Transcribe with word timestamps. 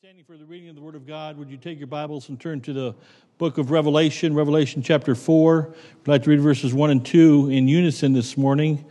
standing 0.00 0.24
for 0.24 0.36
the 0.36 0.44
reading 0.44 0.68
of 0.68 0.74
the 0.74 0.80
Word 0.80 0.96
of 0.96 1.06
God. 1.06 1.38
Would 1.38 1.48
you 1.48 1.56
take 1.56 1.78
your 1.78 1.86
Bibles 1.86 2.28
and 2.28 2.40
turn 2.40 2.60
to 2.62 2.72
the 2.72 2.92
book 3.38 3.56
of 3.56 3.70
Revelation, 3.70 4.34
Revelation 4.34 4.82
chapter 4.82 5.14
4? 5.14 5.72
I'd 6.02 6.08
like 6.08 6.24
to 6.24 6.30
read 6.30 6.40
verses 6.40 6.74
1 6.74 6.90
and 6.90 7.06
2 7.06 7.50
in 7.50 7.68
unison 7.68 8.12
this 8.12 8.36
morning. 8.36 8.84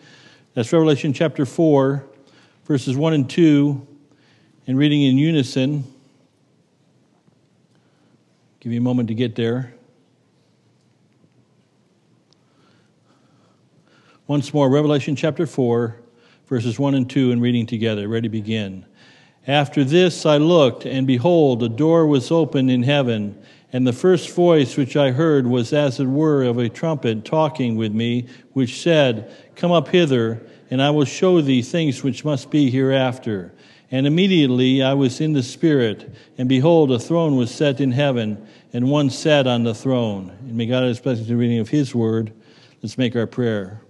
That's 0.54 0.72
Revelation 0.72 1.12
chapter 1.12 1.46
4, 1.46 2.06
verses 2.64 2.96
1 2.96 3.12
and 3.12 3.30
2, 3.30 3.86
and 4.68 4.78
reading 4.78 5.02
in 5.02 5.18
unison. 5.18 5.84
Give 8.62 8.72
you 8.72 8.80
a 8.80 8.84
moment 8.84 9.10
to 9.10 9.16
get 9.16 9.36
there. 9.36 9.74
Once 14.28 14.54
more, 14.54 14.70
Revelation 14.70 15.18
chapter 15.18 15.46
4, 15.46 15.94
verses 16.48 16.80
1 16.80 16.96
and 16.96 17.10
2, 17.10 17.34
and 17.34 17.42
reading 17.42 17.66
together. 17.66 18.08
Ready, 18.08 18.30
to 18.30 18.32
begin. 18.32 18.86
After 19.48 19.84
this 19.84 20.26
I 20.26 20.38
looked, 20.38 20.86
and 20.86 21.06
behold, 21.06 21.62
a 21.62 21.70
door 21.70 22.08
was 22.08 22.32
opened 22.32 22.72
in 22.72 22.84
heaven, 22.84 23.38
and 23.72 23.86
the 23.86 23.94
first 23.94 24.32
voice 24.32 24.76
which 24.76 24.96
I 24.96 25.12
heard 25.12 25.46
was 25.46 25.72
as 25.72 26.00
it 26.00 26.06
were 26.06 26.44
of 26.44 26.58
a 26.58 26.70
trumpet 26.70 27.26
talking 27.26 27.76
with 27.76 27.94
me, 27.94 28.28
which 28.54 28.82
said, 28.82 29.32
Come 29.56 29.72
up 29.72 29.90
hither, 29.90 30.42
and 30.72 30.82
I 30.82 30.90
will 30.90 31.06
show 31.06 31.42
thee 31.42 31.62
things 31.62 32.04
which 32.04 32.26
must 32.26 32.50
be 32.50 32.72
hereafter. 32.72 33.54
And 33.92 34.08
immediately 34.08 34.82
I 34.82 34.94
was 34.94 35.22
in 35.22 35.34
the 35.34 35.44
Spirit, 35.44 36.12
and 36.38 36.50
behold, 36.50 36.92
a 36.92 36.98
throne 36.98 37.36
was 37.36 37.54
set 37.54 37.80
in 37.80 37.92
heaven, 37.92 38.48
and 38.74 38.90
one 38.90 39.12
sat 39.12 39.46
on 39.46 39.64
the 39.64 39.76
throne. 39.76 40.32
And 40.42 40.56
may 40.56 40.66
God 40.66 40.84
have 40.84 41.04
blessing 41.04 41.28
the 41.28 41.36
reading 41.36 41.60
of 41.60 41.70
His 41.70 41.94
word. 41.94 42.34
Let's 42.82 42.98
make 42.98 43.16
our 43.16 43.28
prayer. 43.28 43.85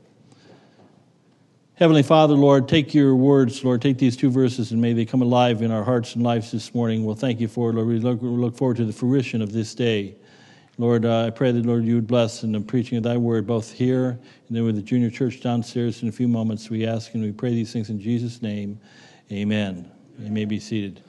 Heavenly 1.78 2.04
Father, 2.04 2.36
Lord, 2.36 2.70
take 2.70 2.94
your 2.94 3.18
words, 3.18 3.62
Lord, 3.66 3.82
take 3.82 3.98
these 3.98 4.16
two 4.16 4.32
verses 4.32 4.72
and 4.72 4.82
may 4.82 4.94
they 4.94 5.04
come 5.04 5.22
alive 5.22 5.62
in 5.62 5.72
our 5.72 5.84
hearts 5.84 6.16
and 6.16 6.24
lives 6.24 6.50
this 6.50 6.74
morning. 6.74 7.04
We'll 7.04 7.16
thank 7.16 7.42
you 7.42 7.50
for 7.50 7.70
it, 7.70 7.74
Lord. 7.74 7.90
We 7.90 8.00
look, 8.00 8.22
we 8.22 8.30
look 8.30 8.56
forward 8.56 8.78
to 8.78 8.86
the 8.86 8.94
fruition 8.94 9.42
of 9.42 9.52
this 9.52 9.76
day. 9.76 10.16
Lord, 10.78 11.04
uh, 11.04 11.26
I 11.26 11.32
pray 11.32 11.52
that, 11.52 11.66
Lord, 11.66 11.84
you 11.84 11.96
would 11.96 12.08
bless 12.08 12.44
in 12.44 12.54
the 12.54 12.62
preaching 12.62 12.98
of 12.98 13.04
thy 13.04 13.18
word, 13.18 13.46
both 13.46 13.74
here 13.74 14.12
and 14.48 14.56
then 14.56 14.64
with 14.64 14.78
the 14.78 14.82
junior 14.82 15.10
church 15.10 15.42
downstairs 15.42 16.02
in 16.02 16.08
a 16.08 16.14
few 16.14 16.30
moments. 16.30 16.70
We 16.70 16.88
ask 16.88 17.14
and 17.14 17.22
we 17.22 17.34
pray 17.34 17.50
these 17.50 17.74
things 17.74 17.90
in 17.90 18.00
Jesus' 18.00 18.42
name. 18.42 18.80
Amen. 19.30 19.92
You 20.18 20.32
may 20.32 20.46
be 20.46 20.62
seated. 20.62 21.02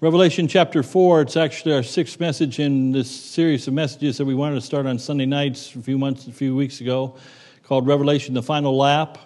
Revelation 0.00 0.48
chapter 0.48 0.82
4, 0.82 1.20
it's 1.20 1.36
actually 1.36 1.74
our 1.74 1.82
sixth 1.82 2.18
message 2.18 2.58
in 2.58 2.90
this 2.90 3.10
series 3.10 3.68
of 3.68 3.74
messages 3.74 4.16
that 4.16 4.24
we 4.24 4.34
wanted 4.34 4.54
to 4.54 4.62
start 4.62 4.86
on 4.86 4.98
Sunday 4.98 5.26
nights 5.26 5.74
a 5.74 5.82
few 5.82 5.98
months, 5.98 6.26
a 6.26 6.32
few 6.32 6.56
weeks 6.56 6.80
ago, 6.80 7.18
called 7.64 7.86
Revelation, 7.86 8.32
the 8.32 8.42
Final 8.42 8.74
Lap. 8.78 9.18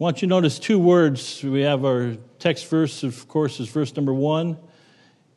I 0.00 0.04
want 0.04 0.22
you 0.22 0.26
to 0.26 0.30
notice 0.30 0.58
two 0.58 0.78
words. 0.78 1.44
We 1.44 1.60
have 1.60 1.84
our 1.84 2.16
text 2.38 2.66
verse, 2.68 3.02
of 3.02 3.28
course, 3.28 3.60
is 3.60 3.68
verse 3.68 3.94
number 3.94 4.12
one. 4.12 4.56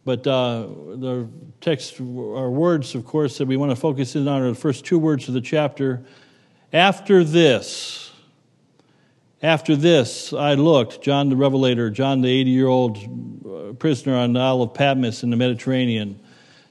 But 0.06 0.25
uh, 0.25 0.67
the 0.95 1.28
text, 1.62 2.00
our 2.00 2.50
words, 2.50 2.95
of 2.95 3.06
course, 3.06 3.38
that 3.38 3.47
we 3.47 3.58
want 3.58 3.72
to 3.72 3.75
focus 3.75 4.16
in 4.16 4.28
on 4.28 4.42
are 4.42 4.50
the 4.50 4.56
first 4.56 4.86
two 4.86 4.97
words 4.97 5.28
of 5.28 5.34
the 5.34 5.42
chapter. 5.42 6.03
After 6.72 7.23
this, 7.23 8.12
after 9.44 9.75
this, 9.75 10.31
I 10.31 10.53
looked, 10.53 11.02
John 11.02 11.30
the 11.30 11.36
Revelator, 11.36 11.90
John 11.92 12.22
the 12.22 12.30
80 12.30 12.50
year 12.50 12.67
old 12.67 12.97
uh, 13.45 13.73
prisoner 13.73 14.16
on 14.16 14.34
the 14.34 14.40
Isle 14.40 14.62
of 14.64 14.73
Patmos 14.73 15.22
in 15.22 15.31
the 15.31 15.38
Mediterranean, 15.38 16.19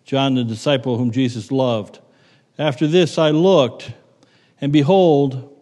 John 0.04 0.34
the 0.34 0.42
disciple 0.44 0.96
whom 0.96 1.12
Jesus 1.12 1.52
loved. 1.52 2.00
After 2.58 2.86
this, 2.86 3.18
I 3.18 3.30
looked, 3.30 3.92
and 4.60 4.72
behold, 4.72 5.54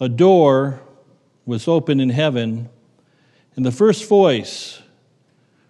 a 0.00 0.08
door 0.08 0.82
was 1.48 1.66
open 1.66 1.98
in 1.98 2.10
heaven, 2.10 2.68
and 3.56 3.64
the 3.64 3.72
first 3.72 4.06
voice 4.06 4.82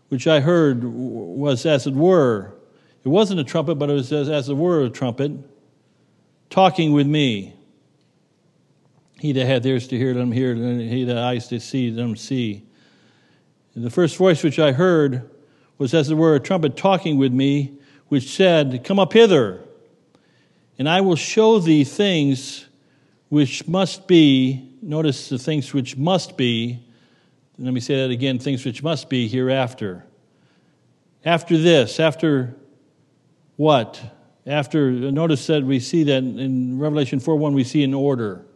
which 0.08 0.26
I 0.26 0.40
heard 0.40 0.82
was 0.82 1.64
as 1.66 1.86
it 1.86 1.94
were, 1.94 2.52
it 3.04 3.08
wasn't 3.08 3.38
a 3.38 3.44
trumpet, 3.44 3.76
but 3.76 3.88
it 3.88 3.92
was 3.92 4.12
as, 4.12 4.28
as 4.28 4.48
it 4.48 4.54
were 4.54 4.82
a 4.82 4.90
trumpet, 4.90 5.30
talking 6.50 6.92
with 6.92 7.06
me. 7.06 7.54
He 9.20 9.30
that 9.30 9.46
hath 9.46 9.64
ears 9.64 9.86
to 9.88 9.96
hear, 9.96 10.14
let 10.14 10.22
him 10.22 10.32
hear, 10.32 10.50
and 10.50 10.80
he 10.80 11.04
that 11.04 11.16
eyes 11.16 11.46
to 11.46 11.60
see, 11.60 11.92
let 11.92 12.04
him 12.04 12.16
see. 12.16 12.64
And 13.76 13.84
the 13.84 13.90
first 13.90 14.16
voice 14.16 14.42
which 14.42 14.58
I 14.58 14.72
heard 14.72 15.30
was 15.78 15.94
as 15.94 16.10
it 16.10 16.16
were 16.16 16.34
a 16.34 16.40
trumpet 16.40 16.76
talking 16.76 17.18
with 17.18 17.32
me, 17.32 17.78
which 18.08 18.34
said, 18.34 18.82
Come 18.82 18.98
up 18.98 19.12
hither, 19.12 19.60
and 20.76 20.88
I 20.88 21.02
will 21.02 21.14
show 21.14 21.60
thee 21.60 21.84
things 21.84 22.67
which 23.28 23.66
must 23.68 24.06
be 24.06 24.76
notice 24.82 25.28
the 25.28 25.38
things 25.38 25.72
which 25.72 25.96
must 25.96 26.36
be. 26.36 26.80
Let 27.58 27.74
me 27.74 27.80
say 27.80 27.96
that 27.96 28.10
again 28.10 28.38
things 28.38 28.64
which 28.64 28.82
must 28.82 29.08
be 29.08 29.28
hereafter. 29.28 30.04
After 31.24 31.58
this, 31.58 31.98
after 31.98 32.54
what? 33.56 34.00
After, 34.46 34.90
notice 34.90 35.46
that 35.48 35.62
we 35.62 35.78
see 35.80 36.04
that 36.04 36.18
in 36.18 36.78
Revelation 36.78 37.20
4 37.20 37.36
1, 37.36 37.52
we 37.52 37.64
see 37.64 37.82
an 37.82 37.92
order. 37.92 38.46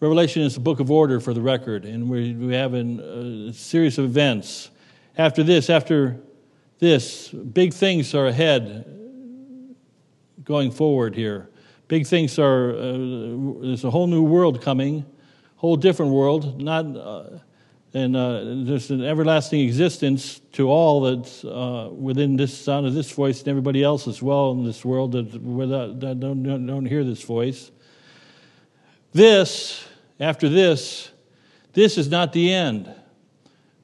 Revelation 0.00 0.42
is 0.42 0.56
a 0.56 0.60
book 0.60 0.80
of 0.80 0.90
order 0.90 1.20
for 1.20 1.34
the 1.34 1.42
record, 1.42 1.84
and 1.84 2.08
we, 2.08 2.34
we 2.34 2.54
have 2.54 2.74
an, 2.74 3.00
a 3.48 3.52
series 3.52 3.98
of 3.98 4.04
events. 4.06 4.70
After 5.18 5.42
this, 5.42 5.68
after 5.68 6.20
this, 6.78 7.28
big 7.28 7.74
things 7.74 8.14
are 8.14 8.26
ahead 8.26 8.86
going 10.42 10.70
forward 10.70 11.14
here. 11.14 11.48
Big 11.88 12.06
things 12.06 12.38
are, 12.38 12.70
uh, 12.70 12.92
there's 13.60 13.84
a 13.84 13.90
whole 13.90 14.06
new 14.06 14.22
world 14.22 14.62
coming 14.62 15.04
whole 15.64 15.76
different 15.76 16.12
world, 16.12 16.60
not 16.60 16.84
uh, 16.94 17.38
and 17.94 18.14
uh, 18.14 18.66
just 18.66 18.90
an 18.90 19.02
everlasting 19.02 19.60
existence 19.60 20.40
to 20.52 20.68
all 20.68 21.00
that's 21.00 21.42
uh, 21.42 21.88
within 21.90 22.36
this 22.36 22.54
sound 22.54 22.86
of 22.86 22.92
this 22.92 23.10
voice 23.10 23.38
and 23.38 23.48
everybody 23.48 23.82
else 23.82 24.06
as 24.06 24.20
well 24.20 24.50
in 24.50 24.62
this 24.62 24.84
world 24.84 25.12
that, 25.12 25.40
without, 25.40 26.00
that 26.00 26.20
don't, 26.20 26.42
don't 26.42 26.84
hear 26.84 27.02
this 27.02 27.22
voice. 27.22 27.70
This, 29.14 29.88
after 30.20 30.50
this, 30.50 31.10
this 31.72 31.96
is 31.96 32.10
not 32.10 32.34
the 32.34 32.52
end. 32.52 32.94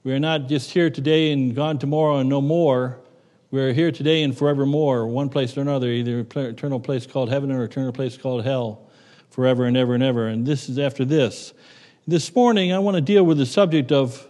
We 0.05 0.13
are 0.13 0.21
not 0.21 0.49
just 0.49 0.73
here 0.73 0.91
today 0.91 1.33
and 1.33 1.57
gone 1.57 1.79
tomorrow 1.79 2.19
and 2.19 2.29
no 2.29 2.43
more. 2.43 3.01
We 3.53 3.61
are 3.63 3.73
here 3.73 3.91
today 3.91 4.23
and 4.23 4.37
forevermore, 4.39 5.09
one 5.09 5.29
place 5.29 5.57
or 5.57 5.63
another, 5.63 5.89
either 5.89 6.21
eternal 6.21 6.79
place 6.79 7.05
called 7.05 7.31
heaven 7.31 7.51
or 7.51 7.65
eternal 7.65 7.91
place 7.93 8.17
called 8.17 8.45
hell, 8.45 8.89
forever 9.31 9.65
and 9.65 9.77
ever 9.77 9.95
and 9.95 10.05
ever. 10.05 10.29
And 10.29 10.47
this 10.47 10.69
is 10.69 10.79
after 10.79 11.05
this. 11.05 11.53
This 12.07 12.33
morning, 12.33 12.73
I 12.73 12.79
want 12.79 12.95
to 12.95 13.01
deal 13.01 13.27
with 13.27 13.39
the 13.39 13.47
subject 13.47 13.91
of 13.91 14.25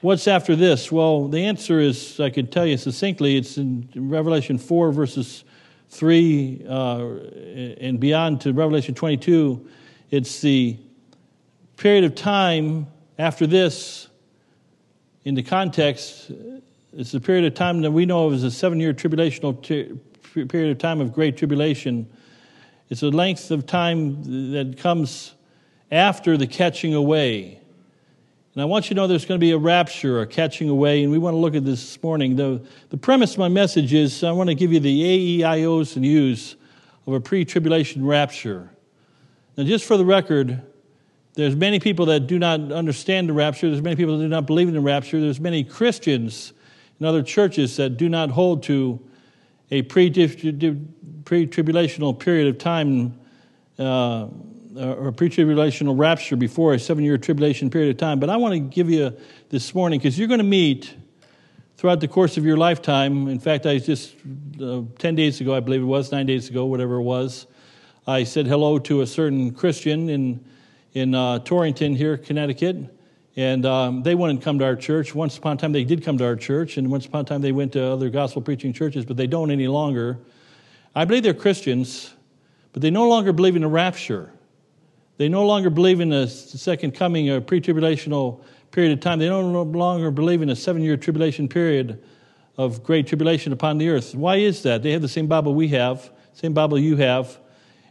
what's 0.00 0.28
after 0.28 0.54
this. 0.54 0.92
Well, 0.92 1.26
the 1.26 1.44
answer 1.44 1.80
is, 1.80 2.20
I 2.20 2.30
can 2.30 2.46
tell 2.46 2.64
you 2.64 2.76
succinctly, 2.76 3.36
it's 3.36 3.58
in 3.58 3.88
Revelation 3.96 4.58
4, 4.58 4.92
verses 4.92 5.42
3 5.88 6.66
uh, 6.68 6.98
and 7.80 7.98
beyond 7.98 8.42
to 8.42 8.52
Revelation 8.52 8.94
22. 8.94 9.68
It's 10.12 10.40
the 10.40 10.78
period 11.78 12.04
of 12.04 12.14
time 12.14 12.86
after 13.18 13.44
this, 13.44 14.06
in 15.24 15.34
the 15.34 15.42
context, 15.42 16.30
it's 16.96 17.12
a 17.12 17.20
period 17.20 17.44
of 17.44 17.52
time 17.52 17.82
that 17.82 17.90
we 17.90 18.06
know 18.06 18.26
of 18.26 18.32
as 18.32 18.42
a 18.42 18.50
seven 18.50 18.80
year 18.80 18.94
tribulational 18.94 19.62
t- 19.62 19.92
period 20.46 20.70
of 20.70 20.78
time 20.78 21.02
of 21.02 21.12
great 21.12 21.36
tribulation. 21.36 22.08
It's 22.88 23.02
a 23.02 23.10
length 23.10 23.50
of 23.50 23.66
time 23.66 24.52
that 24.52 24.78
comes 24.78 25.34
after 25.90 26.38
the 26.38 26.46
catching 26.46 26.94
away. 26.94 27.60
And 28.54 28.62
I 28.62 28.64
want 28.64 28.86
you 28.86 28.90
to 28.90 28.94
know 28.94 29.06
there's 29.06 29.26
going 29.26 29.38
to 29.38 29.44
be 29.44 29.50
a 29.50 29.58
rapture, 29.58 30.22
a 30.22 30.26
catching 30.26 30.70
away, 30.70 31.02
and 31.02 31.12
we 31.12 31.18
want 31.18 31.34
to 31.34 31.38
look 31.38 31.54
at 31.54 31.66
this 31.66 31.80
this 31.82 32.02
morning. 32.02 32.34
The, 32.34 32.66
the 32.88 32.96
premise 32.96 33.32
of 33.32 33.38
my 33.38 33.48
message 33.48 33.92
is 33.92 34.24
I 34.24 34.32
want 34.32 34.48
to 34.48 34.54
give 34.54 34.72
you 34.72 34.80
the 34.80 35.42
AEIOs 35.42 35.96
and 35.96 36.04
U's 36.06 36.56
of 37.06 37.12
a 37.12 37.20
pre 37.20 37.44
tribulation 37.44 38.06
rapture. 38.06 38.70
Now, 39.58 39.64
just 39.64 39.84
for 39.84 39.98
the 39.98 40.04
record, 40.06 40.62
there's 41.34 41.54
many 41.54 41.78
people 41.78 42.06
that 42.06 42.20
do 42.20 42.38
not 42.38 42.72
understand 42.72 43.28
the 43.28 43.34
rapture. 43.34 43.68
There's 43.68 43.82
many 43.82 43.96
people 43.96 44.16
that 44.16 44.24
do 44.24 44.28
not 44.28 44.46
believe 44.46 44.68
in 44.68 44.74
the 44.74 44.80
rapture. 44.80 45.20
There's 45.20 45.40
many 45.40 45.62
Christians 45.62 46.54
in 46.98 47.06
other 47.06 47.22
churches 47.22 47.76
that 47.76 47.96
do 47.96 48.08
not 48.08 48.30
hold 48.30 48.64
to 48.64 49.00
a 49.70 49.82
pre 49.82 50.10
tribulational 50.10 52.18
period 52.18 52.48
of 52.48 52.58
time. 52.58 53.20
Uh, 53.78 54.26
or 54.78 55.08
a 55.08 55.12
pre-tribulational 55.12 55.98
rapture 55.98 56.36
before 56.36 56.74
a 56.74 56.78
seven-year 56.78 57.18
tribulation 57.18 57.70
period 57.70 57.90
of 57.90 57.96
time. 57.96 58.20
But 58.20 58.30
I 58.30 58.36
want 58.36 58.52
to 58.52 58.60
give 58.60 58.90
you 58.90 59.16
this 59.48 59.74
morning 59.74 59.98
because 59.98 60.18
you're 60.18 60.28
going 60.28 60.38
to 60.38 60.44
meet 60.44 60.94
throughout 61.76 62.00
the 62.00 62.08
course 62.08 62.36
of 62.36 62.44
your 62.44 62.56
lifetime. 62.56 63.28
In 63.28 63.38
fact, 63.38 63.66
I 63.66 63.78
just 63.78 64.14
uh, 64.62 64.82
ten 64.98 65.14
days 65.14 65.40
ago, 65.40 65.54
I 65.54 65.60
believe 65.60 65.82
it 65.82 65.86
was 65.86 66.12
nine 66.12 66.26
days 66.26 66.48
ago, 66.48 66.66
whatever 66.66 66.96
it 66.96 67.02
was, 67.02 67.46
I 68.06 68.24
said 68.24 68.46
hello 68.46 68.78
to 68.80 69.00
a 69.00 69.06
certain 69.06 69.52
Christian 69.52 70.08
in 70.08 70.44
in 70.92 71.14
uh, 71.14 71.40
Torrington 71.40 71.94
here, 71.94 72.16
Connecticut. 72.16 72.95
And 73.36 73.66
um, 73.66 74.02
they 74.02 74.14
wouldn't 74.14 74.40
come 74.40 74.58
to 74.60 74.64
our 74.64 74.76
church. 74.76 75.14
Once 75.14 75.36
upon 75.36 75.56
a 75.56 75.60
time, 75.60 75.72
they 75.72 75.84
did 75.84 76.02
come 76.02 76.16
to 76.18 76.24
our 76.24 76.36
church, 76.36 76.78
and 76.78 76.90
once 76.90 77.04
upon 77.04 77.20
a 77.20 77.24
time, 77.24 77.42
they 77.42 77.52
went 77.52 77.72
to 77.74 77.84
other 77.84 78.08
gospel 78.08 78.40
preaching 78.40 78.72
churches, 78.72 79.04
but 79.04 79.16
they 79.16 79.26
don't 79.26 79.50
any 79.50 79.68
longer. 79.68 80.18
I 80.94 81.04
believe 81.04 81.22
they're 81.22 81.34
Christians, 81.34 82.14
but 82.72 82.80
they 82.80 82.90
no 82.90 83.06
longer 83.06 83.34
believe 83.34 83.54
in 83.54 83.62
the 83.62 83.68
rapture. 83.68 84.32
They 85.18 85.28
no 85.28 85.46
longer 85.46 85.68
believe 85.68 86.00
in 86.00 86.08
the 86.08 86.26
second 86.26 86.94
coming 86.94 87.28
or 87.28 87.40
pre 87.40 87.60
tribulational 87.60 88.40
period 88.70 88.92
of 88.92 89.00
time. 89.00 89.18
They 89.18 89.28
no 89.28 89.42
longer 89.42 90.10
believe 90.10 90.42
in 90.42 90.50
a 90.50 90.56
seven 90.56 90.82
year 90.82 90.96
tribulation 90.96 91.48
period 91.48 92.02
of 92.56 92.82
great 92.82 93.06
tribulation 93.06 93.52
upon 93.52 93.78
the 93.78 93.88
earth. 93.88 94.14
Why 94.14 94.36
is 94.36 94.62
that? 94.62 94.82
They 94.82 94.92
have 94.92 95.02
the 95.02 95.08
same 95.08 95.26
Bible 95.26 95.54
we 95.54 95.68
have, 95.68 96.10
same 96.32 96.54
Bible 96.54 96.78
you 96.78 96.96
have, 96.96 97.38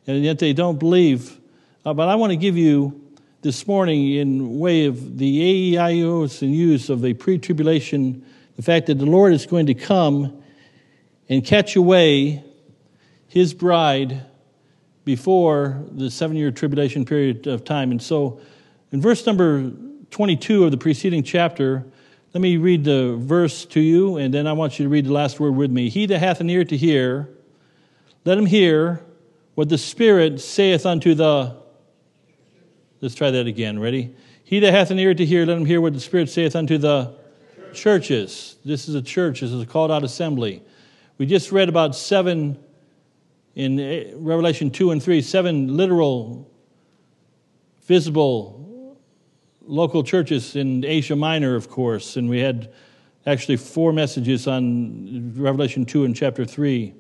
and 0.08 0.24
yet 0.24 0.40
they 0.40 0.54
don't 0.54 0.80
believe. 0.80 1.40
Uh, 1.86 1.94
but 1.94 2.08
I 2.08 2.16
want 2.16 2.32
to 2.32 2.38
give 2.38 2.58
you 2.58 3.05
this 3.46 3.68
morning, 3.68 4.16
in 4.16 4.58
way 4.58 4.88
of 4.88 5.20
the 5.20 5.76
AEIOs 5.76 6.42
and 6.42 6.52
use 6.52 6.90
of 6.90 7.02
the 7.02 7.14
pre 7.14 7.38
tribulation, 7.38 8.26
the 8.56 8.64
fact 8.64 8.88
that 8.88 8.98
the 8.98 9.06
Lord 9.06 9.34
is 9.34 9.46
going 9.46 9.68
to 9.68 9.76
come 9.76 10.42
and 11.30 11.46
catch 11.46 11.76
away 11.76 12.44
his 13.28 13.54
bride 13.54 14.26
before 15.04 15.84
the 15.92 16.10
seven 16.10 16.36
year 16.36 16.50
tribulation 16.50 17.06
period 17.06 17.46
of 17.46 17.64
time. 17.64 17.92
And 17.92 18.02
so, 18.02 18.40
in 18.92 19.00
verse 19.00 19.24
number 19.28 19.72
22 20.10 20.64
of 20.64 20.72
the 20.72 20.78
preceding 20.78 21.22
chapter, 21.22 21.86
let 22.34 22.42
me 22.42 22.58
read 22.58 22.84
the 22.84 23.16
verse 23.16 23.64
to 23.66 23.80
you, 23.80 24.18
and 24.18 24.34
then 24.34 24.48
I 24.48 24.54
want 24.54 24.80
you 24.80 24.86
to 24.86 24.90
read 24.90 25.06
the 25.06 25.14
last 25.14 25.40
word 25.40 25.52
with 25.52 25.70
me. 25.70 25.90
He 25.90 26.08
that 26.08 26.18
hath 26.18 26.42
an 26.42 26.50
ear 26.50 26.66
to 26.66 26.76
hear, 26.76 27.30
let 28.26 28.40
him 28.40 28.48
hear 28.48 29.06
what 29.54 29.70
the 29.70 29.78
Spirit 29.78 30.42
saith 30.42 30.84
unto 30.88 31.14
the. 31.14 31.64
Let's 33.06 33.14
try 33.14 33.30
that 33.30 33.46
again. 33.46 33.78
Ready? 33.78 34.16
He 34.44 34.60
that 34.62 34.72
hath 34.72 34.90
an 34.90 34.98
ear 34.98 35.14
to 35.14 35.24
hear, 35.24 35.46
let 35.46 35.58
him 35.58 35.66
hear 35.68 35.80
what 35.80 35.94
the 35.94 36.00
Spirit 36.00 36.28
saith 36.28 36.56
unto 36.56 36.80
the 36.80 37.14
churches. 37.72 38.56
This 38.66 38.90
is 38.90 38.96
a 38.96 39.02
church, 39.04 39.42
this 39.42 39.52
is 39.52 39.62
a 39.62 39.66
called 39.68 39.92
out 39.92 40.04
assembly. 40.04 40.64
We 41.20 41.28
just 41.28 41.52
read 41.52 41.70
about 41.70 41.96
seven 41.96 42.58
in 43.54 43.80
eh, 43.80 44.06
Revelation 44.16 44.72
2 44.72 44.90
and 44.90 45.04
3, 45.04 45.22
seven 45.22 45.78
literal, 45.78 46.52
visible 47.84 48.98
local 49.62 50.02
churches 50.02 50.56
in 50.56 50.84
Asia 50.84 51.16
Minor, 51.16 51.54
of 51.54 51.70
course, 51.70 52.18
and 52.18 52.28
we 52.28 52.40
had 52.40 52.74
actually 53.28 53.58
four 53.58 53.94
messages 53.94 54.48
on 54.48 55.32
Revelation 55.36 55.86
2 55.86 56.06
and 56.06 56.16
chapter 56.16 56.44
3. 56.44 56.92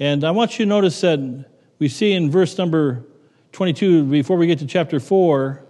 And 0.00 0.24
I 0.24 0.32
want 0.32 0.58
you 0.58 0.64
to 0.64 0.68
notice 0.68 1.00
that 1.02 1.48
we 1.78 1.88
see 1.88 2.14
in 2.14 2.32
verse 2.32 2.58
number 2.58 3.04
22, 3.54 4.06
before 4.06 4.36
we 4.36 4.48
get 4.48 4.58
to 4.58 4.66
chapter 4.66 4.98
4, 4.98 5.62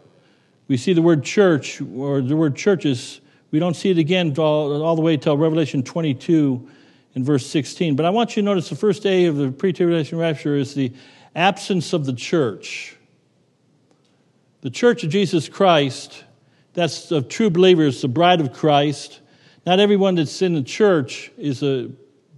we 0.68 0.78
see 0.78 0.94
the 0.94 1.02
word 1.02 1.22
church 1.22 1.82
or 1.82 2.22
the 2.22 2.34
word 2.34 2.56
churches. 2.56 3.20
We 3.50 3.58
don't 3.58 3.74
see 3.74 3.90
it 3.90 3.98
again 3.98 4.34
all, 4.38 4.82
all 4.82 4.96
the 4.96 5.02
way 5.02 5.18
till 5.18 5.36
Revelation 5.36 5.82
22 5.82 6.66
in 7.14 7.24
verse 7.24 7.46
16. 7.46 7.94
But 7.94 8.06
I 8.06 8.10
want 8.10 8.36
you 8.36 8.42
to 8.42 8.46
notice 8.46 8.70
the 8.70 8.74
first 8.74 9.02
day 9.02 9.26
of 9.26 9.36
the 9.36 9.52
pre 9.52 9.74
tribulation 9.74 10.16
rapture 10.16 10.56
is 10.56 10.74
the 10.74 10.94
absence 11.36 11.92
of 11.92 12.06
the 12.06 12.14
church. 12.14 12.96
The 14.62 14.70
church 14.70 15.04
of 15.04 15.10
Jesus 15.10 15.50
Christ, 15.50 16.24
that's 16.72 17.12
of 17.12 17.28
true 17.28 17.50
believers, 17.50 18.00
the 18.00 18.08
bride 18.08 18.40
of 18.40 18.54
Christ. 18.54 19.20
Not 19.66 19.78
everyone 19.78 20.14
that's 20.14 20.40
in 20.40 20.54
the 20.54 20.62
church 20.62 21.30
is 21.36 21.62
a 21.62 21.90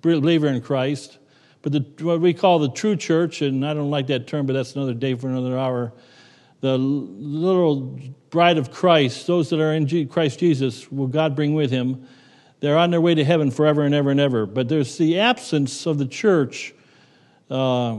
believer 0.02 0.48
in 0.48 0.60
Christ, 0.60 1.18
but 1.66 1.72
the, 1.72 2.04
what 2.04 2.20
we 2.20 2.32
call 2.32 2.60
the 2.60 2.70
true 2.70 2.94
church, 2.94 3.42
and 3.42 3.66
I 3.66 3.74
don't 3.74 3.90
like 3.90 4.06
that 4.06 4.28
term, 4.28 4.46
but 4.46 4.52
that's 4.52 4.76
another 4.76 4.94
day 4.94 5.16
for 5.16 5.26
another 5.26 5.58
hour. 5.58 5.92
The 6.60 6.78
literal 6.78 7.98
bride 8.30 8.56
of 8.56 8.70
Christ, 8.70 9.26
those 9.26 9.50
that 9.50 9.58
are 9.58 9.72
in 9.72 10.06
Christ 10.06 10.38
Jesus, 10.38 10.92
will 10.92 11.08
God 11.08 11.34
bring 11.34 11.54
with 11.54 11.72
him. 11.72 12.06
They're 12.60 12.78
on 12.78 12.92
their 12.92 13.00
way 13.00 13.16
to 13.16 13.24
heaven 13.24 13.50
forever 13.50 13.82
and 13.82 13.96
ever 13.96 14.12
and 14.12 14.20
ever. 14.20 14.46
But 14.46 14.68
there's 14.68 14.96
the 14.96 15.18
absence 15.18 15.86
of 15.86 15.98
the 15.98 16.06
church. 16.06 16.72
Uh, 17.50 17.98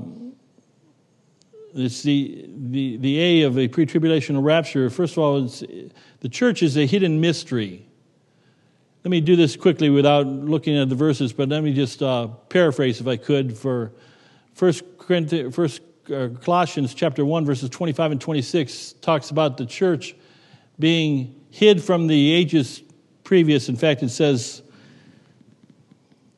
it's 1.76 2.04
the, 2.04 2.46
the, 2.48 2.96
the 2.96 3.20
A 3.20 3.42
of 3.42 3.58
a 3.58 3.68
pre 3.68 3.86
tribulational 3.86 4.46
rapture. 4.46 4.90
First 4.90 5.18
of 5.18 5.18
all, 5.18 5.42
the 5.42 6.30
church 6.30 6.64
is 6.64 6.78
a 6.78 6.86
hidden 6.86 7.20
mystery. 7.20 7.86
Let 9.08 9.12
me 9.12 9.22
do 9.22 9.38
this 9.38 9.56
quickly 9.56 9.90
without 9.90 10.28
looking 10.28 10.78
at 10.78 10.90
the 10.90 10.96
verses, 10.96 11.32
but 11.32 11.48
let 11.48 11.64
me 11.64 11.72
just 11.72 12.04
uh, 12.04 12.28
paraphrase, 12.28 13.00
if 13.00 13.08
I 13.08 13.16
could, 13.16 13.58
for 13.58 13.94
First, 14.54 14.84
First 15.00 15.82
uh, 16.14 16.28
Colossians 16.42 16.94
chapter 16.94 17.24
1, 17.24 17.46
verses 17.46 17.70
25 17.70 18.12
and 18.12 18.20
26 18.20 18.96
talks 19.00 19.30
about 19.30 19.56
the 19.56 19.66
church 19.66 20.14
being 20.78 21.34
hid 21.52 21.82
from 21.82 22.08
the 22.08 22.34
ages 22.34 22.84
previous. 23.24 23.70
In 23.70 23.78
fact, 23.78 24.04
it 24.04 24.10
says, 24.10 24.62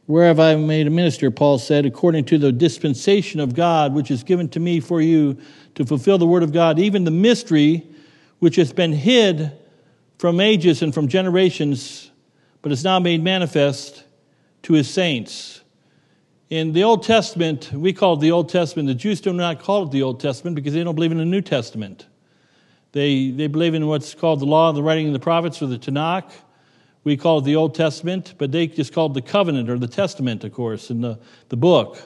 where 0.05 0.27
have 0.27 0.39
I 0.39 0.55
made 0.55 0.85
a 0.85 0.91
minister, 0.91 1.31
Paul 1.31 1.57
said, 1.57 1.87
according 1.87 2.25
to 2.25 2.37
the 2.37 2.51
dispensation 2.51 3.39
of 3.39 3.55
God, 3.55 3.95
which 3.95 4.11
is 4.11 4.21
given 4.21 4.47
to 4.49 4.59
me 4.59 4.79
for 4.79 5.01
you 5.01 5.39
to 5.73 5.87
fulfill 5.87 6.19
the 6.19 6.27
word 6.27 6.43
of 6.43 6.53
God, 6.53 6.77
even 6.77 7.03
the 7.03 7.09
mystery 7.09 7.89
which 8.37 8.57
has 8.57 8.71
been 8.71 8.93
hid 8.93 9.53
from 10.19 10.39
ages 10.39 10.83
and 10.83 10.93
from 10.93 11.07
generations, 11.07 12.11
but 12.61 12.71
is 12.71 12.83
now 12.83 12.99
made 12.99 13.23
manifest 13.23 14.03
to 14.63 14.73
his 14.73 14.89
saints. 14.89 15.61
In 16.49 16.73
the 16.73 16.83
Old 16.83 17.03
Testament, 17.03 17.71
we 17.71 17.93
call 17.93 18.15
it 18.15 18.21
the 18.21 18.31
Old 18.31 18.49
Testament. 18.49 18.87
The 18.87 18.95
Jews 18.95 19.21
do 19.21 19.31
not 19.31 19.61
call 19.61 19.83
it 19.83 19.91
the 19.91 20.01
Old 20.01 20.19
Testament 20.19 20.55
because 20.55 20.73
they 20.73 20.83
don't 20.83 20.95
believe 20.95 21.11
in 21.11 21.19
the 21.19 21.25
New 21.25 21.41
Testament. 21.41 22.07
They, 22.91 23.29
they 23.29 23.47
believe 23.47 23.75
in 23.75 23.85
what's 23.85 24.15
called 24.15 24.39
the 24.39 24.45
law, 24.45 24.71
the 24.71 24.81
writing 24.81 25.07
of 25.07 25.13
the 25.13 25.19
prophets, 25.19 25.61
or 25.61 25.67
the 25.67 25.77
Tanakh. 25.77 26.31
We 27.03 27.17
call 27.17 27.39
it 27.39 27.43
the 27.43 27.55
Old 27.55 27.75
Testament, 27.75 28.33
but 28.37 28.51
they 28.51 28.67
just 28.67 28.93
call 28.93 29.11
it 29.11 29.13
the 29.13 29.21
covenant 29.21 29.69
or 29.69 29.77
the 29.77 29.87
testament, 29.87 30.43
of 30.43 30.53
course, 30.53 30.89
in 30.89 31.01
the, 31.01 31.19
the 31.49 31.57
book. 31.57 31.99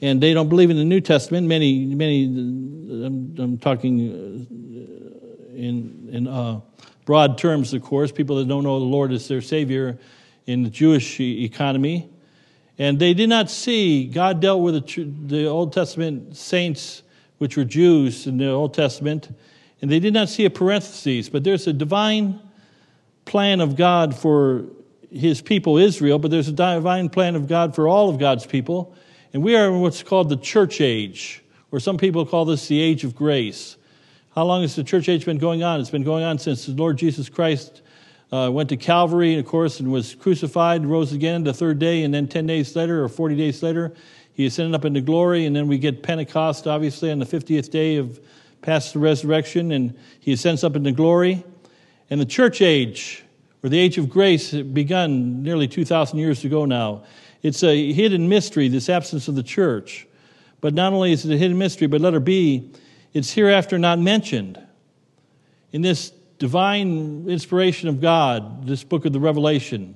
And 0.00 0.20
they 0.20 0.32
don't 0.32 0.48
believe 0.48 0.70
in 0.70 0.76
the 0.76 0.84
New 0.84 1.00
Testament. 1.00 1.46
Many, 1.46 1.86
many, 1.86 2.24
I'm, 2.24 3.34
I'm 3.38 3.58
talking 3.58 4.10
uh, 4.10 5.56
in, 5.56 6.08
in 6.12 6.28
uh, 6.28 6.60
broad 7.04 7.38
terms, 7.38 7.72
of 7.74 7.82
course, 7.82 8.12
people 8.12 8.36
that 8.36 8.48
don't 8.48 8.64
know 8.64 8.78
the 8.78 8.84
Lord 8.84 9.12
as 9.12 9.28
their 9.28 9.40
Savior 9.40 9.98
in 10.46 10.62
the 10.62 10.70
Jewish 10.70 11.20
economy. 11.20 12.08
And 12.78 12.98
they 12.98 13.14
did 13.14 13.28
not 13.28 13.50
see, 13.50 14.06
God 14.06 14.40
dealt 14.40 14.62
with 14.62 14.86
the, 14.86 15.04
the 15.26 15.46
Old 15.46 15.72
Testament 15.72 16.36
saints, 16.36 17.02
which 17.38 17.56
were 17.56 17.64
Jews 17.64 18.26
in 18.26 18.38
the 18.38 18.50
Old 18.50 18.74
Testament, 18.74 19.28
and 19.80 19.90
they 19.90 19.98
did 19.98 20.14
not 20.14 20.28
see 20.28 20.44
a 20.44 20.50
parenthesis, 20.50 21.28
but 21.28 21.42
there's 21.42 21.66
a 21.66 21.72
divine 21.72 22.40
plan 23.24 23.60
of 23.60 23.76
God 23.76 24.14
for 24.14 24.66
his 25.10 25.42
people, 25.42 25.76
Israel, 25.76 26.18
but 26.18 26.30
there's 26.30 26.48
a 26.48 26.52
divine 26.52 27.08
plan 27.08 27.34
of 27.34 27.48
God 27.48 27.74
for 27.74 27.88
all 27.88 28.08
of 28.08 28.18
God's 28.18 28.46
people. 28.46 28.94
And 29.32 29.42
we 29.42 29.56
are 29.56 29.66
in 29.66 29.80
what's 29.80 30.02
called 30.02 30.28
the 30.28 30.36
church 30.36 30.80
age, 30.80 31.42
or 31.72 31.80
some 31.80 31.98
people 31.98 32.24
call 32.24 32.44
this 32.44 32.68
the 32.68 32.80
age 32.80 33.02
of 33.02 33.16
grace. 33.16 33.76
How 34.34 34.44
long 34.44 34.62
has 34.62 34.74
the 34.74 34.82
church 34.82 35.10
age 35.10 35.26
been 35.26 35.36
going 35.36 35.62
on? 35.62 35.78
It's 35.78 35.90
been 35.90 36.04
going 36.04 36.24
on 36.24 36.38
since 36.38 36.64
the 36.64 36.72
Lord 36.72 36.96
Jesus 36.96 37.28
Christ 37.28 37.82
uh, 38.32 38.48
went 38.50 38.70
to 38.70 38.78
Calvary, 38.78 39.38
of 39.38 39.44
course, 39.44 39.78
and 39.78 39.92
was 39.92 40.14
crucified, 40.14 40.86
rose 40.86 41.12
again 41.12 41.44
the 41.44 41.52
third 41.52 41.78
day, 41.78 42.02
and 42.02 42.14
then 42.14 42.26
10 42.26 42.46
days 42.46 42.74
later, 42.74 43.04
or 43.04 43.10
40 43.10 43.36
days 43.36 43.62
later, 43.62 43.92
he 44.32 44.46
ascended 44.46 44.74
up 44.74 44.86
into 44.86 45.02
glory. 45.02 45.44
And 45.44 45.54
then 45.54 45.68
we 45.68 45.76
get 45.76 46.02
Pentecost, 46.02 46.66
obviously, 46.66 47.10
on 47.10 47.18
the 47.18 47.26
50th 47.26 47.70
day 47.70 47.96
of 47.96 48.20
past 48.62 48.94
the 48.94 49.00
resurrection, 49.00 49.70
and 49.70 49.94
he 50.20 50.32
ascends 50.32 50.64
up 50.64 50.76
into 50.76 50.92
glory. 50.92 51.44
And 52.08 52.18
the 52.18 52.24
church 52.24 52.62
age, 52.62 53.22
or 53.62 53.68
the 53.68 53.78
age 53.78 53.98
of 53.98 54.08
grace, 54.08 54.52
begun 54.52 55.42
nearly 55.42 55.68
2,000 55.68 56.18
years 56.18 56.42
ago 56.42 56.64
now. 56.64 57.04
It's 57.42 57.62
a 57.62 57.92
hidden 57.92 58.30
mystery, 58.30 58.68
this 58.68 58.88
absence 58.88 59.28
of 59.28 59.34
the 59.34 59.42
church. 59.42 60.06
But 60.62 60.72
not 60.72 60.94
only 60.94 61.12
is 61.12 61.26
it 61.26 61.34
a 61.34 61.36
hidden 61.36 61.58
mystery, 61.58 61.86
but 61.86 62.00
let 62.00 62.14
letter 62.14 62.20
B, 62.20 62.70
it's 63.12 63.32
hereafter 63.32 63.78
not 63.78 63.98
mentioned. 63.98 64.60
In 65.72 65.82
this 65.82 66.10
divine 66.38 67.28
inspiration 67.28 67.88
of 67.88 68.00
God, 68.00 68.66
this 68.66 68.84
book 68.84 69.04
of 69.04 69.12
the 69.12 69.20
Revelation, 69.20 69.94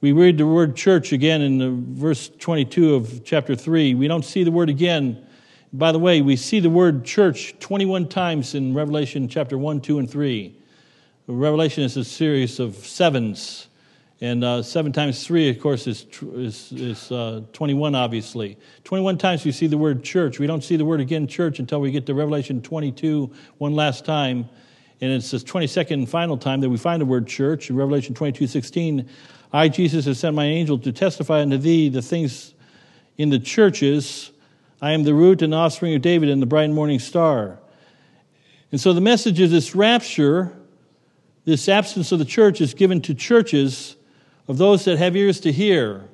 we 0.00 0.12
read 0.12 0.38
the 0.38 0.46
word 0.46 0.76
church 0.76 1.12
again 1.12 1.40
in 1.40 1.94
verse 1.94 2.28
22 2.38 2.94
of 2.94 3.24
chapter 3.24 3.56
3. 3.56 3.94
We 3.94 4.06
don't 4.06 4.24
see 4.24 4.44
the 4.44 4.50
word 4.50 4.68
again. 4.68 5.26
By 5.72 5.92
the 5.92 5.98
way, 5.98 6.20
we 6.20 6.36
see 6.36 6.60
the 6.60 6.70
word 6.70 7.04
church 7.04 7.58
21 7.58 8.08
times 8.08 8.54
in 8.54 8.74
Revelation 8.74 9.28
chapter 9.28 9.56
1, 9.56 9.80
2, 9.80 9.98
and 9.98 10.10
3. 10.10 10.56
Revelation 11.26 11.84
is 11.84 11.96
a 11.96 12.04
series 12.04 12.60
of 12.60 12.76
sevens, 12.76 13.68
and 14.24 14.42
uh, 14.42 14.62
seven 14.62 14.90
times 14.90 15.26
three, 15.26 15.50
of 15.50 15.60
course, 15.60 15.86
is, 15.86 16.06
is, 16.32 16.72
is 16.72 17.12
uh, 17.12 17.42
21, 17.52 17.94
obviously. 17.94 18.56
21 18.84 19.18
times 19.18 19.44
we 19.44 19.52
see 19.52 19.66
the 19.66 19.76
word 19.76 20.02
church. 20.02 20.38
We 20.38 20.46
don't 20.46 20.64
see 20.64 20.76
the 20.76 20.84
word 20.86 21.00
again, 21.00 21.26
church, 21.26 21.58
until 21.58 21.78
we 21.78 21.90
get 21.90 22.06
to 22.06 22.14
Revelation 22.14 22.62
22 22.62 23.30
one 23.58 23.74
last 23.74 24.06
time. 24.06 24.48
And 25.02 25.12
it's 25.12 25.30
the 25.30 25.36
22nd 25.36 25.92
and 25.92 26.08
final 26.08 26.38
time 26.38 26.62
that 26.62 26.70
we 26.70 26.78
find 26.78 27.02
the 27.02 27.06
word 27.06 27.26
church 27.26 27.68
in 27.68 27.76
Revelation 27.76 28.14
22 28.14 28.46
16. 28.46 29.06
I, 29.52 29.68
Jesus, 29.68 30.06
have 30.06 30.16
sent 30.16 30.34
my 30.34 30.46
angel 30.46 30.78
to 30.78 30.90
testify 30.90 31.42
unto 31.42 31.58
thee 31.58 31.90
the 31.90 32.00
things 32.00 32.54
in 33.18 33.28
the 33.28 33.38
churches. 33.38 34.32
I 34.80 34.92
am 34.92 35.02
the 35.02 35.12
root 35.12 35.42
and 35.42 35.54
offspring 35.54 35.94
of 35.96 36.00
David 36.00 36.30
and 36.30 36.40
the 36.40 36.46
bright 36.46 36.70
morning 36.70 36.98
star. 36.98 37.58
And 38.72 38.80
so 38.80 38.94
the 38.94 39.02
message 39.02 39.38
of 39.40 39.50
this 39.50 39.74
rapture 39.74 40.56
this 41.44 41.68
absence 41.68 42.10
of 42.10 42.18
the 42.18 42.24
church 42.24 42.60
is 42.60 42.72
given 42.72 43.02
to 43.02 43.14
churches 43.14 43.93
of 44.48 44.58
those 44.58 44.84
that 44.84 44.98
have 44.98 45.16
ears 45.16 45.40
to 45.40 45.52
hear. 45.52 46.08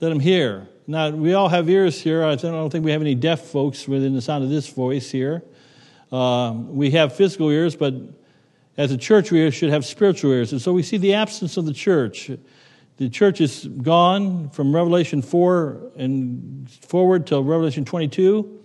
Let 0.00 0.10
them 0.10 0.20
hear. 0.20 0.68
Now, 0.86 1.10
we 1.10 1.34
all 1.34 1.48
have 1.48 1.68
ears 1.68 2.00
here. 2.00 2.24
I 2.24 2.36
don't 2.36 2.70
think 2.70 2.84
we 2.84 2.92
have 2.92 3.00
any 3.00 3.14
deaf 3.14 3.40
folks 3.40 3.88
within 3.88 4.14
the 4.14 4.22
sound 4.22 4.44
of 4.44 4.50
this 4.50 4.68
voice 4.68 5.10
here. 5.10 5.42
Um, 6.12 6.76
we 6.76 6.92
have 6.92 7.16
physical 7.16 7.50
ears, 7.50 7.74
but 7.74 7.94
as 8.76 8.92
a 8.92 8.96
church, 8.96 9.32
we 9.32 9.50
should 9.50 9.70
have 9.70 9.84
spiritual 9.84 10.32
ears. 10.32 10.52
And 10.52 10.60
so 10.60 10.72
we 10.72 10.82
see 10.82 10.96
the 10.96 11.14
absence 11.14 11.56
of 11.56 11.64
the 11.64 11.72
church. 11.72 12.30
The 12.98 13.08
church 13.08 13.40
is 13.40 13.66
gone 13.66 14.50
from 14.50 14.74
Revelation 14.74 15.22
4 15.22 15.92
and 15.96 16.70
forward 16.70 17.26
till 17.26 17.42
Revelation 17.42 17.84
22, 17.84 18.60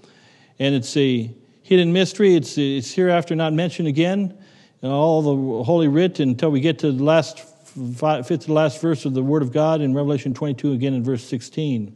and 0.60 0.76
it's 0.76 0.96
a 0.96 1.34
hidden 1.64 1.92
mystery. 1.92 2.36
It's, 2.36 2.58
it's 2.58 2.94
hereafter 2.94 3.36
not 3.36 3.54
mentioned 3.54 3.88
again 3.88 4.38
in 4.82 4.90
all 4.90 5.22
the 5.22 5.64
Holy 5.64 5.88
Writ 5.88 6.20
until 6.20 6.52
we 6.52 6.60
get 6.60 6.80
to 6.80 6.92
the 6.92 7.04
last 7.04 7.40
to 7.74 8.38
the 8.38 8.54
last 8.54 8.82
verse 8.82 9.06
of 9.06 9.14
the 9.14 9.24
Word 9.24 9.42
of 9.42 9.52
God 9.52 9.82
in 9.82 9.94
Revelation 9.94 10.34
22, 10.34 10.74
again 10.74 10.94
in 10.94 11.04
verse 11.04 11.24
16. 11.24 11.96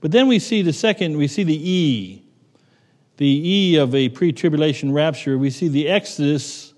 But 0.00 0.12
then 0.12 0.26
we 0.28 0.38
see 0.38 0.62
the 0.62 0.72
second, 0.72 1.16
we 1.16 1.28
see 1.28 1.44
the 1.44 1.70
E, 1.70 2.22
the 3.16 3.26
E 3.26 3.76
of 3.76 3.94
a 3.94 4.08
pre 4.08 4.32
tribulation 4.32 4.92
rapture. 4.92 5.38
We 5.38 5.50
see 5.50 5.68
the 5.68 5.88
Exodus. 5.88 6.74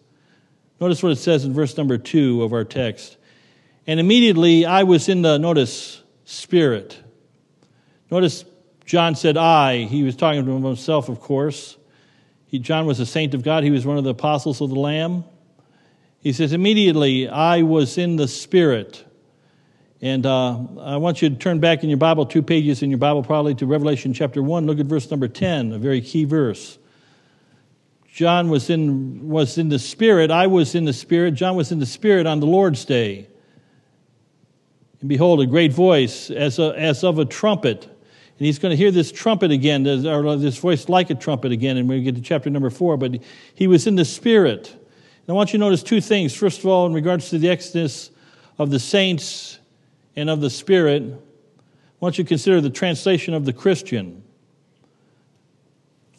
Notice 0.81 1.03
what 1.03 1.13
it 1.13 1.17
says 1.17 1.45
in 1.45 1.55
verse 1.55 1.77
number 1.77 1.97
2 1.97 2.43
of 2.43 2.53
our 2.53 2.65
text. 2.65 3.17
And 3.87 3.99
immediately 3.99 4.67
I 4.67 4.83
was 4.83 5.09
in 5.09 5.23
the, 5.23 5.39
notice, 5.39 6.03
spirit. 6.25 6.99
Notice 8.11 8.45
John 8.85 9.15
said 9.15 9.37
I. 9.37 9.85
He 9.85 10.03
was 10.03 10.15
talking 10.15 10.45
to 10.45 10.61
himself, 10.61 11.09
of 11.09 11.21
course. 11.21 11.77
He, 12.47 12.59
John 12.59 12.87
was 12.87 13.01
a 13.01 13.07
saint 13.07 13.35
of 13.35 13.43
God. 13.43 13.65
He 13.65 13.71
was 13.71 13.87
one 13.87 13.97
of 13.97 14.05
the 14.05 14.11
apostles 14.11 14.61
of 14.61 14.69
the 14.71 14.79
Lamb. 14.79 15.25
He 16.27 16.33
says, 16.33 16.53
Immediately 16.53 17.29
I 17.29 17.63
was 17.63 17.99
in 17.99 18.17
the 18.17 18.27
Spirit. 18.27 19.05
And 20.03 20.27
uh, 20.27 20.59
I 20.81 20.97
want 20.97 21.23
you 21.23 21.31
to 21.31 21.37
turn 21.37 21.61
back 21.61 21.85
in 21.85 21.89
your 21.89 21.99
Bible, 21.99 22.27
two 22.27 22.43
pages 22.43 22.83
in 22.83 22.91
your 22.91 22.99
Bible, 22.99 23.23
probably 23.23 23.55
to 23.55 23.65
Revelation 23.65 24.13
chapter 24.13 24.43
1. 24.43 24.67
Look 24.67 24.81
at 24.81 24.87
verse 24.87 25.09
number 25.09 25.29
10, 25.29 25.71
a 25.71 25.79
very 25.79 26.01
key 26.01 26.25
verse. 26.25 26.79
John 28.13 28.49
was 28.51 28.71
in, 28.71 29.29
was 29.29 29.57
in 29.57 29.69
the 29.69 29.79
Spirit. 29.79 30.33
I 30.33 30.49
was 30.49 30.75
in 30.75 30.85
the 30.85 30.93
Spirit. 30.93 31.35
John 31.35 31.55
was 31.55 31.71
in 31.71 31.79
the 31.79 31.87
Spirit 31.87 32.27
on 32.27 32.41
the 32.41 32.47
Lord's 32.47 32.85
day. 32.85 33.29
And 34.99 35.09
behold, 35.09 35.41
a 35.41 35.47
great 35.47 35.73
voice 35.73 36.33
as, 36.33 36.59
a, 36.59 36.75
as 36.77 37.05
of 37.05 37.21
a 37.21 37.25
trumpet. 37.25 37.85
And 37.85 38.47
he's 38.47 38.59
going 38.59 38.71
to 38.71 38.77
hear 38.77 38.91
this 38.91 39.13
trumpet 39.13 39.53
again, 39.53 39.87
or 39.87 40.35
this 40.35 40.59
voice 40.59 40.89
like 40.89 41.09
a 41.11 41.15
trumpet 41.15 41.53
again, 41.53 41.77
and 41.77 41.89
we 41.89 42.03
get 42.03 42.17
to 42.17 42.21
chapter 42.21 42.51
number 42.51 42.71
four. 42.71 42.97
But 42.97 43.21
he 43.55 43.69
was 43.69 43.87
in 43.87 43.95
the 43.95 44.05
Spirit. 44.05 44.77
And 45.27 45.35
I 45.35 45.37
want 45.37 45.53
you 45.53 45.59
to 45.59 45.65
notice 45.65 45.83
two 45.83 46.01
things. 46.01 46.35
First 46.35 46.61
of 46.61 46.67
all, 46.67 46.87
in 46.87 46.93
regards 46.93 47.31
to 47.31 47.39
the 47.39 47.49
exodus 47.49 48.11
of 48.59 48.71
the 48.71 48.79
saints 48.79 49.59
and 50.15 50.31
of 50.31 50.41
the 50.41 50.51
Spirit, 50.51 51.03
I 51.03 51.17
want 51.99 52.17
you 52.17 52.23
to 52.23 52.29
consider 52.29 52.61
the 52.61 52.71
translation 52.71 53.35
of 53.35 53.45
the 53.45 53.53
Christian. 53.53 54.23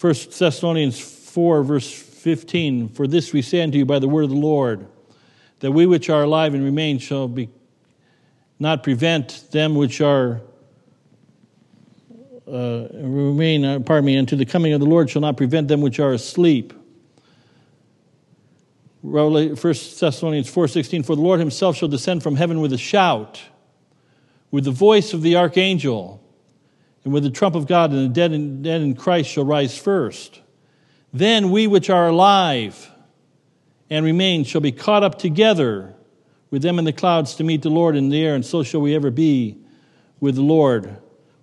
1 0.01 0.13
Thessalonians 0.37 0.99
4, 0.99 1.63
verse 1.63 1.89
15 1.89 2.89
For 2.89 3.07
this 3.07 3.31
we 3.31 3.41
say 3.41 3.61
unto 3.61 3.77
you 3.77 3.85
by 3.85 3.99
the 3.99 4.09
word 4.09 4.25
of 4.25 4.29
the 4.29 4.35
Lord, 4.35 4.85
that 5.61 5.71
we 5.71 5.85
which 5.85 6.09
are 6.09 6.23
alive 6.23 6.53
and 6.53 6.63
remain 6.63 6.99
shall 6.99 7.27
be 7.27 7.49
not 8.59 8.83
prevent 8.83 9.49
them 9.51 9.75
which 9.75 10.01
are 10.01 10.41
uh, 12.47 12.87
remain, 12.93 13.65
uh, 13.65 13.79
pardon 13.79 14.05
me, 14.05 14.17
unto 14.17 14.35
the 14.35 14.45
coming 14.45 14.73
of 14.73 14.79
the 14.79 14.85
Lord 14.85 15.09
shall 15.09 15.21
not 15.21 15.37
prevent 15.37 15.67
them 15.67 15.81
which 15.81 15.99
are 15.99 16.13
asleep. 16.13 16.73
1 19.11 19.55
Thessalonians 19.55 20.53
4.16, 20.53 21.05
For 21.05 21.15
the 21.15 21.21
Lord 21.21 21.39
himself 21.39 21.77
shall 21.77 21.87
descend 21.87 22.23
from 22.23 22.35
heaven 22.35 22.59
with 22.59 22.73
a 22.73 22.77
shout, 22.77 23.41
with 24.51 24.65
the 24.65 24.71
voice 24.71 25.13
of 25.13 25.21
the 25.21 25.35
archangel, 25.37 26.21
and 27.03 27.13
with 27.13 27.23
the 27.23 27.29
trump 27.29 27.55
of 27.55 27.67
God, 27.67 27.91
and 27.91 28.09
the 28.09 28.13
dead 28.13 28.33
in, 28.33 28.61
dead 28.61 28.81
in 28.81 28.95
Christ 28.95 29.29
shall 29.29 29.45
rise 29.45 29.77
first. 29.77 30.41
Then 31.13 31.51
we 31.51 31.67
which 31.67 31.89
are 31.89 32.07
alive 32.07 32.91
and 33.89 34.03
remain 34.03 34.43
shall 34.43 34.61
be 34.61 34.73
caught 34.73 35.03
up 35.03 35.17
together 35.17 35.95
with 36.51 36.61
them 36.61 36.77
in 36.77 36.85
the 36.85 36.93
clouds 36.93 37.35
to 37.35 37.43
meet 37.43 37.61
the 37.61 37.69
Lord 37.69 37.95
in 37.95 38.09
the 38.09 38.23
air, 38.23 38.35
and 38.35 38.45
so 38.45 38.61
shall 38.61 38.81
we 38.81 38.93
ever 38.93 39.09
be 39.09 39.57
with 40.19 40.35
the 40.35 40.41
Lord. 40.41 40.97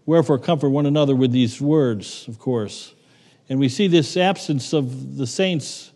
Wherefore, 0.05 0.39
comfort 0.39 0.69
one 0.69 0.85
another 0.85 1.17
with 1.17 1.33
these 1.33 1.63
words, 1.63 2.29
of 2.29 2.39
course. 2.39 2.95
And 3.49 3.59
we 3.59 3.71
see 3.71 3.89
this 3.89 4.19
absence 4.19 4.75
of 4.75 5.17
the 5.17 5.27
saints, 5.27 5.93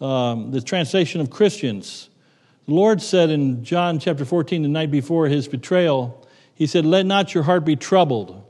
um, 0.00 0.50
the 0.50 0.60
translation 0.60 1.20
of 1.20 1.30
Christians. 1.30 2.08
The 2.66 2.74
Lord 2.74 3.00
said 3.00 3.30
in 3.30 3.64
John 3.64 3.98
chapter 3.98 4.24
14, 4.24 4.62
the 4.62 4.68
night 4.68 4.90
before 4.90 5.28
his 5.28 5.48
betrayal, 5.48 6.26
He 6.54 6.66
said, 6.66 6.84
Let 6.84 7.06
not 7.06 7.34
your 7.34 7.44
heart 7.44 7.64
be 7.64 7.76
troubled. 7.76 8.42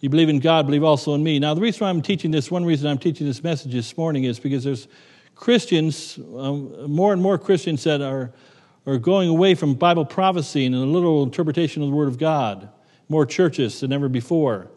You 0.00 0.08
believe 0.08 0.28
in 0.28 0.40
God, 0.40 0.66
believe 0.66 0.82
also 0.82 1.14
in 1.14 1.22
me. 1.22 1.38
Now, 1.38 1.54
the 1.54 1.60
reason 1.60 1.84
why 1.84 1.90
I'm 1.90 2.02
teaching 2.02 2.30
this, 2.30 2.50
one 2.50 2.64
reason 2.64 2.88
I'm 2.88 2.98
teaching 2.98 3.26
this 3.26 3.42
message 3.42 3.72
this 3.72 3.96
morning 3.96 4.24
is 4.24 4.40
because 4.40 4.64
there's 4.64 4.88
Christians, 5.34 6.18
um, 6.36 6.90
more 6.90 7.12
and 7.12 7.22
more 7.22 7.38
Christians 7.38 7.84
that 7.84 8.00
are 8.00 8.32
are 8.86 8.98
going 8.98 9.28
away 9.28 9.54
from 9.54 9.74
Bible 9.74 10.04
prophecy 10.04 10.66
and 10.66 10.74
a 10.74 10.78
literal 10.78 11.22
interpretation 11.22 11.82
of 11.82 11.88
the 11.88 11.94
Word 11.94 12.08
of 12.08 12.18
God. 12.18 12.68
More 13.08 13.26
churches 13.26 13.80
than 13.80 13.92
ever 13.92 14.08
before. 14.08 14.70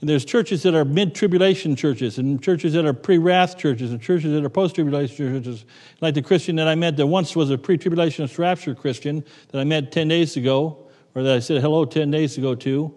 And 0.00 0.10
there's 0.10 0.24
churches 0.24 0.62
that 0.64 0.74
are 0.74 0.84
mid 0.84 1.14
tribulation 1.14 1.74
churches, 1.74 2.18
and 2.18 2.42
churches 2.42 2.74
that 2.74 2.84
are 2.84 2.92
pre 2.92 3.18
wrath 3.18 3.56
churches, 3.56 3.92
and 3.92 4.00
churches 4.00 4.32
that 4.32 4.44
are 4.44 4.50
post 4.50 4.74
tribulation 4.74 5.16
churches. 5.16 5.64
Like 6.00 6.14
the 6.14 6.22
Christian 6.22 6.56
that 6.56 6.68
I 6.68 6.74
met 6.74 6.96
that 6.98 7.06
once 7.06 7.34
was 7.34 7.50
a 7.50 7.56
pre 7.56 7.78
tribulationist 7.78 8.38
rapture 8.38 8.74
Christian 8.74 9.24
that 9.52 9.60
I 9.60 9.64
met 9.64 9.92
10 9.92 10.08
days 10.08 10.36
ago, 10.36 10.86
or 11.14 11.22
that 11.22 11.36
I 11.36 11.38
said 11.38 11.62
hello 11.62 11.84
10 11.86 12.10
days 12.10 12.36
ago 12.36 12.54
to. 12.56 12.94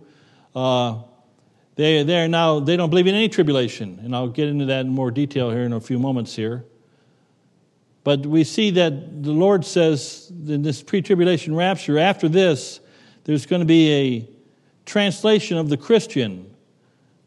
Uh, 0.53 1.01
they, 1.75 2.03
they 2.03 2.21
are 2.21 2.27
now, 2.27 2.59
they 2.59 2.75
don't 2.75 2.89
believe 2.89 3.07
in 3.07 3.15
any 3.15 3.29
tribulation. 3.29 4.01
And 4.03 4.13
I'll 4.13 4.27
get 4.27 4.49
into 4.49 4.65
that 4.65 4.81
in 4.81 4.89
more 4.89 5.11
detail 5.11 5.49
here 5.49 5.63
in 5.63 5.71
a 5.71 5.79
few 5.79 5.97
moments 5.97 6.35
here. 6.35 6.65
But 8.03 8.25
we 8.25 8.43
see 8.43 8.71
that 8.71 9.23
the 9.23 9.31
Lord 9.31 9.63
says 9.65 10.29
in 10.29 10.61
this 10.61 10.83
pre 10.83 11.01
tribulation 11.01 11.55
rapture, 11.55 11.97
after 11.97 12.27
this, 12.27 12.81
there's 13.23 13.45
going 13.45 13.61
to 13.61 13.65
be 13.65 13.93
a 13.93 14.29
translation 14.85 15.57
of 15.57 15.69
the 15.69 15.77
Christian. 15.77 16.48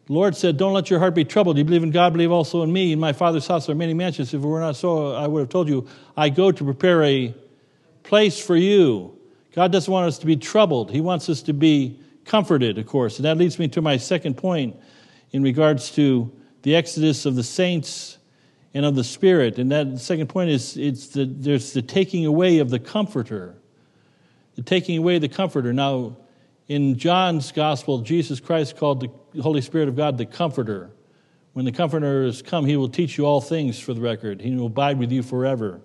The 0.06 0.12
Lord 0.12 0.36
said, 0.36 0.56
Don't 0.56 0.72
let 0.72 0.90
your 0.90 0.98
heart 0.98 1.14
be 1.14 1.24
troubled. 1.24 1.58
You 1.58 1.64
believe 1.64 1.82
in 1.82 1.90
God, 1.90 2.12
believe 2.12 2.32
also 2.32 2.62
in 2.62 2.72
me. 2.72 2.92
In 2.92 2.98
my 2.98 3.12
Father's 3.12 3.46
house 3.46 3.68
are 3.68 3.74
many 3.74 3.94
mansions. 3.94 4.34
If 4.34 4.42
it 4.42 4.46
were 4.46 4.60
not 4.60 4.76
so, 4.76 5.14
I 5.14 5.26
would 5.26 5.40
have 5.40 5.48
told 5.48 5.68
you, 5.68 5.86
I 6.16 6.28
go 6.28 6.50
to 6.50 6.64
prepare 6.64 7.02
a 7.04 7.34
place 8.02 8.44
for 8.44 8.56
you. 8.56 9.16
God 9.54 9.70
doesn't 9.70 9.92
want 9.92 10.08
us 10.08 10.18
to 10.18 10.26
be 10.26 10.36
troubled, 10.36 10.90
He 10.90 11.00
wants 11.00 11.28
us 11.28 11.42
to 11.42 11.52
be 11.52 12.00
comforted, 12.24 12.78
of 12.78 12.86
course. 12.86 13.16
And 13.16 13.24
that 13.24 13.36
leads 13.36 13.58
me 13.58 13.68
to 13.68 13.82
my 13.82 13.96
second 13.96 14.36
point 14.36 14.76
in 15.32 15.42
regards 15.42 15.90
to 15.92 16.30
the 16.62 16.76
exodus 16.76 17.26
of 17.26 17.34
the 17.34 17.42
saints 17.42 18.18
and 18.74 18.84
of 18.84 18.94
the 18.94 19.04
Spirit. 19.04 19.58
And 19.58 19.70
that 19.72 19.98
second 19.98 20.28
point 20.28 20.50
is 20.50 20.76
it's 20.76 21.08
the, 21.08 21.24
there's 21.24 21.72
the 21.72 21.82
taking 21.82 22.26
away 22.26 22.58
of 22.58 22.70
the 22.70 22.78
Comforter. 22.78 23.54
The 24.56 24.62
taking 24.62 24.98
away 24.98 25.18
the 25.18 25.28
Comforter. 25.28 25.72
Now, 25.72 26.16
in 26.68 26.98
John's 26.98 27.52
Gospel, 27.52 28.00
Jesus 28.00 28.40
Christ 28.40 28.76
called 28.76 29.00
the 29.32 29.42
Holy 29.42 29.60
Spirit 29.60 29.88
of 29.88 29.96
God 29.96 30.18
the 30.18 30.26
Comforter. 30.26 30.90
When 31.52 31.64
the 31.64 31.72
Comforter 31.72 32.24
has 32.24 32.40
come, 32.40 32.64
he 32.66 32.76
will 32.76 32.88
teach 32.88 33.18
you 33.18 33.26
all 33.26 33.40
things 33.40 33.78
for 33.78 33.94
the 33.94 34.00
record. 34.00 34.40
He 34.40 34.54
will 34.54 34.66
abide 34.66 34.98
with 34.98 35.12
you 35.12 35.22
forever. 35.22 35.80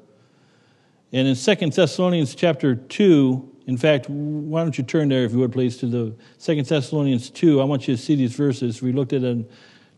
And 1.12 1.28
in 1.28 1.36
2 1.36 1.70
Thessalonians 1.72 2.36
chapter 2.36 2.76
2, 2.76 3.56
in 3.68 3.78
fact, 3.78 4.10
why 4.10 4.62
don't 4.62 4.78
you 4.78 4.84
turn 4.84 5.10
there, 5.10 5.26
if 5.26 5.34
you 5.34 5.40
would, 5.40 5.52
please, 5.52 5.78
to 5.78 5.88
the 5.88 6.16
2 6.40 6.64
Thessalonians 6.64 7.30
2. 7.30 7.60
I 7.60 7.66
want 7.66 7.88
you 7.88 7.96
to 7.96 8.02
see 8.02 8.16
these 8.16 8.34
verses. 8.34 8.82
We 8.82 8.94
looked 8.94 9.14
at 9.14 9.22
them 9.22 9.48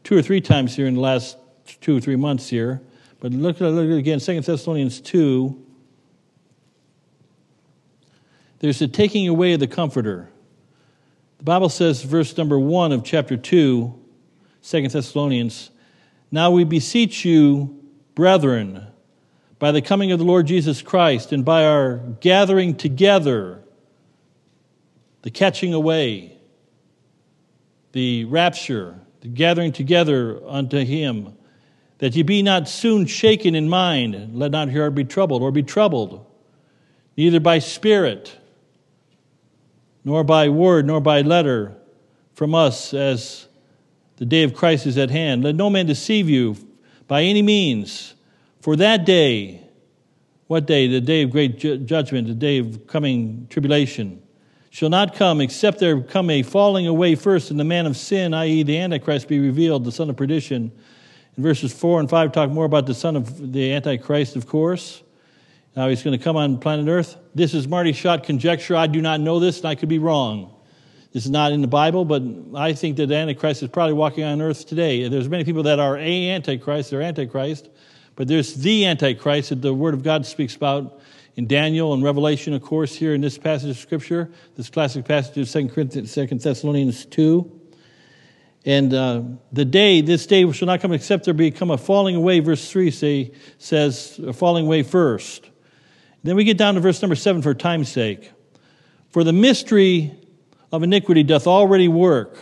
two 0.03 0.17
or 0.17 0.21
three 0.21 0.41
times 0.41 0.75
here 0.75 0.87
in 0.87 0.95
the 0.95 1.01
last 1.01 1.37
two 1.81 1.97
or 1.97 2.01
three 2.01 2.15
months 2.15 2.49
here. 2.49 2.81
But 3.19 3.31
look 3.31 3.57
at 3.57 3.73
it 3.73 3.97
again, 3.97 4.19
2 4.19 4.41
Thessalonians 4.41 5.01
2. 5.01 5.65
There's 8.59 8.79
the 8.79 8.87
taking 8.87 9.27
away 9.27 9.53
of 9.53 9.59
the 9.59 9.67
comforter. 9.67 10.29
The 11.39 11.45
Bible 11.45 11.69
says, 11.69 12.03
verse 12.03 12.37
number 12.37 12.59
1 12.59 12.91
of 12.91 13.05
chapter 13.05 13.37
2, 13.37 13.97
2 14.61 14.87
Thessalonians, 14.89 15.71
Now 16.31 16.51
we 16.51 16.65
beseech 16.65 17.23
you, 17.23 17.81
brethren, 18.13 18.85
by 19.57 19.71
the 19.71 19.81
coming 19.81 20.11
of 20.11 20.19
the 20.19 20.25
Lord 20.25 20.47
Jesus 20.47 20.81
Christ 20.81 21.31
and 21.31 21.45
by 21.45 21.63
our 21.63 21.99
gathering 22.19 22.75
together, 22.75 23.63
the 25.21 25.31
catching 25.31 25.73
away, 25.73 26.37
the 27.93 28.25
rapture, 28.25 28.99
the 29.21 29.29
gathering 29.29 29.71
together 29.71 30.41
unto 30.45 30.83
Him, 30.83 31.37
that 31.99 32.17
ye 32.17 32.23
be 32.23 32.43
not 32.43 32.67
soon 32.67 33.05
shaken 33.05 33.55
in 33.55 33.69
mind, 33.69 34.37
let 34.37 34.51
not 34.51 34.69
your 34.71 34.83
heart 34.83 34.95
be 34.95 35.05
troubled, 35.05 35.41
or 35.41 35.53
be 35.53 35.63
troubled, 35.63 36.25
neither 37.15 37.39
by 37.39 37.59
spirit, 37.59 38.37
nor 40.03 40.23
by 40.23 40.49
word, 40.49 40.85
nor 40.85 41.01
by 41.01 41.21
letter 41.21 41.75
from 42.33 42.55
us, 42.55 42.93
as 42.93 43.47
the 44.17 44.25
day 44.25 44.43
of 44.43 44.53
Christ 44.53 44.85
is 44.85 44.97
at 44.97 45.09
hand. 45.09 45.43
Let 45.43 45.55
no 45.55 45.69
man 45.69 45.85
deceive 45.85 46.29
you 46.29 46.55
by 47.07 47.23
any 47.23 47.41
means, 47.41 48.15
for 48.61 48.75
that 48.75 49.05
day, 49.05 49.61
what 50.47 50.65
day? 50.65 50.87
The 50.87 51.01
day 51.01 51.23
of 51.23 51.31
great 51.31 51.59
ju- 51.59 51.77
judgment, 51.77 52.27
the 52.27 52.33
day 52.33 52.57
of 52.57 52.87
coming 52.87 53.47
tribulation, 53.49 54.21
shall 54.69 54.89
not 54.89 55.15
come 55.15 55.41
except 55.41 55.79
there 55.79 56.01
come 56.01 56.29
a 56.29 56.43
falling 56.43 56.87
away 56.87 57.15
first, 57.15 57.51
and 57.51 57.59
the 57.59 57.63
man 57.63 57.85
of 57.85 57.97
sin, 57.97 58.33
i.e., 58.33 58.63
the 58.63 58.77
Antichrist, 58.77 59.27
be 59.27 59.39
revealed, 59.39 59.83
the 59.83 59.91
son 59.91 60.09
of 60.09 60.17
perdition 60.17 60.71
and 61.39 61.45
verses 61.45 61.71
4 61.71 62.01
and 62.01 62.09
5 62.09 62.31
talk 62.33 62.49
more 62.49 62.65
about 62.65 62.85
the 62.85 62.93
son 62.93 63.15
of 63.15 63.53
the 63.53 63.71
Antichrist, 63.71 64.35
of 64.35 64.45
course. 64.45 65.01
Now 65.75 65.87
he's 65.87 66.01
going 66.03 66.17
to 66.17 66.23
come 66.23 66.35
on 66.35 66.59
planet 66.59 66.87
Earth. 66.87 67.15
This 67.35 67.53
is 67.53 67.67
Marty 67.67 67.93
Shott 67.93 68.23
conjecture. 68.23 68.75
I 68.75 68.87
do 68.87 69.01
not 69.01 69.19
know 69.19 69.39
this, 69.39 69.59
and 69.59 69.67
I 69.67 69.75
could 69.75 69.89
be 69.89 69.99
wrong. 69.99 70.53
This 71.11 71.25
is 71.25 71.31
not 71.31 71.51
in 71.51 71.61
the 71.61 71.67
Bible, 71.67 72.05
but 72.05 72.23
I 72.55 72.73
think 72.73 72.97
that 72.97 73.07
the 73.07 73.15
Antichrist 73.15 73.63
is 73.63 73.69
probably 73.69 73.93
walking 73.93 74.23
on 74.23 74.41
earth 74.41 74.67
today. 74.67 75.07
There's 75.07 75.29
many 75.29 75.43
people 75.43 75.63
that 75.63 75.79
are 75.79 75.97
a 75.97 76.29
Antichrist, 76.29 76.91
they're 76.91 77.01
Antichrist, 77.01 77.69
but 78.15 78.27
there's 78.27 78.55
the 78.55 78.85
Antichrist 78.85 79.49
that 79.49 79.61
the 79.61 79.73
Word 79.73 79.93
of 79.93 80.03
God 80.03 80.25
speaks 80.25 80.55
about 80.55 80.99
in 81.35 81.47
Daniel 81.47 81.93
and 81.93 82.03
Revelation, 82.03 82.53
of 82.53 82.61
course, 82.61 82.93
here 82.93 83.13
in 83.13 83.21
this 83.21 83.37
passage 83.37 83.69
of 83.69 83.77
Scripture, 83.77 84.29
this 84.55 84.69
classic 84.69 85.05
passage 85.05 85.37
of 85.37 85.49
2 85.49 85.69
Corinthians, 85.69 86.13
2 86.13 86.27
Thessalonians 86.27 87.05
2. 87.05 87.59
And 88.65 88.93
uh, 88.93 89.21
the 89.51 89.65
day, 89.65 90.01
this 90.01 90.25
day 90.25 90.51
shall 90.51 90.65
not 90.65 90.81
come 90.81 90.91
except 90.91 91.25
there 91.25 91.33
become 91.33 91.71
a 91.71 91.77
falling 91.77 92.15
away, 92.15 92.39
verse 92.39 92.69
3 92.69 92.91
say, 92.91 93.31
says, 93.57 94.19
a 94.25 94.33
falling 94.33 94.65
away 94.65 94.83
first. 94.83 95.49
Then 96.23 96.35
we 96.35 96.43
get 96.43 96.57
down 96.57 96.75
to 96.75 96.79
verse 96.79 97.01
number 97.01 97.15
7 97.15 97.41
for 97.41 97.53
time's 97.53 97.89
sake. 97.89 98.31
For 99.09 99.23
the 99.23 99.33
mystery 99.33 100.13
of 100.71 100.83
iniquity 100.83 101.23
doth 101.23 101.47
already 101.47 101.87
work. 101.87 102.37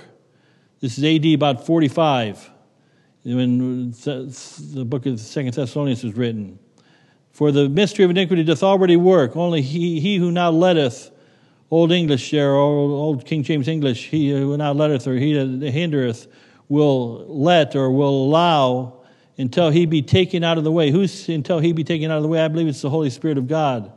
This 0.80 0.98
is 0.98 1.04
AD 1.04 1.26
about 1.34 1.66
45 1.66 2.52
when 3.24 3.92
the 3.92 4.86
book 4.88 5.06
of 5.06 5.20
Second 5.20 5.54
Thessalonians 5.54 6.04
was 6.04 6.16
written. 6.16 6.60
For 7.32 7.52
the 7.52 7.70
mystery 7.70 8.06
of 8.06 8.12
iniquity 8.12 8.44
doth 8.44 8.64
already 8.64 8.96
work. 8.96 9.36
Only 9.36 9.62
he, 9.62 10.00
he 10.00 10.18
who 10.18 10.32
now 10.32 10.50
letteth, 10.50 11.12
Old 11.70 11.92
English 11.92 12.32
there, 12.32 12.56
old, 12.56 12.92
old 12.92 13.26
King 13.26 13.44
James 13.44 13.68
English, 13.68 14.08
he 14.08 14.30
who 14.32 14.56
now 14.56 14.72
letteth 14.72 15.06
or 15.06 15.16
he 15.16 15.34
that 15.34 15.74
hindereth 15.74 16.28
will 16.70 17.26
let 17.28 17.76
or 17.76 17.92
will 17.92 18.24
allow 18.24 18.97
until 19.38 19.70
he 19.70 19.86
be 19.86 20.02
taken 20.02 20.44
out 20.44 20.58
of 20.58 20.64
the 20.64 20.72
way. 20.72 20.90
Who's 20.92 21.30
until 21.30 21.60
he 21.60 21.72
be 21.72 21.84
taken 21.84 22.10
out 22.10 22.18
of 22.18 22.24
the 22.24 22.30
way? 22.30 22.42
I 22.42 22.48
believe 22.48 22.68
it's 22.68 22.82
the 22.82 22.90
Holy 22.90 23.10
Spirit 23.10 23.38
of 23.38 23.48
God. 23.48 23.92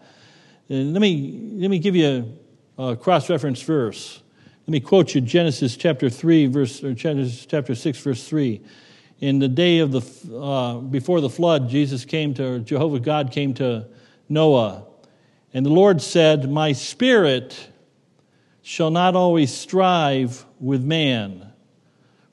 And 0.69 0.93
let 0.93 1.01
me 1.01 1.53
let 1.55 1.71
me 1.71 1.79
give 1.79 1.97
you 1.97 2.35
a, 2.79 2.83
a 2.83 2.97
cross-reference 2.97 3.63
verse. 3.63 4.23
Let 4.67 4.73
me 4.73 4.81
quote 4.81 5.15
you 5.15 5.21
Genesis 5.21 5.77
chapter 5.77 6.11
three, 6.11 6.47
verse 6.47 6.85
or 6.85 6.93
Genesis 6.95 7.47
chapter 7.47 7.75
six, 7.75 7.99
verse 7.99 8.29
three. 8.29 8.61
In 9.21 9.39
the 9.39 9.49
day 9.49 9.81
of 9.81 9.93
the 9.93 10.37
uh, 10.37 10.79
before 10.79 11.21
the 11.21 11.31
flood, 11.31 11.69
Jesus 11.69 12.05
came 12.05 12.35
to 12.35 12.61
Jehovah 12.61 13.01
God 13.01 13.33
came 13.33 13.55
to 13.55 13.87
Noah, 14.29 14.85
and 15.53 15.67
the 15.67 15.71
Lord 15.71 16.01
said, 16.01 16.51
"My 16.51 16.73
spirit 16.73 17.69
shall 18.63 18.91
not 18.91 19.17
always 19.17 19.53
strive 19.53 20.45
with 20.59 20.85
man." 20.85 21.47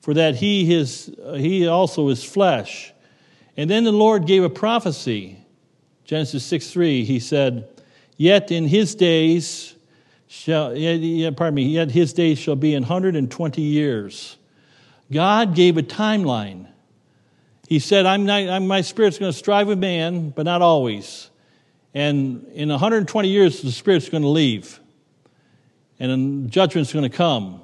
For 0.00 0.14
that 0.14 0.36
he, 0.36 0.64
his, 0.64 1.14
he 1.34 1.66
also 1.66 2.08
is 2.08 2.24
flesh, 2.24 2.94
and 3.58 3.68
then 3.68 3.82
the 3.82 3.92
Lord 3.92 4.24
gave 4.24 4.44
a 4.44 4.48
prophecy. 4.48 5.36
Genesis 6.04 6.44
6 6.44 6.70
3, 6.70 7.04
he 7.04 7.18
said, 7.18 7.68
Yet 8.16 8.52
in 8.52 8.68
his 8.68 8.94
days 8.94 9.74
shall, 10.28 10.70
pardon 10.70 11.54
me, 11.54 11.64
yet 11.64 11.90
his 11.90 12.12
days 12.12 12.38
shall 12.38 12.54
be 12.54 12.72
in 12.72 12.84
120 12.84 13.60
years. 13.60 14.36
God 15.10 15.56
gave 15.56 15.76
a 15.76 15.82
timeline. 15.82 16.68
He 17.66 17.80
said, 17.80 18.06
I'm 18.06 18.26
not, 18.26 18.48
I'm, 18.48 18.68
My 18.68 18.80
spirit's 18.80 19.18
going 19.18 19.32
to 19.32 19.36
strive 19.36 19.66
with 19.66 19.78
man, 19.78 20.30
but 20.30 20.44
not 20.44 20.62
always. 20.62 21.28
And 21.92 22.46
in 22.54 22.68
120 22.68 23.28
years, 23.28 23.60
the 23.60 23.72
spirit's 23.72 24.08
going 24.08 24.22
to 24.22 24.28
leave. 24.28 24.78
And 25.98 26.48
judgment's 26.48 26.92
going 26.92 27.10
to 27.10 27.16
come. 27.16 27.60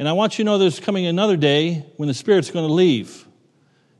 And 0.00 0.08
I 0.08 0.12
want 0.12 0.38
you 0.38 0.44
to 0.44 0.50
know 0.50 0.58
there's 0.58 0.80
coming 0.80 1.06
another 1.06 1.36
day 1.36 1.86
when 1.98 2.08
the 2.08 2.14
spirit's 2.14 2.50
going 2.50 2.66
to 2.66 2.72
leave 2.72 3.26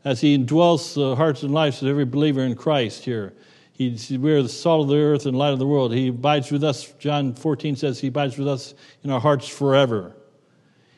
as 0.05 0.21
he 0.21 0.37
indwells 0.37 0.95
the 0.95 1.15
hearts 1.17 1.43
and 1.43 1.53
lives 1.53 1.81
of 1.83 1.89
every 1.89 2.05
believer 2.05 2.43
in 2.43 2.55
Christ 2.55 3.05
here. 3.05 3.33
He's, 3.73 4.11
we're 4.11 4.43
the 4.43 4.49
salt 4.49 4.83
of 4.83 4.89
the 4.89 4.97
earth 4.97 5.27
and 5.27 5.37
light 5.37 5.53
of 5.53 5.59
the 5.59 5.67
world. 5.67 5.95
He 5.95 6.09
abides 6.09 6.51
with 6.51 6.63
us, 6.63 6.93
John 6.99 7.35
14 7.35 7.77
says, 7.77 8.01
He 8.01 8.09
abides 8.09 8.37
with 8.37 8.49
us 8.49 8.75
in 9.03 9.11
our 9.11 9.21
hearts 9.21 9.49
forever. 9.49 10.15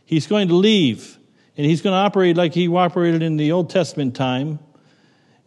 He's 0.05 0.27
going 0.27 0.49
to 0.49 0.55
leave, 0.55 1.19
and 1.57 1.67
He's 1.67 1.83
going 1.83 1.93
to 1.93 1.99
operate 1.99 2.37
like 2.37 2.55
He 2.55 2.69
operated 2.69 3.23
in 3.23 3.37
the 3.37 3.53
Old 3.53 3.71
Testament 3.71 4.17
time. 4.17 4.59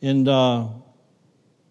And 0.01 0.27
uh, 0.27 0.67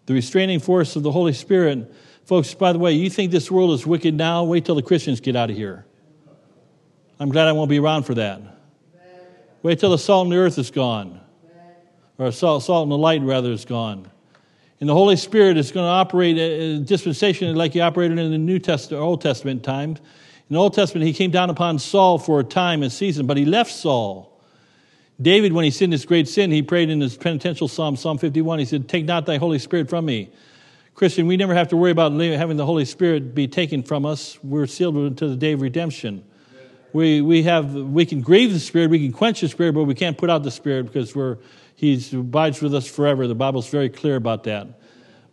the 0.05 0.13
restraining 0.13 0.59
force 0.59 0.95
of 0.95 1.03
the 1.03 1.11
Holy 1.11 1.33
Spirit. 1.33 1.93
Folks, 2.25 2.53
by 2.53 2.73
the 2.73 2.79
way, 2.79 2.91
you 2.91 3.09
think 3.09 3.31
this 3.31 3.49
world 3.49 3.71
is 3.71 3.85
wicked 3.85 4.13
now? 4.13 4.43
Wait 4.43 4.65
till 4.65 4.75
the 4.75 4.81
Christians 4.81 5.21
get 5.21 5.35
out 5.35 5.49
of 5.49 5.55
here. 5.55 5.85
I'm 7.19 7.29
glad 7.29 7.47
I 7.47 7.53
won't 7.53 7.69
be 7.69 7.79
around 7.79 8.03
for 8.03 8.13
that. 8.15 8.41
Wait 9.63 9.79
till 9.79 9.91
the 9.91 9.97
salt 9.97 10.25
and 10.25 10.31
the 10.31 10.37
earth 10.37 10.57
is 10.57 10.71
gone 10.71 11.21
or 12.17 12.31
salt, 12.31 12.63
salt 12.63 12.83
and 12.83 12.91
the 12.91 12.97
light 12.97 13.21
rather 13.21 13.51
is 13.51 13.65
gone. 13.65 14.09
And 14.79 14.87
the 14.87 14.93
Holy 14.93 15.15
Spirit 15.15 15.57
is 15.57 15.71
going 15.71 15.85
to 15.85 15.91
operate 15.91 16.37
uh, 16.37 16.77
a 16.77 16.79
dispensation 16.79 17.55
like 17.55 17.73
he 17.73 17.81
operated 17.81 18.19
in 18.19 18.31
the 18.31 18.37
New 18.37 18.59
Testament, 18.59 19.01
Old 19.01 19.21
Testament 19.21 19.63
times. 19.63 19.99
In 20.49 20.53
the 20.53 20.59
Old 20.59 20.73
Testament, 20.73 21.05
he 21.05 21.13
came 21.13 21.31
down 21.31 21.49
upon 21.49 21.79
Saul 21.79 22.19
for 22.19 22.39
a 22.39 22.43
time 22.43 22.83
and 22.83 22.91
season, 22.91 23.25
but 23.25 23.37
he 23.37 23.45
left 23.45 23.71
Saul. 23.71 24.31
David, 25.19 25.51
when 25.51 25.65
he 25.65 25.71
sinned 25.71 25.93
his 25.93 26.05
great 26.05 26.27
sin, 26.27 26.51
he 26.51 26.61
prayed 26.61 26.89
in 26.89 27.01
his 27.01 27.17
penitential 27.17 27.67
psalm, 27.67 27.95
Psalm 27.95 28.19
51. 28.19 28.59
He 28.59 28.65
said, 28.65 28.87
Take 28.87 29.05
not 29.05 29.25
thy 29.25 29.37
Holy 29.37 29.57
Spirit 29.57 29.89
from 29.89 30.05
me. 30.05 30.29
Christian, 30.93 31.27
we 31.27 31.37
never 31.37 31.53
have 31.53 31.67
to 31.69 31.77
worry 31.77 31.91
about 31.91 32.11
having 32.13 32.57
the 32.57 32.65
Holy 32.65 32.85
Spirit 32.85 33.33
be 33.33 33.47
taken 33.47 33.83
from 33.83 34.05
us. 34.05 34.37
We're 34.43 34.67
sealed 34.67 34.95
until 34.95 35.29
the 35.29 35.35
day 35.35 35.53
of 35.53 35.61
redemption. 35.61 36.23
We, 36.93 37.21
we, 37.21 37.43
have, 37.43 37.73
we 37.73 38.05
can 38.05 38.21
grieve 38.21 38.53
the 38.53 38.59
Spirit, 38.59 38.89
we 38.89 38.99
can 38.99 39.11
quench 39.11 39.41
the 39.41 39.49
Spirit, 39.49 39.73
but 39.73 39.83
we 39.83 39.95
can't 39.95 40.17
put 40.17 40.29
out 40.29 40.43
the 40.43 40.51
Spirit 40.51 40.83
because 40.83 41.15
we're 41.15 41.37
he 41.77 42.03
abides 42.11 42.59
with 42.59 42.73
us 42.73 42.87
forever. 42.87 43.27
The 43.27 43.35
Bible's 43.35 43.69
very 43.69 43.87
clear 43.87 44.15
about 44.15 44.45
that. 44.45 44.67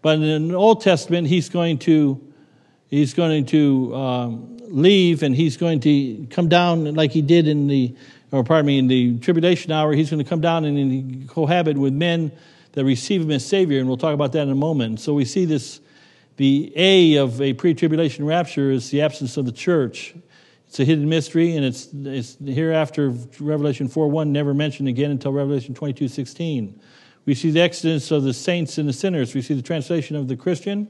But 0.03 0.19
in 0.19 0.49
the 0.49 0.55
Old 0.55 0.83
Testament, 0.83 1.27
he's 1.27 1.49
going 1.49 1.79
to 1.79 2.21
he's 2.88 3.14
going 3.14 3.47
to 3.47 3.95
um, 3.97 4.59
leave 4.69 5.23
and 5.23 5.35
he's 5.35 5.57
going 5.57 5.81
to 5.81 6.27
come 6.31 6.51
down 6.51 6.95
like 6.95 7.12
he 7.12 7.23
did 7.23 7.49
in 7.49 7.67
the 7.67 7.95
or 8.31 8.45
pardon 8.45 8.67
me 8.67 8.79
in 8.79 8.88
the 8.88 9.19
tribulation 9.21 9.73
hour. 9.73 9.95
He's 9.95 10.11
going 10.11 10.23
to 10.23 10.29
come 10.29 10.43
down 10.43 10.67
and 10.67 11.27
cohabit 11.31 11.79
with 11.79 11.95
men 11.95 12.31
that 12.73 12.85
receive 12.85 13.23
him 13.23 13.31
as 13.31 13.47
Savior, 13.47 13.79
and 13.79 13.88
we'll 13.88 13.97
talk 13.97 14.12
about 14.12 14.33
that 14.33 14.43
in 14.43 14.51
a 14.51 14.55
moment. 14.55 15.01
So 15.01 15.14
we 15.14 15.25
see 15.25 15.47
this. 15.47 15.81
The 16.37 16.73
A 16.75 17.17
of 17.17 17.40
a 17.40 17.53
pre-tribulation 17.53 18.27
rapture 18.27 18.73
is 18.73 18.90
the 18.90 19.01
absence 19.01 19.37
of 19.37 19.47
the 19.47 19.53
church. 19.53 20.14
It's 20.75 20.81
a 20.81 20.85
hidden 20.85 21.09
mystery, 21.09 21.55
and 21.55 21.65
it's, 21.65 21.89
it's 21.95 22.37
hereafter 22.45 23.11
Revelation 23.39 23.87
4 23.87 24.09
1 24.09 24.33
never 24.33 24.53
mentioned 24.53 24.89
again 24.89 25.13
until 25.13 25.33
Revelation 25.33 25.73
22 25.73 26.09
16. 26.09 26.81
We 27.27 27.35
see 27.37 27.53
the 27.53 27.61
exodus 27.61 28.11
of 28.11 28.25
the 28.25 28.35
saints 28.35 28.77
and 28.77 28.89
the 28.89 28.93
sinners. 28.93 29.37
We 29.37 29.43
see 29.43 29.55
the 29.55 29.63
translation 29.63 30.17
of 30.17 30.27
the 30.27 30.37
Christian. 30.37 30.89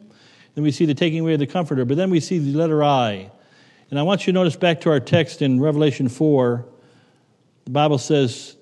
Then 0.55 0.65
we 0.65 0.71
see 0.71 0.87
the 0.87 0.95
taking 0.95 1.21
away 1.21 1.35
of 1.35 1.39
the 1.39 1.47
Comforter. 1.47 1.85
But 1.85 1.99
then 1.99 2.09
we 2.09 2.19
see 2.19 2.39
the 2.39 2.57
letter 2.57 2.83
I. 2.83 3.31
And 3.91 3.99
I 3.99 4.05
want 4.05 4.27
you 4.27 4.33
to 4.33 4.39
notice 4.39 4.57
back 4.57 4.81
to 4.81 4.91
our 4.91 5.01
text 5.01 5.43
in 5.43 5.61
Revelation 5.61 6.09
4. 6.09 6.65
The 7.67 7.71
Bible 7.71 7.99
says, 7.99 8.57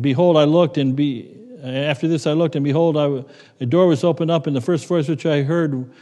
Behold, 0.00 0.38
I 0.38 0.44
looked, 0.44 0.78
and 0.78 0.96
be, 0.96 1.36
after 1.62 2.08
this 2.08 2.26
I 2.26 2.32
looked, 2.32 2.56
and 2.56 2.64
behold, 2.64 2.96
I, 2.96 3.24
a 3.60 3.66
door 3.66 3.88
was 3.88 4.04
opened 4.04 4.30
up, 4.30 4.46
and 4.46 4.56
the 4.56 4.62
first 4.62 4.86
voice 4.86 5.06
which 5.06 5.26
I 5.26 5.42
heard 5.42 5.92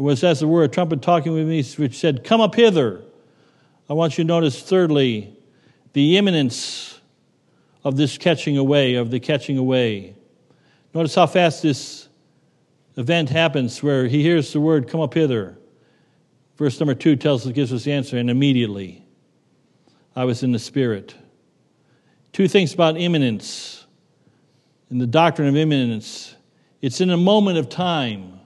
was 0.00 0.24
as 0.24 0.42
it 0.42 0.46
were 0.46 0.64
a 0.64 0.68
trumpet 0.68 1.02
talking 1.02 1.32
with 1.32 1.46
me, 1.46 1.62
which 1.76 1.98
said, 1.98 2.24
Come 2.24 2.40
up 2.40 2.54
hither. 2.54 3.02
I 3.88 3.92
want 3.92 4.18
you 4.18 4.24
to 4.24 4.28
notice, 4.28 4.60
thirdly, 4.62 5.36
the 5.92 6.16
imminence 6.16 7.00
of 7.84 7.96
this 7.96 8.18
catching 8.18 8.56
away, 8.56 8.94
of 8.94 9.10
the 9.10 9.20
catching 9.20 9.58
away. 9.58 10.16
Notice 10.94 11.14
how 11.14 11.26
fast 11.26 11.62
this 11.62 12.08
event 12.96 13.28
happens 13.28 13.82
where 13.82 14.06
he 14.06 14.22
hears 14.22 14.52
the 14.52 14.60
word, 14.60 14.88
Come 14.88 15.00
up 15.00 15.14
hither. 15.14 15.58
Verse 16.56 16.78
number 16.78 16.94
two 16.94 17.16
tells 17.16 17.46
us, 17.46 17.52
gives 17.52 17.72
us 17.72 17.84
the 17.84 17.92
answer, 17.92 18.16
and 18.16 18.30
immediately 18.30 19.04
I 20.14 20.24
was 20.24 20.42
in 20.42 20.52
the 20.52 20.58
Spirit. 20.58 21.14
Two 22.32 22.48
things 22.48 22.72
about 22.72 22.96
imminence 22.96 23.86
and 24.90 25.00
the 25.00 25.06
doctrine 25.06 25.48
of 25.48 25.56
imminence. 25.56 26.34
It's 26.80 27.00
in 27.00 27.10
a 27.10 27.16
moment 27.16 27.58
of 27.58 27.68
time. 27.68 28.40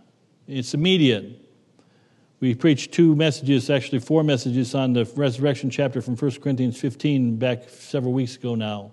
It's 0.49 0.73
immediate. 0.73 1.45
We 2.41 2.55
preached 2.55 2.93
two 2.93 3.15
messages, 3.15 3.69
actually 3.69 3.99
four 3.99 4.25
messages 4.25 4.75
on 4.75 4.95
the 4.95 5.05
resurrection 5.15 5.69
chapter 5.69 6.01
from 6.01 6.17
1 6.17 6.41
Corinthians 6.41 6.81
15 6.81 7.37
back 7.37 7.69
several 7.69 8.15
weeks 8.15 8.37
ago 8.37 8.55
now. 8.55 8.93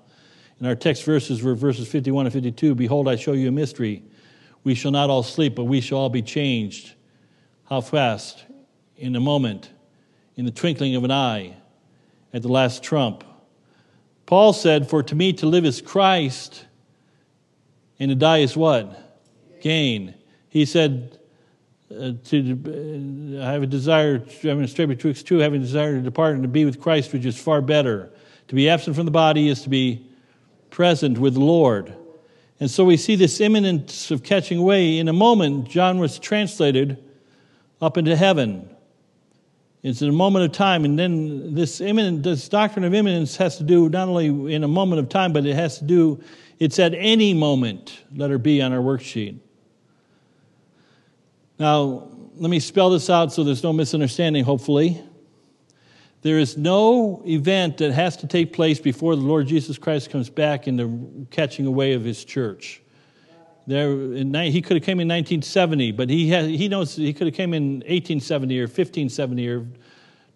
And 0.60 0.68
our 0.68 0.76
text 0.76 1.06
verses 1.06 1.42
were 1.42 1.56
verses 1.56 1.88
51 1.88 2.26
and 2.26 2.34
52. 2.34 2.76
Behold, 2.76 3.08
I 3.08 3.16
show 3.16 3.32
you 3.32 3.48
a 3.48 3.52
mystery. 3.52 4.04
We 4.66 4.76
shall 4.76 4.92
not 4.92 5.10
all 5.10 5.24
sleep, 5.24 5.56
but 5.56 5.64
we 5.64 5.80
shall 5.80 6.00
all 6.00 6.10
be 6.10 6.22
changed. 6.22 6.94
How 7.70 7.80
fast? 7.80 8.44
In 8.98 9.16
a 9.16 9.22
moment, 9.22 9.70
in 10.36 10.44
the 10.44 10.52
twinkling 10.52 10.96
of 10.96 11.06
an 11.06 11.12
eye, 11.12 11.56
at 12.34 12.42
the 12.42 12.50
last 12.50 12.84
trump. 12.84 13.24
Paul 14.26 14.52
said, 14.52 14.90
For 14.90 15.04
to 15.04 15.16
me 15.16 15.32
to 15.34 15.46
live 15.46 15.64
is 15.64 15.82
Christ, 15.82 16.66
and 17.98 18.10
to 18.10 18.16
die 18.16 18.40
is 18.40 18.58
what? 18.58 19.62
Gain. 19.62 20.16
He 20.50 20.66
said, 20.66 21.18
uh, 21.92 22.14
to 22.26 23.38
uh, 23.40 23.46
have 23.46 23.64
a 23.64 23.68
desire, 23.68 24.24
having 24.42 24.66
straight 24.68 24.88
betwixt 24.88 25.28
two, 25.28 25.38
having 25.38 25.62
a 25.62 25.64
desire 25.64 25.96
to 25.96 26.02
depart 26.02 26.34
and 26.34 26.44
to 26.44 26.48
be 26.50 26.66
with 26.66 26.82
Christ, 26.82 27.14
which 27.14 27.26
is 27.26 27.38
far 27.38 27.62
better. 27.62 28.12
To 28.48 28.56
be 28.56 28.70
absent 28.70 28.96
from 28.96 29.06
the 29.06 29.12
body 29.12 29.50
is 29.50 29.62
to 29.64 29.70
be 29.70 30.06
present 30.70 31.18
with 31.18 31.36
the 31.36 31.42
Lord. 31.42 31.96
And 32.60 32.72
so 32.72 32.86
we 32.86 32.98
see 32.98 33.16
this 33.16 33.42
imminence 33.42 34.12
of 34.12 34.24
catching 34.24 34.60
away. 34.60 34.98
In 34.98 35.08
a 35.08 35.14
moment, 35.14 35.68
John 35.68 36.00
was 36.00 36.20
translated 36.20 37.04
up 37.82 37.98
into 37.98 38.16
heaven. 38.16 38.70
It's 39.84 40.02
in 40.02 40.10
a 40.10 40.14
moment 40.14 40.46
of 40.46 40.52
time, 40.52 40.86
and 40.86 40.98
then 40.98 41.54
this 41.54 41.80
imminent, 41.80 42.24
this 42.24 42.50
doctrine 42.50 42.86
of 42.86 42.96
imminence 42.96 43.38
has 43.38 43.58
to 43.58 43.64
do 43.64 43.88
not 43.90 44.08
only 44.08 44.56
in 44.56 44.64
a 44.64 44.68
moment 44.68 45.00
of 45.00 45.10
time, 45.10 45.32
but 45.32 45.46
it 45.46 45.54
has 45.56 45.78
to 45.78 45.84
do, 45.84 46.24
it's 46.58 46.80
at 46.80 46.96
any 46.96 47.36
moment, 47.36 48.04
letter 48.16 48.40
B 48.40 48.62
on 48.62 48.74
our 48.74 48.80
worksheet. 48.80 49.38
Now, 51.58 52.10
let 52.36 52.50
me 52.50 52.60
spell 52.60 52.90
this 52.90 53.10
out 53.10 53.32
so 53.32 53.44
there's 53.44 53.64
no 53.64 53.72
misunderstanding, 53.72 54.44
hopefully. 54.44 55.02
There 56.22 56.40
is 56.40 56.58
no 56.58 57.22
event 57.26 57.78
that 57.78 57.92
has 57.92 58.18
to 58.18 58.28
take 58.28 58.52
place 58.52 58.80
before 58.80 59.16
the 59.16 59.22
Lord 59.22 59.48
Jesus 59.48 59.78
Christ 59.78 60.10
comes 60.10 60.30
back 60.30 60.68
in 60.68 60.76
the 60.76 61.28
catching 61.30 61.66
away 61.66 61.94
of 61.94 62.04
his 62.04 62.26
church. 62.26 62.82
There, 63.68 63.92
in, 63.92 64.34
he 64.34 64.62
could 64.62 64.78
have 64.78 64.84
came 64.84 65.00
in 65.00 65.08
1970, 65.08 65.92
but 65.92 66.10
he, 66.10 66.30
has, 66.30 66.48
he 66.48 66.68
knows 66.68 66.96
he 66.96 67.14
could 67.14 67.28
have 67.28 67.36
came 67.36 67.54
in 67.54 67.76
1870 67.76 68.60
or 68.60 68.64
1570 68.64 69.50
or 69.50 69.60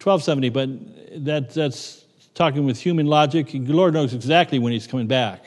1270, 0.01 0.49
but 0.49 1.25
that, 1.25 1.49
that's 1.53 2.05
talking 2.34 2.65
with 2.65 2.79
human 2.79 3.08
logic. 3.08 3.47
The 3.51 3.60
Lord 3.73 3.93
knows 3.93 4.13
exactly 4.13 4.58
when 4.58 4.71
he's 4.71 4.88
coming 4.88 5.08
back. 5.08 5.45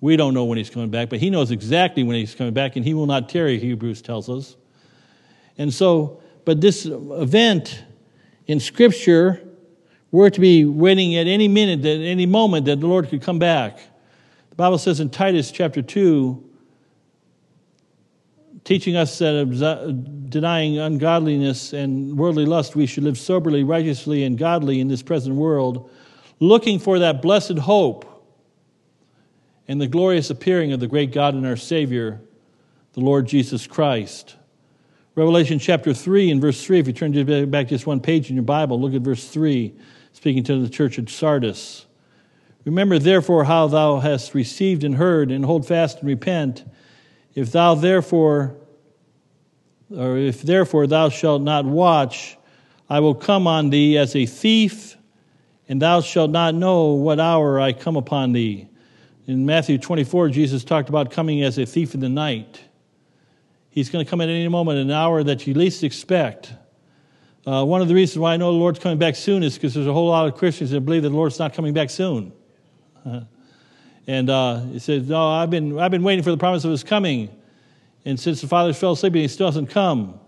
We 0.00 0.16
don't 0.16 0.34
know 0.34 0.44
when 0.44 0.58
he's 0.58 0.70
coming 0.70 0.90
back, 0.90 1.08
but 1.08 1.18
he 1.18 1.30
knows 1.30 1.50
exactly 1.50 2.02
when 2.02 2.16
he's 2.16 2.34
coming 2.34 2.54
back, 2.54 2.76
and 2.76 2.84
he 2.84 2.94
will 2.94 3.06
not 3.06 3.28
tarry, 3.28 3.58
Hebrews 3.58 4.02
tells 4.02 4.28
us. 4.28 4.56
And 5.58 5.74
so, 5.74 6.22
but 6.44 6.60
this 6.60 6.86
event 6.86 7.84
in 8.46 8.60
Scripture 8.60 9.48
we're 10.10 10.30
to 10.30 10.40
be 10.40 10.64
waiting 10.64 11.16
at 11.16 11.26
any 11.26 11.48
minute, 11.48 11.80
at 11.80 12.00
any 12.00 12.24
moment 12.24 12.64
that 12.64 12.80
the 12.80 12.86
Lord 12.86 13.08
could 13.08 13.22
come 13.22 13.38
back. 13.38 13.78
The 14.50 14.56
Bible 14.56 14.78
says 14.78 15.00
in 15.00 15.10
Titus 15.10 15.50
chapter 15.50 15.82
2, 15.82 16.44
teaching 18.64 18.96
us 18.96 19.18
that 19.18 20.26
denying 20.30 20.78
ungodliness 20.78 21.74
and 21.74 22.16
worldly 22.16 22.46
lust, 22.46 22.74
we 22.74 22.86
should 22.86 23.04
live 23.04 23.18
soberly, 23.18 23.64
righteously, 23.64 24.24
and 24.24 24.38
godly 24.38 24.80
in 24.80 24.88
this 24.88 25.02
present 25.02 25.36
world, 25.36 25.90
looking 26.40 26.78
for 26.78 26.98
that 27.00 27.20
blessed 27.20 27.58
hope 27.58 28.06
and 29.66 29.80
the 29.80 29.86
glorious 29.86 30.30
appearing 30.30 30.72
of 30.72 30.80
the 30.80 30.86
great 30.86 31.12
God 31.12 31.34
and 31.34 31.46
our 31.46 31.56
Savior, 31.56 32.20
the 32.94 33.00
Lord 33.00 33.26
Jesus 33.26 33.66
Christ. 33.66 34.36
Revelation 35.18 35.58
chapter 35.58 35.92
3 35.92 36.30
and 36.30 36.40
verse 36.40 36.64
3, 36.64 36.78
if 36.78 36.86
you 36.86 36.92
turn 36.92 37.50
back 37.50 37.66
just 37.66 37.88
one 37.88 37.98
page 37.98 38.30
in 38.30 38.36
your 38.36 38.44
Bible, 38.44 38.80
look 38.80 38.94
at 38.94 39.00
verse 39.00 39.26
3 39.26 39.74
speaking 40.12 40.44
to 40.44 40.62
the 40.62 40.68
church 40.68 40.96
at 40.96 41.08
Sardis. 41.08 41.86
Remember, 42.64 43.00
therefore, 43.00 43.42
how 43.42 43.66
thou 43.66 43.98
hast 43.98 44.32
received 44.32 44.84
and 44.84 44.94
heard, 44.94 45.32
and 45.32 45.44
hold 45.44 45.66
fast 45.66 45.98
and 45.98 46.06
repent. 46.06 46.62
If 47.34 47.50
thou 47.50 47.74
therefore, 47.74 48.54
or 49.90 50.16
if 50.16 50.42
therefore 50.42 50.86
thou 50.86 51.08
shalt 51.08 51.42
not 51.42 51.64
watch, 51.64 52.38
I 52.88 53.00
will 53.00 53.16
come 53.16 53.48
on 53.48 53.70
thee 53.70 53.98
as 53.98 54.14
a 54.14 54.24
thief, 54.24 54.96
and 55.68 55.82
thou 55.82 56.00
shalt 56.00 56.30
not 56.30 56.54
know 56.54 56.92
what 56.92 57.18
hour 57.18 57.60
I 57.60 57.72
come 57.72 57.96
upon 57.96 58.34
thee. 58.34 58.68
In 59.26 59.44
Matthew 59.44 59.78
24, 59.78 60.28
Jesus 60.28 60.62
talked 60.62 60.88
about 60.88 61.10
coming 61.10 61.42
as 61.42 61.58
a 61.58 61.66
thief 61.66 61.94
in 61.94 61.98
the 61.98 62.08
night. 62.08 62.60
He's 63.78 63.90
going 63.90 64.04
to 64.04 64.10
come 64.10 64.20
at 64.20 64.28
any 64.28 64.48
moment, 64.48 64.80
an 64.80 64.90
hour 64.90 65.22
that 65.22 65.46
you 65.46 65.54
least 65.54 65.84
expect. 65.84 66.52
Uh, 67.46 67.64
one 67.64 67.80
of 67.80 67.86
the 67.86 67.94
reasons 67.94 68.18
why 68.18 68.34
I 68.34 68.36
know 68.36 68.50
the 68.50 68.58
Lord's 68.58 68.80
coming 68.80 68.98
back 68.98 69.14
soon 69.14 69.44
is 69.44 69.54
because 69.54 69.72
there's 69.72 69.86
a 69.86 69.92
whole 69.92 70.08
lot 70.08 70.26
of 70.26 70.34
Christians 70.34 70.72
that 70.72 70.80
believe 70.80 71.04
that 71.04 71.10
the 71.10 71.14
Lord's 71.14 71.38
not 71.38 71.54
coming 71.54 71.72
back 71.72 71.88
soon. 71.88 72.32
Uh, 73.06 73.20
and 74.08 74.30
uh, 74.30 74.62
he 74.62 74.80
says, 74.80 75.08
No, 75.08 75.28
I've 75.28 75.48
been, 75.48 75.78
I've 75.78 75.92
been 75.92 76.02
waiting 76.02 76.24
for 76.24 76.32
the 76.32 76.36
promise 76.36 76.64
of 76.64 76.72
his 76.72 76.82
coming. 76.82 77.30
And 78.04 78.18
since 78.18 78.40
the 78.40 78.48
fathers 78.48 78.76
fell 78.76 78.92
asleep, 78.94 79.14
he 79.14 79.28
still 79.28 79.46
hasn't 79.46 79.70
come. 79.70 80.18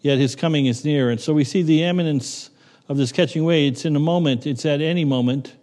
Yet 0.00 0.16
his 0.16 0.34
coming 0.34 0.64
is 0.64 0.86
near. 0.86 1.10
And 1.10 1.20
so 1.20 1.34
we 1.34 1.44
see 1.44 1.60
the 1.60 1.82
imminence 1.82 2.48
of 2.88 2.96
this 2.96 3.12
catching 3.12 3.42
away. 3.42 3.66
It's 3.66 3.84
in 3.84 3.94
a 3.94 4.00
moment, 4.00 4.46
it's 4.46 4.64
at 4.64 4.80
any 4.80 5.04
moment. 5.04 5.54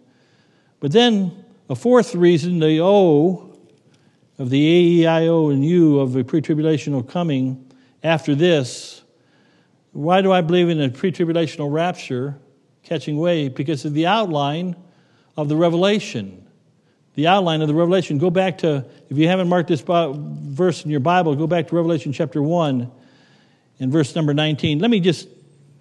But 0.78 0.92
then 0.92 1.44
a 1.68 1.74
fourth 1.74 2.14
reason, 2.14 2.60
the 2.60 2.78
O 2.80 3.51
of 4.42 4.50
the 4.50 4.66
A, 4.66 4.80
E, 4.80 5.06
I, 5.06 5.26
O, 5.28 5.50
and 5.50 5.64
U 5.64 6.00
of 6.00 6.12
the 6.12 6.24
pre 6.24 6.42
tribulational 6.42 7.08
coming 7.08 7.72
after 8.02 8.34
this 8.34 9.02
why 9.92 10.22
do 10.22 10.32
I 10.32 10.40
believe 10.40 10.68
in 10.68 10.80
a 10.80 10.88
pre 10.88 11.12
tribulational 11.12 11.72
rapture 11.72 12.38
catching 12.82 13.18
way? 13.18 13.48
Because 13.48 13.84
of 13.84 13.94
the 13.94 14.06
outline 14.06 14.74
of 15.36 15.48
the 15.48 15.56
revelation. 15.56 16.48
The 17.14 17.26
outline 17.26 17.60
of 17.60 17.68
the 17.68 17.74
revelation. 17.74 18.16
Go 18.16 18.30
back 18.30 18.58
to, 18.58 18.86
if 19.10 19.18
you 19.18 19.28
haven't 19.28 19.48
marked 19.48 19.68
this 19.68 19.82
verse 19.82 20.84
in 20.84 20.90
your 20.90 21.00
Bible, 21.00 21.36
go 21.36 21.46
back 21.46 21.68
to 21.68 21.76
Revelation 21.76 22.10
chapter 22.12 22.42
1 22.42 22.90
and 23.80 23.92
verse 23.92 24.16
number 24.16 24.32
19. 24.32 24.78
Let 24.78 24.90
me 24.90 24.98
just 24.98 25.28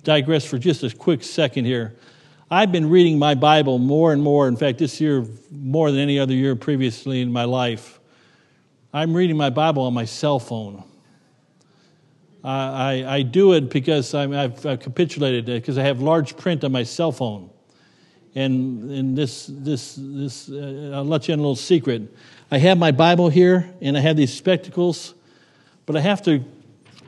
digress 0.03 0.43
for 0.43 0.57
just 0.57 0.83
a 0.83 0.89
quick 0.93 1.23
second 1.23 1.63
here. 1.63 1.95
I've 2.49 2.73
been 2.73 2.89
reading 2.89 3.17
my 3.17 3.33
Bible 3.33 3.79
more 3.79 4.11
and 4.11 4.21
more. 4.21 4.49
In 4.49 4.57
fact, 4.57 4.79
this 4.79 4.99
year, 4.99 5.25
more 5.51 5.89
than 5.89 6.01
any 6.01 6.19
other 6.19 6.33
year 6.33 6.57
previously 6.57 7.21
in 7.21 7.31
my 7.31 7.45
life. 7.45 8.00
I'm 8.93 9.13
reading 9.13 9.37
my 9.37 9.49
Bible 9.49 9.83
on 9.83 9.93
my 9.93 10.05
cell 10.05 10.39
phone. 10.39 10.83
I, 12.43 13.05
I 13.07 13.21
do 13.21 13.53
it 13.53 13.69
because 13.69 14.13
i 14.13 14.27
have 14.27 14.61
capitulated 14.79 15.45
because 15.45 15.77
I 15.77 15.83
have 15.83 16.01
large 16.01 16.35
print 16.35 16.63
on 16.63 16.71
my 16.71 16.83
cell 16.83 17.11
phone. 17.11 17.49
And, 18.33 18.89
and 18.91 19.17
this, 19.17 19.47
this, 19.49 19.95
this 19.99 20.49
uh, 20.49 20.91
I'll 20.95 21.05
let 21.05 21.27
you 21.27 21.33
in 21.33 21.39
a 21.39 21.43
little 21.43 21.55
secret. 21.55 22.03
I 22.49 22.57
have 22.57 22.77
my 22.77 22.91
Bible 22.91 23.29
here 23.29 23.71
and 23.81 23.97
I 23.97 23.99
have 23.99 24.17
these 24.17 24.33
spectacles, 24.33 25.13
but 25.85 25.95
I 25.95 25.99
have 25.99 26.21
to 26.23 26.43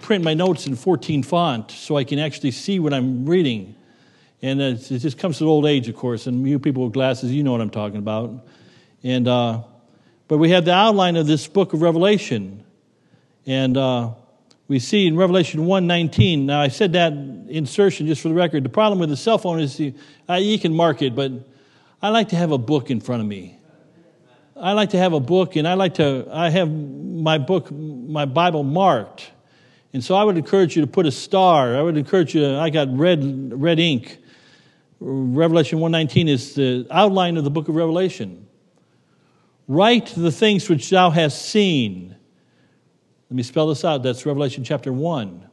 print 0.02 0.24
my 0.24 0.34
notes 0.34 0.68
in 0.68 0.76
14 0.76 1.24
font 1.24 1.72
so 1.72 1.98
I 1.98 2.04
can 2.04 2.20
actually 2.20 2.52
see 2.52 2.80
what 2.80 2.94
I'm 2.94 3.26
reading. 3.26 3.76
And 4.42 4.62
it 4.62 4.78
just 4.78 5.18
comes 5.18 5.40
to 5.40 5.46
old 5.46 5.66
age, 5.66 5.88
of 5.88 5.96
course, 5.96 6.28
and 6.28 6.48
you 6.48 6.60
people 6.60 6.84
with 6.84 6.94
glasses, 6.94 7.32
you 7.32 7.44
know 7.44 7.54
what 7.54 7.62
I'm 7.62 7.70
talking 7.70 8.00
about. 8.00 8.46
And, 9.02 9.28
uh, 9.28 9.64
but 10.28 10.38
we 10.38 10.50
have 10.52 10.66
the 10.66 10.74
outline 10.74 11.16
of 11.16 11.28
this 11.28 11.48
book 11.48 11.74
of 11.74 11.82
Revelation. 11.82 12.64
And 13.46 13.78
uh, 13.78 14.12
we 14.68 14.80
see 14.80 15.06
in 15.06 15.18
Revelation 15.18 15.62
1.19, 15.62 16.46
now 16.46 16.62
I 16.62 16.70
said 16.70 16.94
that 16.94 17.14
insertion 17.50 18.08
just 18.08 18.22
for 18.22 18.30
the 18.30 18.34
record. 18.34 18.64
The 18.64 18.70
problem 18.70 19.00
with 19.00 19.10
the 19.10 19.18
cell 19.18 19.38
phone 19.38 19.60
is 19.60 19.80
you, 19.80 19.94
uh, 20.30 20.36
you 20.36 20.58
can 20.58 20.74
mark 20.74 21.02
it, 21.02 21.16
but 21.16 21.32
I 22.02 22.10
like 22.10 22.30
to 22.30 22.36
have 22.36 22.52
a 22.52 22.58
book 22.58 22.90
in 22.90 23.00
front 23.00 23.22
of 23.22 23.28
me. 23.28 23.60
I 24.56 24.74
like 24.74 24.92
to 24.92 24.98
have 24.98 25.14
a 25.14 25.20
book, 25.20 25.56
and 25.56 25.68
I 25.68 25.74
like 25.74 25.96
to, 25.96 26.28
I 26.32 26.50
have 26.50 26.72
my 26.72 27.38
book, 27.38 27.72
my 27.72 28.26
Bible 28.26 28.64
marked. 28.64 29.32
And 29.94 30.04
so 30.04 30.16
I 30.16 30.24
would 30.24 30.38
encourage 30.38 30.76
you 30.76 30.82
to 30.82 30.88
put 30.88 31.06
a 31.06 31.12
star. 31.12 31.76
I 31.76 31.82
would 31.82 31.98
encourage 31.98 32.34
you, 32.34 32.58
I 32.58 32.70
got 32.70 32.88
red, 32.96 33.52
red 33.62 33.80
ink. 33.80 34.20
Revelation 35.00 35.80
119 35.80 36.28
is 36.30 36.56
the 36.56 36.88
outline 36.90 37.38
of 37.38 37.44
the 37.44 37.50
book 37.50 37.68
of 37.68 37.76
Revelation. 37.76 38.48
Write 39.68 40.08
the 40.16 40.32
things 40.32 40.70
which 40.70 40.90
thou 40.90 41.10
hast 41.10 41.42
seen 41.42 42.16
let 43.34 43.38
me 43.38 43.42
spell 43.42 43.66
this 43.66 43.84
out. 43.84 44.04
That's 44.04 44.28
Revelation 44.28 44.64
chapter 44.64 44.94
1. 44.94 45.50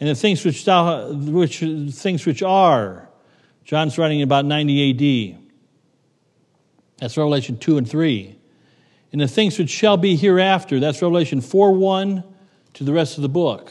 And 0.00 0.08
the 0.08 0.16
things 0.16 0.44
which, 0.44 0.64
thou, 0.64 1.12
which, 1.12 1.60
things 1.60 2.26
which 2.26 2.42
are, 2.42 3.08
John's 3.64 3.96
writing 3.96 4.22
about 4.22 4.44
90 4.44 5.36
AD. 5.36 5.38
That's 6.98 7.16
Revelation 7.16 7.58
2 7.58 7.78
and 7.78 7.88
3. 7.88 8.36
And 9.12 9.20
the 9.20 9.28
things 9.28 9.56
which 9.56 9.70
shall 9.70 9.96
be 9.96 10.16
hereafter, 10.16 10.80
that's 10.80 11.00
Revelation 11.00 11.40
4 11.40 11.70
1 11.70 12.24
to 12.72 12.82
the 12.82 12.92
rest 12.92 13.18
of 13.18 13.22
the 13.22 13.28
book. 13.28 13.70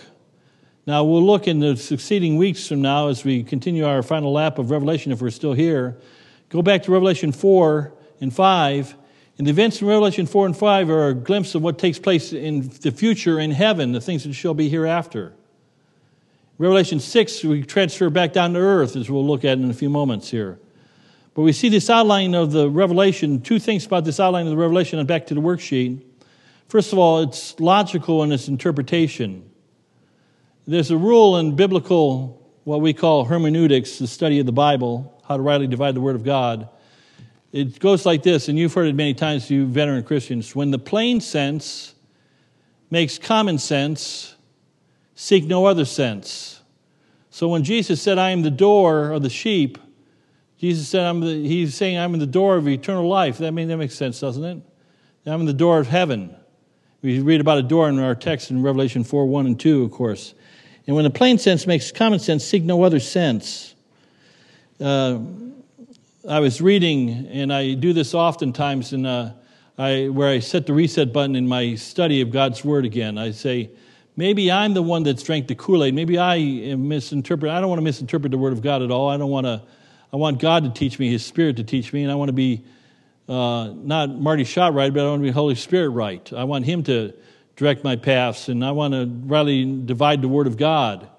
Now, 0.85 1.03
we'll 1.03 1.25
look 1.25 1.45
in 1.45 1.59
the 1.59 1.75
succeeding 1.75 2.37
weeks 2.37 2.65
from 2.65 2.81
now 2.81 3.09
as 3.09 3.25
we 3.25 3.43
continue 3.43 3.85
our 3.85 4.01
final 4.01 4.31
lap 4.31 4.59
of 4.59 4.71
Revelation, 4.71 5.11
if 5.11 5.21
we're 5.21 5.29
still 5.29 5.51
here. 5.51 5.99
Go 6.47 6.61
back 6.61 6.83
to 6.83 6.91
Revelation 6.93 7.33
4 7.33 7.93
and 8.21 8.33
5 8.33 8.95
and 9.37 9.47
the 9.47 9.51
events 9.51 9.81
in 9.81 9.87
Revelation 9.87 10.27
4 10.27 10.45
and 10.45 10.57
5 10.57 10.89
are 10.89 11.07
a 11.09 11.13
glimpse 11.13 11.55
of 11.55 11.63
what 11.63 11.79
takes 11.79 11.97
place 11.97 12.33
in 12.33 12.69
the 12.81 12.91
future 12.91 13.39
in 13.39 13.51
heaven, 13.51 13.91
the 13.91 14.01
things 14.01 14.23
that 14.25 14.33
shall 14.33 14.53
be 14.53 14.69
hereafter. 14.69 15.33
Revelation 16.59 16.99
6, 16.99 17.43
we 17.43 17.63
transfer 17.63 18.11
back 18.11 18.31
down 18.31 18.53
to 18.53 18.59
earth, 18.59 18.95
as 18.95 19.09
we'll 19.09 19.25
look 19.25 19.43
at 19.43 19.57
in 19.57 19.71
a 19.71 19.73
few 19.73 19.89
moments 19.89 20.29
here. 20.29 20.59
But 21.33 21.41
we 21.41 21.51
see 21.51 21.69
this 21.69 21.89
outline 21.89 22.35
of 22.35 22.51
the 22.51 22.69
Revelation, 22.69 23.41
two 23.41 23.57
things 23.57 23.87
about 23.87 24.05
this 24.05 24.19
outline 24.19 24.45
of 24.45 24.51
the 24.51 24.57
Revelation, 24.57 24.99
and 24.99 25.07
back 25.07 25.25
to 25.27 25.33
the 25.33 25.41
worksheet. 25.41 26.03
First 26.67 26.93
of 26.93 26.99
all, 26.99 27.21
it's 27.21 27.59
logical 27.59 28.21
in 28.21 28.31
its 28.31 28.47
interpretation. 28.47 29.49
There's 30.67 30.91
a 30.91 30.97
rule 30.97 31.37
in 31.37 31.55
biblical, 31.55 32.39
what 32.65 32.81
we 32.81 32.93
call 32.93 33.25
hermeneutics, 33.25 33.97
the 33.97 34.07
study 34.07 34.39
of 34.39 34.45
the 34.45 34.51
Bible, 34.51 35.19
how 35.27 35.37
to 35.37 35.43
rightly 35.43 35.65
divide 35.65 35.95
the 35.95 36.01
Word 36.01 36.15
of 36.15 36.23
God 36.23 36.69
it 37.53 37.79
goes 37.79 38.03
like 38.03 38.23
this, 38.23 38.49
and 38.49 38.57
you've 38.57 38.73
heard 38.73 38.87
it 38.87 38.95
many 38.95 39.13
times, 39.13 39.49
you 39.51 39.67
veteran 39.67 40.03
Christians. 40.03 40.55
When 40.55 40.71
the 40.71 40.79
plain 40.79 41.21
sense 41.21 41.93
makes 42.89 43.19
common 43.19 43.59
sense, 43.59 44.35
seek 45.13 45.45
no 45.45 45.67
other 45.67 45.85
sense. 45.85 46.61
So 47.29 47.47
when 47.47 47.63
Jesus 47.63 48.01
said, 48.01 48.17
I 48.17 48.31
am 48.31 48.41
the 48.41 48.49
door 48.49 49.11
of 49.11 49.21
the 49.21 49.29
sheep, 49.29 49.77
Jesus 50.57 50.87
said, 50.87 51.05
I'm 51.05 51.19
the, 51.19 51.47
he's 51.47 51.75
saying, 51.75 51.97
I'm 51.97 52.15
in 52.15 52.19
the 52.19 52.25
door 52.25 52.55
of 52.55 52.67
eternal 52.67 53.07
life. 53.07 53.37
That, 53.37 53.51
mean, 53.51 53.67
that 53.67 53.77
makes 53.77 53.95
sense, 53.95 54.19
doesn't 54.19 54.43
it? 54.43 54.61
I'm 55.27 55.39
in 55.39 55.45
the 55.45 55.53
door 55.53 55.77
of 55.77 55.87
heaven. 55.87 56.35
We 57.03 57.19
read 57.19 57.39
about 57.39 57.59
a 57.59 57.63
door 57.63 57.87
in 57.87 57.99
our 57.99 58.15
text 58.15 58.49
in 58.49 58.63
Revelation 58.63 59.03
4 59.03 59.27
1 59.27 59.45
and 59.45 59.59
2, 59.59 59.83
of 59.83 59.91
course. 59.91 60.33
And 60.87 60.95
when 60.95 61.03
the 61.03 61.11
plain 61.11 61.37
sense 61.37 61.67
makes 61.67 61.91
common 61.91 62.19
sense, 62.19 62.43
seek 62.43 62.63
no 62.63 62.83
other 62.83 62.99
sense. 62.99 63.75
Uh, 64.79 65.19
I 66.25 66.39
was 66.39 66.61
reading, 66.61 67.27
and 67.27 67.51
I 67.51 67.73
do 67.73 67.91
this 67.91 68.13
oftentimes, 68.13 68.93
in, 68.93 69.05
uh, 69.05 69.33
I, 69.77 70.07
where 70.07 70.29
I 70.29 70.39
set 70.39 70.65
the 70.65 70.73
reset 70.73 71.11
button 71.11 71.35
in 71.35 71.49
my 71.49 71.75
study 71.75 72.21
of 72.21 72.31
God's 72.31 72.63
Word 72.63 72.85
again. 72.85 73.17
I 73.17 73.31
say, 73.31 73.71
maybe 74.15 74.49
I'm 74.49 74.73
the 74.73 74.81
one 74.81 75.03
that's 75.03 75.21
drank 75.21 75.49
the 75.49 75.55
Kool 75.55 75.83
Aid. 75.83 75.93
Maybe 75.93 76.17
I 76.17 76.35
am 76.35 76.87
misinterpret. 76.87 77.51
I 77.51 77.59
don't 77.59 77.67
want 77.67 77.79
to 77.79 77.83
misinterpret 77.83 78.31
the 78.31 78.37
Word 78.37 78.53
of 78.53 78.61
God 78.61 78.81
at 78.81 78.89
all. 78.89 79.09
I 79.09 79.17
don't 79.17 79.31
want 79.31 79.47
to. 79.47 79.61
I 80.13 80.15
want 80.15 80.39
God 80.39 80.63
to 80.63 80.69
teach 80.69 80.97
me, 80.97 81.11
His 81.11 81.25
Spirit 81.25 81.57
to 81.57 81.63
teach 81.65 81.91
me, 81.91 82.03
and 82.03 82.11
I 82.11 82.15
want 82.15 82.29
to 82.29 82.33
be 82.33 82.63
uh, 83.27 83.73
not 83.75 84.09
Marty 84.09 84.45
Shott 84.45 84.73
right, 84.73 84.93
but 84.93 85.05
I 85.05 85.09
want 85.09 85.19
to 85.19 85.23
be 85.23 85.31
Holy 85.31 85.55
Spirit 85.55 85.89
right. 85.89 86.31
I 86.31 86.45
want 86.45 86.63
Him 86.63 86.83
to 86.83 87.13
direct 87.57 87.83
my 87.83 87.97
paths, 87.97 88.47
and 88.47 88.63
I 88.63 88.71
want 88.71 88.93
to 88.93 89.11
really 89.27 89.65
divide 89.65 90.21
the 90.21 90.29
Word 90.29 90.47
of 90.47 90.55
God. 90.55 91.09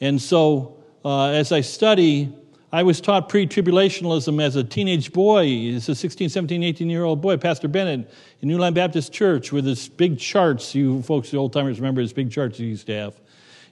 And 0.00 0.22
so, 0.22 0.78
uh, 1.04 1.32
as 1.32 1.52
I 1.52 1.60
study, 1.60 2.32
I 2.70 2.82
was 2.82 3.00
taught 3.00 3.30
pre 3.30 3.46
tribulationalism 3.46 4.42
as 4.42 4.56
a 4.56 4.62
teenage 4.62 5.12
boy, 5.12 5.72
as 5.74 5.88
a 5.88 5.94
16, 5.94 6.28
17, 6.28 6.62
18 6.62 6.90
year 6.90 7.04
old 7.04 7.22
boy, 7.22 7.38
Pastor 7.38 7.66
Bennett 7.66 8.10
in 8.42 8.48
New 8.48 8.58
Line 8.58 8.74
Baptist 8.74 9.10
Church 9.10 9.52
with 9.52 9.64
his 9.64 9.88
big 9.88 10.18
charts. 10.18 10.74
You 10.74 11.00
folks, 11.02 11.30
the 11.30 11.38
old 11.38 11.54
timers, 11.54 11.80
remember 11.80 12.02
his 12.02 12.12
big 12.12 12.30
charts 12.30 12.58
he 12.58 12.66
used 12.66 12.86
to 12.88 12.94
have, 12.94 13.20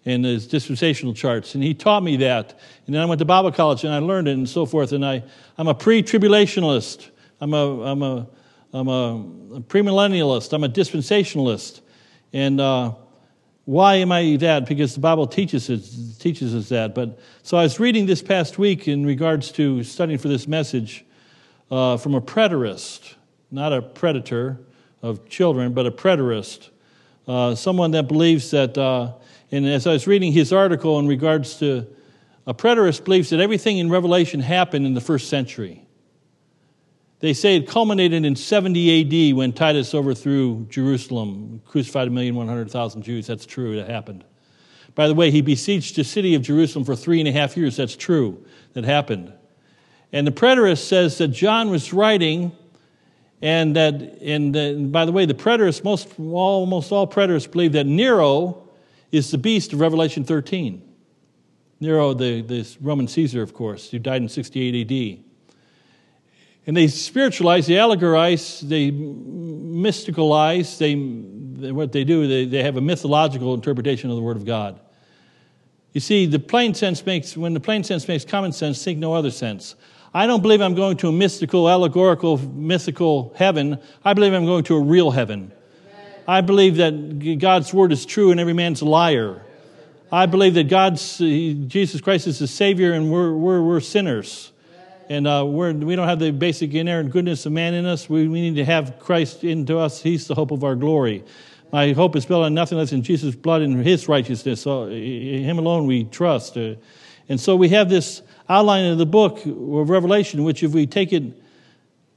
and 0.06 0.24
his 0.24 0.46
dispensational 0.46 1.12
charts. 1.12 1.54
And 1.54 1.62
he 1.62 1.74
taught 1.74 2.02
me 2.02 2.16
that. 2.18 2.58
And 2.86 2.94
then 2.94 3.02
I 3.02 3.04
went 3.04 3.18
to 3.18 3.26
Bible 3.26 3.52
college 3.52 3.84
and 3.84 3.92
I 3.92 3.98
learned 3.98 4.28
it 4.28 4.32
and 4.32 4.48
so 4.48 4.64
forth. 4.64 4.92
And 4.92 5.04
I, 5.04 5.22
I'm 5.58 5.68
a 5.68 5.74
pre 5.74 6.02
tribulationalist, 6.02 7.10
I'm 7.42 7.52
a, 7.52 7.82
I'm 7.82 8.02
a, 8.02 8.26
I'm 8.72 8.88
a 8.88 9.60
premillennialist, 9.60 10.54
I'm 10.54 10.64
a 10.64 10.70
dispensationalist. 10.70 11.82
And 12.32 12.62
uh, 12.62 12.94
why 13.66 13.96
am 13.96 14.12
I 14.12 14.36
that? 14.36 14.66
Because 14.66 14.94
the 14.94 15.00
Bible 15.00 15.26
teaches 15.26 15.68
us, 15.68 16.16
teaches 16.18 16.54
us 16.54 16.68
that. 16.68 16.94
But 16.94 17.18
so 17.42 17.58
I 17.58 17.64
was 17.64 17.80
reading 17.80 18.06
this 18.06 18.22
past 18.22 18.58
week 18.58 18.86
in 18.86 19.04
regards 19.04 19.50
to 19.52 19.82
studying 19.82 20.18
for 20.18 20.28
this 20.28 20.46
message 20.46 21.04
uh, 21.68 21.96
from 21.96 22.14
a 22.14 22.20
preterist, 22.20 23.14
not 23.50 23.72
a 23.72 23.82
predator 23.82 24.60
of 25.02 25.28
children, 25.28 25.74
but 25.74 25.84
a 25.84 25.90
preterist, 25.90 26.70
uh, 27.26 27.56
someone 27.56 27.90
that 27.90 28.06
believes 28.06 28.52
that. 28.52 28.78
Uh, 28.78 29.12
and 29.50 29.66
as 29.66 29.86
I 29.86 29.92
was 29.92 30.06
reading 30.06 30.32
his 30.32 30.52
article 30.52 31.00
in 31.00 31.08
regards 31.08 31.58
to 31.58 31.88
a 32.46 32.54
preterist 32.54 33.04
believes 33.04 33.30
that 33.30 33.40
everything 33.40 33.78
in 33.78 33.90
Revelation 33.90 34.38
happened 34.38 34.86
in 34.86 34.94
the 34.94 35.00
first 35.00 35.28
century. 35.28 35.85
They 37.20 37.32
say 37.32 37.56
it 37.56 37.66
culminated 37.66 38.24
in 38.24 38.36
70 38.36 39.30
AD 39.30 39.36
when 39.36 39.52
Titus 39.52 39.94
overthrew 39.94 40.66
Jerusalem, 40.68 41.62
crucified 41.64 42.08
a 42.08 42.10
million 42.10 42.34
one 42.34 42.46
hundred 42.46 42.70
thousand 42.70 43.02
Jews. 43.02 43.26
That's 43.26 43.46
true, 43.46 43.76
that 43.76 43.88
happened. 43.88 44.24
By 44.94 45.08
the 45.08 45.14
way, 45.14 45.30
he 45.30 45.40
besieged 45.40 45.96
the 45.96 46.04
city 46.04 46.34
of 46.34 46.42
Jerusalem 46.42 46.84
for 46.84 46.94
three 46.96 47.20
and 47.20 47.28
a 47.28 47.32
half 47.32 47.56
years. 47.56 47.76
That's 47.76 47.96
true, 47.96 48.44
that 48.74 48.84
happened. 48.84 49.32
And 50.12 50.26
the 50.26 50.32
preterist 50.32 50.86
says 50.86 51.18
that 51.18 51.28
John 51.28 51.70
was 51.70 51.92
writing, 51.92 52.52
and 53.42 53.76
that, 53.76 53.94
and, 54.22 54.56
uh, 54.56 54.72
by 54.90 55.04
the 55.04 55.12
way, 55.12 55.26
the 55.26 55.34
preterists, 55.34 55.84
most, 55.84 56.08
almost 56.18 56.92
all 56.92 57.06
preterists 57.06 57.50
believe 57.50 57.72
that 57.72 57.86
Nero 57.86 58.62
is 59.10 59.30
the 59.30 59.38
beast 59.38 59.72
of 59.72 59.80
Revelation 59.80 60.24
13. 60.24 60.82
Nero, 61.80 62.14
the, 62.14 62.40
the 62.42 62.76
Roman 62.80 63.08
Caesar, 63.08 63.42
of 63.42 63.52
course, 63.52 63.90
who 63.90 63.98
died 63.98 64.22
in 64.22 64.28
68 64.28 64.90
AD. 64.90 65.25
And 66.66 66.76
they 66.76 66.88
spiritualize, 66.88 67.68
they 67.68 67.74
allegorize, 67.74 68.60
they 68.60 68.90
mysticalize, 68.90 70.78
they, 70.78 71.70
what 71.70 71.92
they 71.92 72.02
do, 72.02 72.26
they, 72.26 72.44
they 72.44 72.62
have 72.62 72.76
a 72.76 72.80
mythological 72.80 73.54
interpretation 73.54 74.10
of 74.10 74.16
the 74.16 74.22
Word 74.22 74.36
of 74.36 74.44
God. 74.44 74.80
You 75.92 76.00
see, 76.00 76.26
the 76.26 76.40
plain 76.40 76.74
sense 76.74 77.06
makes, 77.06 77.36
when 77.36 77.54
the 77.54 77.60
plain 77.60 77.84
sense 77.84 78.08
makes 78.08 78.24
common 78.24 78.52
sense, 78.52 78.82
think 78.82 78.98
no 78.98 79.14
other 79.14 79.30
sense. 79.30 79.76
I 80.12 80.26
don't 80.26 80.42
believe 80.42 80.60
I'm 80.60 80.74
going 80.74 80.96
to 80.98 81.08
a 81.08 81.12
mystical, 81.12 81.68
allegorical, 81.68 82.38
mythical 82.38 83.32
heaven. 83.36 83.78
I 84.04 84.12
believe 84.14 84.32
I'm 84.32 84.46
going 84.46 84.64
to 84.64 84.76
a 84.76 84.80
real 84.80 85.10
heaven. 85.10 85.52
I 86.26 86.40
believe 86.40 86.76
that 86.76 87.38
God's 87.38 87.72
word 87.72 87.92
is 87.92 88.04
true 88.04 88.32
and 88.32 88.40
every 88.40 88.52
man's 88.52 88.80
a 88.80 88.86
liar. 88.86 89.42
I 90.10 90.26
believe 90.26 90.54
that 90.54 90.68
God's, 90.68 91.18
Jesus 91.18 92.00
Christ 92.00 92.26
is 92.26 92.40
the 92.40 92.48
Savior 92.48 92.92
and 92.92 93.10
we're, 93.10 93.32
we're, 93.34 93.62
we're 93.62 93.80
sinners 93.80 94.52
and 95.08 95.26
uh, 95.26 95.44
we're, 95.46 95.72
we 95.72 95.94
don't 95.94 96.08
have 96.08 96.18
the 96.18 96.30
basic 96.30 96.74
inerrant 96.74 97.10
goodness 97.10 97.46
of 97.46 97.52
man 97.52 97.74
in 97.74 97.86
us. 97.86 98.10
We, 98.10 98.26
we 98.28 98.40
need 98.40 98.56
to 98.56 98.64
have 98.64 98.98
Christ 98.98 99.44
into 99.44 99.78
us. 99.78 100.02
He's 100.02 100.26
the 100.26 100.34
hope 100.34 100.50
of 100.50 100.64
our 100.64 100.74
glory. 100.74 101.24
My 101.72 101.92
hope 101.92 102.16
is 102.16 102.26
built 102.26 102.44
on 102.44 102.54
nothing 102.54 102.78
less 102.78 102.90
than 102.90 103.02
Jesus' 103.02 103.34
blood 103.34 103.62
and 103.62 103.84
His 103.84 104.08
righteousness. 104.08 104.62
So, 104.62 104.88
Him 104.88 105.58
alone 105.58 105.86
we 105.86 106.04
trust. 106.04 106.56
Uh, 106.56 106.74
and 107.28 107.40
so 107.40 107.56
we 107.56 107.68
have 107.70 107.88
this 107.88 108.22
outline 108.48 108.86
of 108.86 108.98
the 108.98 109.06
book 109.06 109.44
of 109.44 109.90
Revelation, 109.90 110.44
which, 110.44 110.62
if 110.62 110.72
we 110.72 110.86
take 110.86 111.12
it 111.12 111.22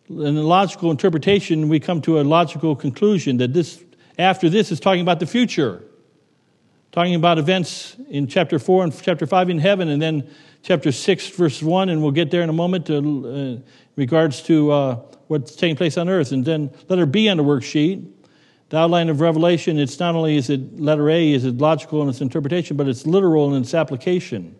in 0.07 0.37
a 0.37 0.43
logical 0.43 0.91
interpretation, 0.91 1.69
we 1.69 1.79
come 1.79 2.01
to 2.01 2.19
a 2.19 2.23
logical 2.23 2.75
conclusion 2.75 3.37
that 3.37 3.53
this, 3.53 3.83
after 4.17 4.49
this, 4.49 4.71
is 4.71 4.79
talking 4.79 5.01
about 5.01 5.19
the 5.19 5.25
future, 5.25 5.83
talking 6.91 7.15
about 7.15 7.37
events 7.39 7.95
in 8.09 8.27
chapter 8.27 8.59
4 8.59 8.83
and 8.85 9.01
chapter 9.01 9.25
5 9.25 9.49
in 9.49 9.59
heaven, 9.59 9.89
and 9.89 10.01
then 10.01 10.29
chapter 10.61 10.91
6, 10.91 11.29
verse 11.29 11.61
1, 11.61 11.89
and 11.89 12.01
we'll 12.01 12.11
get 12.11 12.31
there 12.31 12.41
in 12.41 12.49
a 12.49 12.53
moment 12.53 12.85
to, 12.87 13.61
uh, 13.63 13.69
regards 13.95 14.41
to 14.43 14.71
uh, 14.71 14.95
what's 15.27 15.55
taking 15.55 15.75
place 15.75 15.97
on 15.97 16.09
earth. 16.09 16.31
And 16.31 16.43
then 16.43 16.71
letter 16.87 17.05
B 17.05 17.29
on 17.29 17.37
the 17.37 17.43
worksheet, 17.43 18.07
the 18.69 18.77
outline 18.77 19.09
of 19.09 19.19
Revelation, 19.19 19.79
it's 19.79 19.99
not 19.99 20.15
only 20.15 20.37
is 20.37 20.49
it 20.49 20.79
letter 20.79 21.09
A, 21.09 21.31
is 21.31 21.45
it 21.45 21.57
logical 21.57 22.03
in 22.03 22.09
its 22.09 22.21
interpretation, 22.21 22.77
but 22.77 22.87
it's 22.87 23.07
literal 23.07 23.53
in 23.55 23.61
its 23.61 23.73
application. 23.73 24.55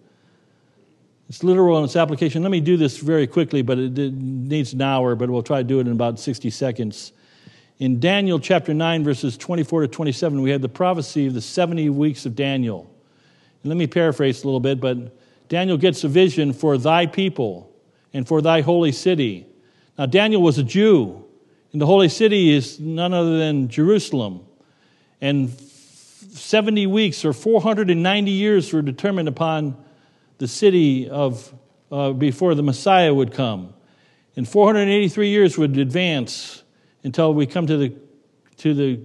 It's 1.28 1.44
literal 1.44 1.78
in 1.78 1.84
its 1.84 1.96
application. 1.96 2.42
Let 2.42 2.50
me 2.50 2.60
do 2.60 2.76
this 2.76 2.98
very 2.98 3.28
quickly, 3.28 3.62
but 3.62 3.78
it, 3.78 4.00
it 4.00 4.14
needs 4.14 4.74
an 4.74 4.82
hour, 4.82 5.16
but 5.16 5.30
we'll 5.30 5.44
try 5.44 5.60
to 5.60 5.64
do 5.64 5.80
it 5.80 5.86
in 5.86 5.92
about 5.92 6.20
60 6.20 6.50
seconds. 6.50 7.14
In 7.78 8.00
Daniel 8.00 8.40
chapter 8.40 8.74
9, 8.74 9.04
verses 9.04 9.38
24 9.38 9.82
to 9.82 9.88
27, 9.88 10.42
we 10.42 10.50
have 10.50 10.62
the 10.62 10.70
prophecy 10.70 11.28
of 11.28 11.36
the 11.36 11.42
70 11.42 11.90
weeks 11.92 12.26
of 12.26 12.36
Daniel. 12.36 12.92
And 13.62 13.70
let 13.70 13.78
me 13.78 13.86
paraphrase 13.86 14.44
a 14.44 14.48
little 14.48 14.60
bit, 14.60 14.82
but 14.82 15.19
Daniel 15.50 15.78
gets 15.78 16.04
a 16.04 16.08
vision 16.08 16.54
for 16.54 16.78
thy 16.78 17.08
people 17.08 17.76
and 18.14 18.28
for 18.28 18.42
thy 18.42 18.62
holy 18.62 18.92
city. 18.92 19.48
Now, 19.98 20.06
Daniel 20.06 20.42
was 20.42 20.58
a 20.58 20.64
Jew, 20.64 21.26
and 21.74 21.82
the 21.82 21.86
holy 21.86 22.08
city 22.08 22.54
is 22.54 22.80
none 22.80 23.14
other 23.14 23.38
than 23.38 23.68
Jerusalem. 23.68 24.46
And 25.20 25.50
70 25.50 26.88
weeks 26.88 27.26
or 27.26 27.34
490 27.34 28.32
years 28.32 28.72
were 28.72 28.82
determined 28.82 29.28
upon 29.28 29.76
the 30.38 30.48
city 30.48 31.10
of 31.10 31.54
uh, 31.92 32.12
before 32.12 32.56
the 32.56 32.64
Messiah 32.64 33.14
would 33.14 33.34
come. 33.34 33.74
And 34.36 34.48
483 34.48 35.30
years 35.30 35.58
would 35.58 35.78
advance 35.78 36.64
until 37.04 37.34
we 37.34 37.46
come 37.46 37.68
to 37.68 37.78
the 37.78 37.94
to 38.58 38.74
the 38.74 39.00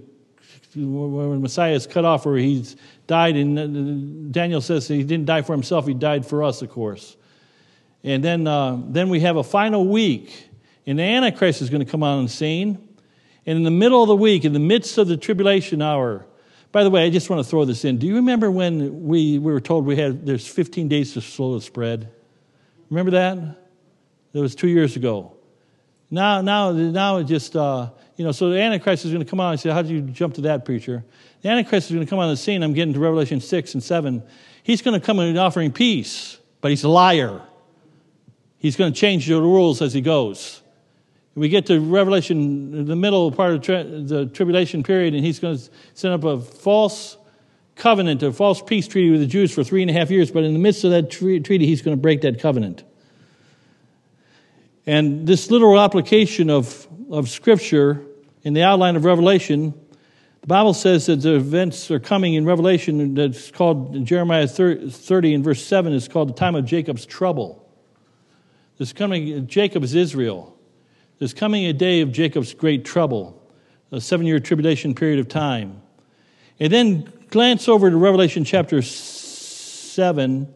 when 0.75 1.41
Messiah 1.41 1.73
is 1.73 1.87
cut 1.87 2.05
off, 2.05 2.25
or 2.25 2.35
he's 2.37 2.75
died, 3.07 3.35
and 3.35 4.31
Daniel 4.31 4.61
says 4.61 4.87
he 4.87 5.03
didn't 5.03 5.25
die 5.25 5.41
for 5.41 5.53
himself, 5.53 5.87
he 5.87 5.93
died 5.93 6.25
for 6.25 6.43
us, 6.43 6.61
of 6.61 6.69
course. 6.69 7.15
And 8.03 8.23
then, 8.23 8.45
uh, 8.45 8.79
then 8.87 9.09
we 9.09 9.21
have 9.21 9.37
a 9.37 9.43
final 9.43 9.87
week, 9.87 10.49
and 10.85 10.99
the 10.99 11.03
Antichrist 11.03 11.61
is 11.61 11.69
going 11.69 11.83
to 11.83 11.91
come 11.91 12.03
on 12.03 12.25
the 12.25 12.29
scene. 12.29 12.87
And 13.45 13.57
in 13.57 13.63
the 13.63 13.71
middle 13.71 14.01
of 14.01 14.07
the 14.07 14.15
week, 14.15 14.45
in 14.45 14.53
the 14.53 14.59
midst 14.59 14.97
of 14.97 15.07
the 15.07 15.17
tribulation 15.17 15.81
hour, 15.81 16.25
by 16.71 16.83
the 16.83 16.89
way, 16.89 17.05
I 17.05 17.09
just 17.09 17.29
want 17.29 17.43
to 17.43 17.49
throw 17.49 17.63
this 17.63 17.85
in. 17.85 17.97
Do 17.97 18.05
you 18.05 18.15
remember 18.15 18.51
when 18.51 19.05
we, 19.05 19.39
we 19.39 19.53
were 19.53 19.61
told 19.61 19.85
we 19.85 19.95
had 19.95 20.25
there's 20.25 20.47
15 20.47 20.87
days 20.87 21.13
to 21.13 21.21
slow 21.21 21.55
the 21.55 21.61
spread? 21.61 22.11
Remember 22.89 23.11
that? 23.11 23.37
That 24.33 24.41
was 24.41 24.55
two 24.55 24.67
years 24.67 24.95
ago. 24.95 25.37
Now, 26.11 26.41
now, 26.41 26.71
now 26.71 27.17
it 27.17 27.23
just 27.23 27.55
uh, 27.55 27.91
you 28.15 28.23
know, 28.23 28.31
so 28.31 28.49
the 28.49 28.61
Antichrist 28.61 29.05
is 29.05 29.11
going 29.11 29.23
to 29.23 29.29
come 29.29 29.39
on 29.39 29.51
and 29.51 29.59
say, 29.59 29.69
How 29.69 29.81
did 29.81 29.91
you 29.91 30.01
jump 30.01 30.35
to 30.35 30.41
that, 30.41 30.65
preacher? 30.65 31.03
The 31.41 31.49
Antichrist 31.49 31.89
is 31.89 31.95
going 31.95 32.05
to 32.05 32.09
come 32.09 32.19
on 32.19 32.29
the 32.29 32.37
scene. 32.37 32.63
I'm 32.63 32.73
getting 32.73 32.93
to 32.93 32.99
Revelation 32.99 33.41
6 33.41 33.73
and 33.73 33.83
7. 33.83 34.23
He's 34.63 34.81
going 34.81 34.99
to 34.99 35.05
come 35.05 35.19
and 35.19 35.37
offering 35.37 35.71
peace, 35.71 36.39
but 36.61 36.71
he's 36.71 36.83
a 36.83 36.89
liar. 36.89 37.41
He's 38.57 38.75
going 38.75 38.93
to 38.93 38.99
change 38.99 39.27
the 39.27 39.39
rules 39.39 39.81
as 39.81 39.93
he 39.93 40.01
goes. 40.01 40.61
We 41.35 41.49
get 41.49 41.65
to 41.65 41.79
Revelation, 41.81 42.85
the 42.85 42.95
middle 42.95 43.29
part 43.29 43.53
of 43.53 43.61
the 44.07 44.29
tribulation 44.33 44.83
period, 44.83 45.13
and 45.13 45.23
he's 45.23 45.39
going 45.39 45.57
to 45.57 45.69
set 45.93 46.13
up 46.13 46.23
a 46.23 46.39
false 46.39 47.17
covenant, 47.75 48.23
a 48.23 48.31
false 48.31 48.61
peace 48.61 48.87
treaty 48.87 49.11
with 49.11 49.19
the 49.19 49.27
Jews 49.27 49.51
for 49.51 49.61
three 49.63 49.81
and 49.81 49.91
a 49.91 49.93
half 49.93 50.09
years. 50.09 50.31
But 50.31 50.45
in 50.45 50.53
the 50.53 50.59
midst 50.59 50.85
of 50.85 50.91
that 50.91 51.11
treaty, 51.11 51.65
he's 51.65 51.81
going 51.81 51.95
to 51.95 52.01
break 52.01 52.21
that 52.21 52.39
covenant. 52.39 52.85
And 54.87 55.25
this 55.25 55.49
literal 55.49 55.79
application 55.79 56.49
of, 56.49 56.87
of 57.09 57.29
Scripture 57.29 58.05
in 58.43 58.53
the 58.53 58.63
outline 58.63 58.95
of 58.95 59.03
Revelation, 59.03 59.73
the 60.41 60.47
Bible 60.47 60.75
says 60.75 61.07
that 61.07 61.21
the 61.21 61.35
events 61.35 61.89
are 61.89 61.99
coming 61.99 62.35
in 62.35 62.45
Revelation 62.45 63.15
that's 63.15 63.49
called 63.49 64.05
Jeremiah 64.05 64.47
30 64.47 65.33
and 65.33 65.43
verse 65.43 65.65
7 65.65 65.91
is 65.91 66.07
called 66.07 66.29
the 66.29 66.33
time 66.33 66.55
of 66.55 66.65
Jacob's 66.65 67.05
trouble. 67.05 67.67
There's 68.77 68.93
coming, 68.93 69.47
Jacob 69.47 69.83
is 69.83 69.95
Israel. 69.95 70.55
There's 71.17 71.33
coming 71.33 71.65
a 71.65 71.73
day 71.73 72.01
of 72.01 72.11
Jacob's 72.11 72.53
great 72.53 72.85
trouble. 72.85 73.41
a 73.91 74.01
seven 74.01 74.27
year 74.27 74.39
tribulation 74.39 74.93
period 74.93 75.19
of 75.19 75.27
time. 75.27 75.81
And 76.59 76.71
then 76.71 77.11
glance 77.29 77.67
over 77.67 77.89
to 77.89 77.97
Revelation 77.97 78.43
chapter 78.43 78.81
7, 78.81 80.53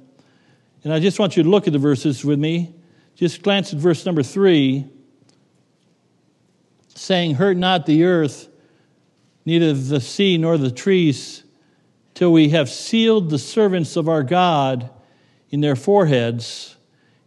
and 0.83 0.93
I 0.93 0.99
just 0.99 1.19
want 1.19 1.35
you 1.35 1.43
to 1.43 1.49
look 1.49 1.65
at 1.67 1.73
the 1.73 1.79
verses 1.79 2.23
with 2.23 2.39
me. 2.39 2.75
Just 3.19 3.43
glance 3.43 3.73
at 3.73 3.79
verse 3.79 4.05
number 4.05 4.23
3, 4.23 4.85
saying, 6.95 7.35
Hurt 7.35 7.57
not 7.57 7.85
the 7.85 8.05
earth, 8.05 8.47
neither 9.43 9.73
the 9.73 9.99
sea 9.99 10.37
nor 10.37 10.57
the 10.57 10.71
trees, 10.71 11.43
till 12.13 12.31
we 12.31 12.47
have 12.47 12.69
sealed 12.69 13.29
the 13.29 13.37
servants 13.37 13.97
of 13.97 14.07
our 14.07 14.23
God 14.23 14.89
in 15.49 15.59
their 15.59 15.75
foreheads. 15.75 16.77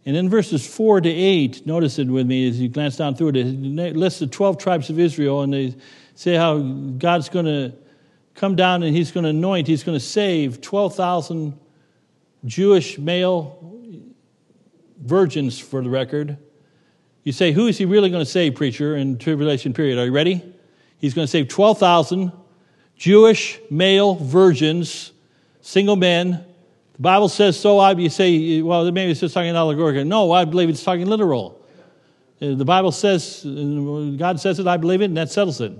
And 0.03 0.17
in 0.17 0.31
verses 0.31 0.65
4 0.65 1.01
to 1.01 1.09
8, 1.09 1.67
notice 1.67 1.99
it 1.99 2.07
with 2.07 2.25
me 2.25 2.49
as 2.49 2.59
you 2.59 2.69
glance 2.69 2.95
down 2.95 3.13
through 3.13 3.29
it, 3.29 3.35
it 3.37 3.95
lists 3.95 4.17
the 4.17 4.25
12 4.25 4.57
tribes 4.57 4.89
of 4.89 4.97
Israel, 4.97 5.43
and 5.43 5.53
they 5.53 5.75
say 6.15 6.33
how 6.33 6.57
God's 6.57 7.29
going 7.29 7.45
to 7.45 7.71
come 8.33 8.55
down 8.55 8.81
and 8.81 8.95
he's 8.95 9.11
going 9.11 9.25
to 9.25 9.29
anoint, 9.29 9.67
he's 9.67 9.83
going 9.83 9.99
to 9.99 10.03
save 10.03 10.59
12,000 10.59 11.53
Jewish 12.45 12.97
male 12.97 13.72
virgins 15.03 15.59
for 15.59 15.81
the 15.81 15.89
record. 15.89 16.37
You 17.23 17.31
say, 17.31 17.51
who 17.51 17.67
is 17.67 17.77
he 17.77 17.85
really 17.85 18.09
going 18.09 18.23
to 18.23 18.29
save, 18.29 18.55
preacher, 18.55 18.95
in 18.95 19.17
tribulation 19.17 19.73
period? 19.73 19.97
Are 19.97 20.05
you 20.05 20.11
ready? 20.11 20.43
He's 20.97 21.13
going 21.13 21.25
to 21.25 21.31
save 21.31 21.47
12,000 21.47 22.31
Jewish 22.95 23.59
male 23.69 24.15
virgins, 24.15 25.11
single 25.61 25.95
men. 25.95 26.45
The 26.93 27.01
Bible 27.01 27.29
says 27.29 27.59
so. 27.59 27.79
I, 27.79 27.91
you 27.93 28.09
say, 28.09 28.61
well, 28.61 28.89
maybe 28.91 29.11
it's 29.11 29.19
just 29.19 29.33
talking 29.33 29.55
allegorical. 29.55 30.05
No, 30.05 30.31
I 30.31 30.45
believe 30.45 30.69
it's 30.69 30.83
talking 30.83 31.07
literal. 31.07 31.59
Uh, 32.41 32.55
the 32.55 32.65
Bible 32.65 32.91
says, 32.91 33.41
God 33.43 34.39
says 34.39 34.59
it, 34.59 34.67
I 34.67 34.77
believe 34.77 35.01
it, 35.01 35.05
and 35.05 35.17
that 35.17 35.31
settles 35.31 35.59
it. 35.61 35.73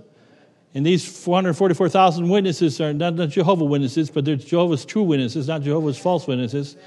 And 0.76 0.86
these 0.86 1.06
444,000 1.24 2.28
witnesses 2.28 2.82
are 2.82 2.94
not, 2.94 3.14
not 3.14 3.30
Jehovah 3.30 3.66
witnesses, 3.66 4.10
but 4.10 4.26
they're 4.26 4.38
Jehovah's 4.38 4.86
true 4.86 5.04
witnesses, 5.04 5.48
not 5.48 5.62
Jehovah's 5.62 6.00
false 6.00 6.26
witnesses. 6.26 6.78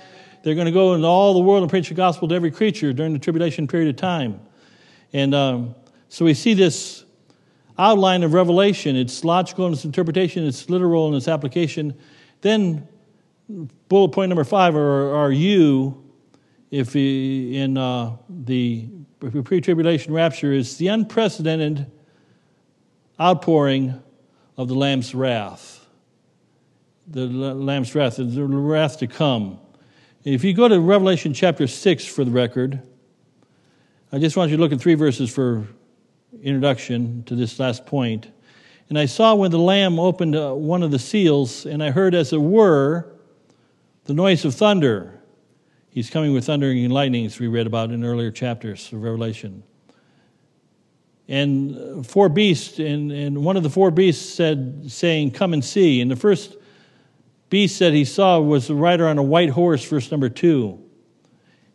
They're 0.46 0.54
going 0.54 0.66
to 0.66 0.72
go 0.72 0.94
into 0.94 1.08
all 1.08 1.34
the 1.34 1.40
world 1.40 1.62
and 1.64 1.68
preach 1.68 1.88
the 1.88 1.94
gospel 1.94 2.28
to 2.28 2.34
every 2.36 2.52
creature 2.52 2.92
during 2.92 3.12
the 3.12 3.18
tribulation 3.18 3.66
period 3.66 3.88
of 3.88 3.96
time. 3.96 4.38
And 5.12 5.34
um, 5.34 5.74
so 6.08 6.24
we 6.24 6.34
see 6.34 6.54
this 6.54 7.04
outline 7.76 8.22
of 8.22 8.32
Revelation. 8.32 8.94
It's 8.94 9.24
logical 9.24 9.66
in 9.66 9.72
its 9.72 9.84
interpretation, 9.84 10.46
it's 10.46 10.70
literal 10.70 11.08
in 11.08 11.14
its 11.14 11.26
application. 11.26 11.98
Then, 12.42 12.86
bullet 13.88 14.10
point 14.10 14.28
number 14.28 14.44
five 14.44 14.76
are, 14.76 15.16
are 15.16 15.32
you, 15.32 16.04
if 16.70 16.94
we, 16.94 17.56
in 17.56 17.76
uh, 17.76 18.16
the 18.28 18.86
pre 19.18 19.60
tribulation 19.60 20.14
rapture, 20.14 20.52
is 20.52 20.76
the 20.76 20.86
unprecedented 20.86 21.90
outpouring 23.20 24.00
of 24.56 24.68
the 24.68 24.76
Lamb's 24.76 25.12
wrath. 25.12 25.84
The 27.08 27.26
Lamb's 27.26 27.92
wrath, 27.96 28.14
the 28.18 28.44
wrath 28.44 29.00
to 29.00 29.08
come. 29.08 29.58
If 30.26 30.42
you 30.42 30.54
go 30.54 30.66
to 30.66 30.80
Revelation 30.80 31.32
chapter 31.32 31.68
6 31.68 32.04
for 32.04 32.24
the 32.24 32.32
record, 32.32 32.82
I 34.10 34.18
just 34.18 34.36
want 34.36 34.50
you 34.50 34.56
to 34.56 34.60
look 34.60 34.72
at 34.72 34.80
three 34.80 34.94
verses 34.94 35.32
for 35.32 35.68
introduction 36.42 37.22
to 37.26 37.36
this 37.36 37.60
last 37.60 37.86
point. 37.86 38.26
And 38.88 38.98
I 38.98 39.06
saw 39.06 39.36
when 39.36 39.52
the 39.52 39.60
Lamb 39.60 40.00
opened 40.00 40.34
uh, 40.34 40.52
one 40.52 40.82
of 40.82 40.90
the 40.90 40.98
seals, 40.98 41.64
and 41.64 41.80
I 41.80 41.92
heard, 41.92 42.12
as 42.12 42.32
it 42.32 42.40
were, 42.40 43.06
the 44.06 44.14
noise 44.14 44.44
of 44.44 44.56
thunder. 44.56 45.20
He's 45.90 46.10
coming 46.10 46.32
with 46.32 46.46
thundering 46.46 46.84
and 46.84 46.92
lightnings, 46.92 47.38
we 47.38 47.46
read 47.46 47.68
about 47.68 47.92
in 47.92 48.04
earlier 48.04 48.32
chapters 48.32 48.92
of 48.92 49.04
Revelation 49.04 49.62
and 51.28 52.04
four 52.04 52.28
beasts, 52.28 52.80
and, 52.80 53.12
and 53.12 53.44
one 53.44 53.56
of 53.56 53.62
the 53.62 53.70
four 53.70 53.92
beasts 53.92 54.34
said, 54.34 54.90
saying, 54.90 55.30
Come 55.30 55.52
and 55.52 55.64
see. 55.64 56.00
And 56.00 56.10
the 56.10 56.16
first 56.16 56.56
beast 57.48 57.78
that 57.78 57.92
he 57.92 58.04
saw 58.04 58.40
was 58.40 58.70
a 58.70 58.74
rider 58.74 59.06
on 59.06 59.18
a 59.18 59.22
white 59.22 59.50
horse, 59.50 59.84
verse 59.84 60.10
number 60.10 60.28
two. 60.28 60.82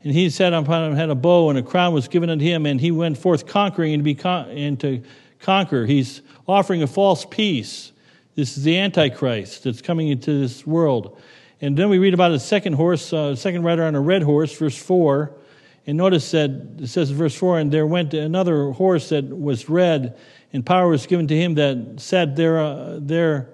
And 0.03 0.13
he 0.13 0.29
sat 0.29 0.53
upon 0.53 0.91
him, 0.91 0.95
had 0.95 1.09
a 1.09 1.15
bow, 1.15 1.49
and 1.49 1.59
a 1.59 1.63
crown 1.63 1.93
was 1.93 2.07
given 2.07 2.29
unto 2.29 2.43
him, 2.43 2.65
and 2.65 2.81
he 2.81 2.91
went 2.91 3.17
forth 3.17 3.45
conquering 3.45 3.93
and 3.93 4.03
to, 4.03 4.13
con- 4.15 4.49
and 4.49 4.79
to 4.79 5.03
conquer. 5.39 5.85
He's 5.85 6.21
offering 6.47 6.81
a 6.81 6.87
false 6.87 7.25
peace. 7.29 7.91
This 8.35 8.57
is 8.57 8.63
the 8.63 8.77
Antichrist 8.77 9.63
that's 9.63 9.81
coming 9.81 10.07
into 10.07 10.39
this 10.39 10.65
world. 10.65 11.19
And 11.61 11.77
then 11.77 11.89
we 11.89 11.99
read 11.99 12.15
about 12.15 12.31
a 12.31 12.39
second 12.39 12.73
horse, 12.73 13.13
uh, 13.13 13.35
second 13.35 13.63
rider 13.63 13.83
on 13.83 13.93
a 13.93 14.01
red 14.01 14.23
horse, 14.23 14.57
verse 14.57 14.77
4. 14.77 15.37
And 15.85 15.97
notice 15.97 16.31
that 16.31 16.49
it 16.79 16.87
says 16.87 17.11
in 17.11 17.17
verse 17.17 17.35
4 17.35 17.59
And 17.59 17.71
there 17.71 17.85
went 17.85 18.13
another 18.13 18.71
horse 18.71 19.09
that 19.09 19.25
was 19.25 19.69
red, 19.69 20.17
and 20.53 20.65
power 20.65 20.87
was 20.87 21.05
given 21.05 21.27
to 21.27 21.35
him 21.35 21.55
that 21.55 21.99
sat 21.99 22.35
there, 22.35 22.59
uh, 22.59 22.97
there 22.99 23.49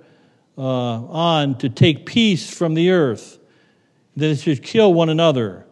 uh, 0.57 0.61
on 0.61 1.57
to 1.59 1.69
take 1.69 2.05
peace 2.05 2.49
from 2.49 2.73
the 2.73 2.91
earth, 2.91 3.39
that 4.15 4.29
it 4.31 4.39
should 4.39 4.63
kill 4.63 4.93
one 4.93 5.09
another. 5.09 5.65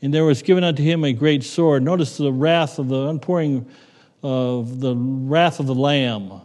And 0.00 0.12
there 0.12 0.24
was 0.24 0.42
given 0.42 0.64
unto 0.64 0.82
him 0.82 1.04
a 1.04 1.12
great 1.12 1.44
sword. 1.44 1.82
Notice 1.82 2.16
the 2.16 2.32
wrath 2.32 2.78
of 2.78 2.88
the 2.88 3.08
unpouring 3.08 3.68
of 4.22 4.80
the 4.80 4.94
wrath 4.96 5.60
of 5.60 5.66
the 5.66 5.74
Lamb. 5.74 6.40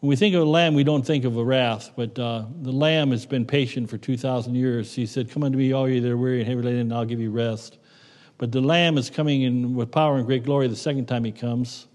When 0.00 0.10
we 0.10 0.16
think 0.16 0.34
of 0.34 0.42
a 0.42 0.46
lamb, 0.46 0.74
we 0.74 0.84
don't 0.84 1.04
think 1.04 1.24
of 1.24 1.36
a 1.38 1.44
wrath, 1.44 1.90
but 1.96 2.18
uh, 2.18 2.44
the 2.60 2.70
lamb 2.70 3.12
has 3.12 3.24
been 3.24 3.46
patient 3.46 3.88
for 3.88 3.96
2,000 3.96 4.54
years. 4.54 4.94
He 4.94 5.06
said, 5.06 5.30
Come 5.30 5.42
unto 5.42 5.56
me, 5.56 5.72
all 5.72 5.88
you 5.88 6.00
that 6.02 6.10
are 6.10 6.16
weary 6.16 6.40
and 6.40 6.48
heavy 6.48 6.62
laden, 6.62 6.80
and 6.80 6.92
I'll 6.92 7.06
give 7.06 7.18
you 7.18 7.30
rest. 7.30 7.78
But 8.38 8.52
the 8.52 8.60
Lamb 8.60 8.98
is 8.98 9.08
coming 9.08 9.42
in 9.42 9.74
with 9.74 9.90
power 9.90 10.16
and 10.16 10.26
great 10.26 10.44
glory 10.44 10.68
the 10.68 10.76
second 10.76 11.06
time 11.06 11.24
he 11.24 11.32
comes. 11.32 11.86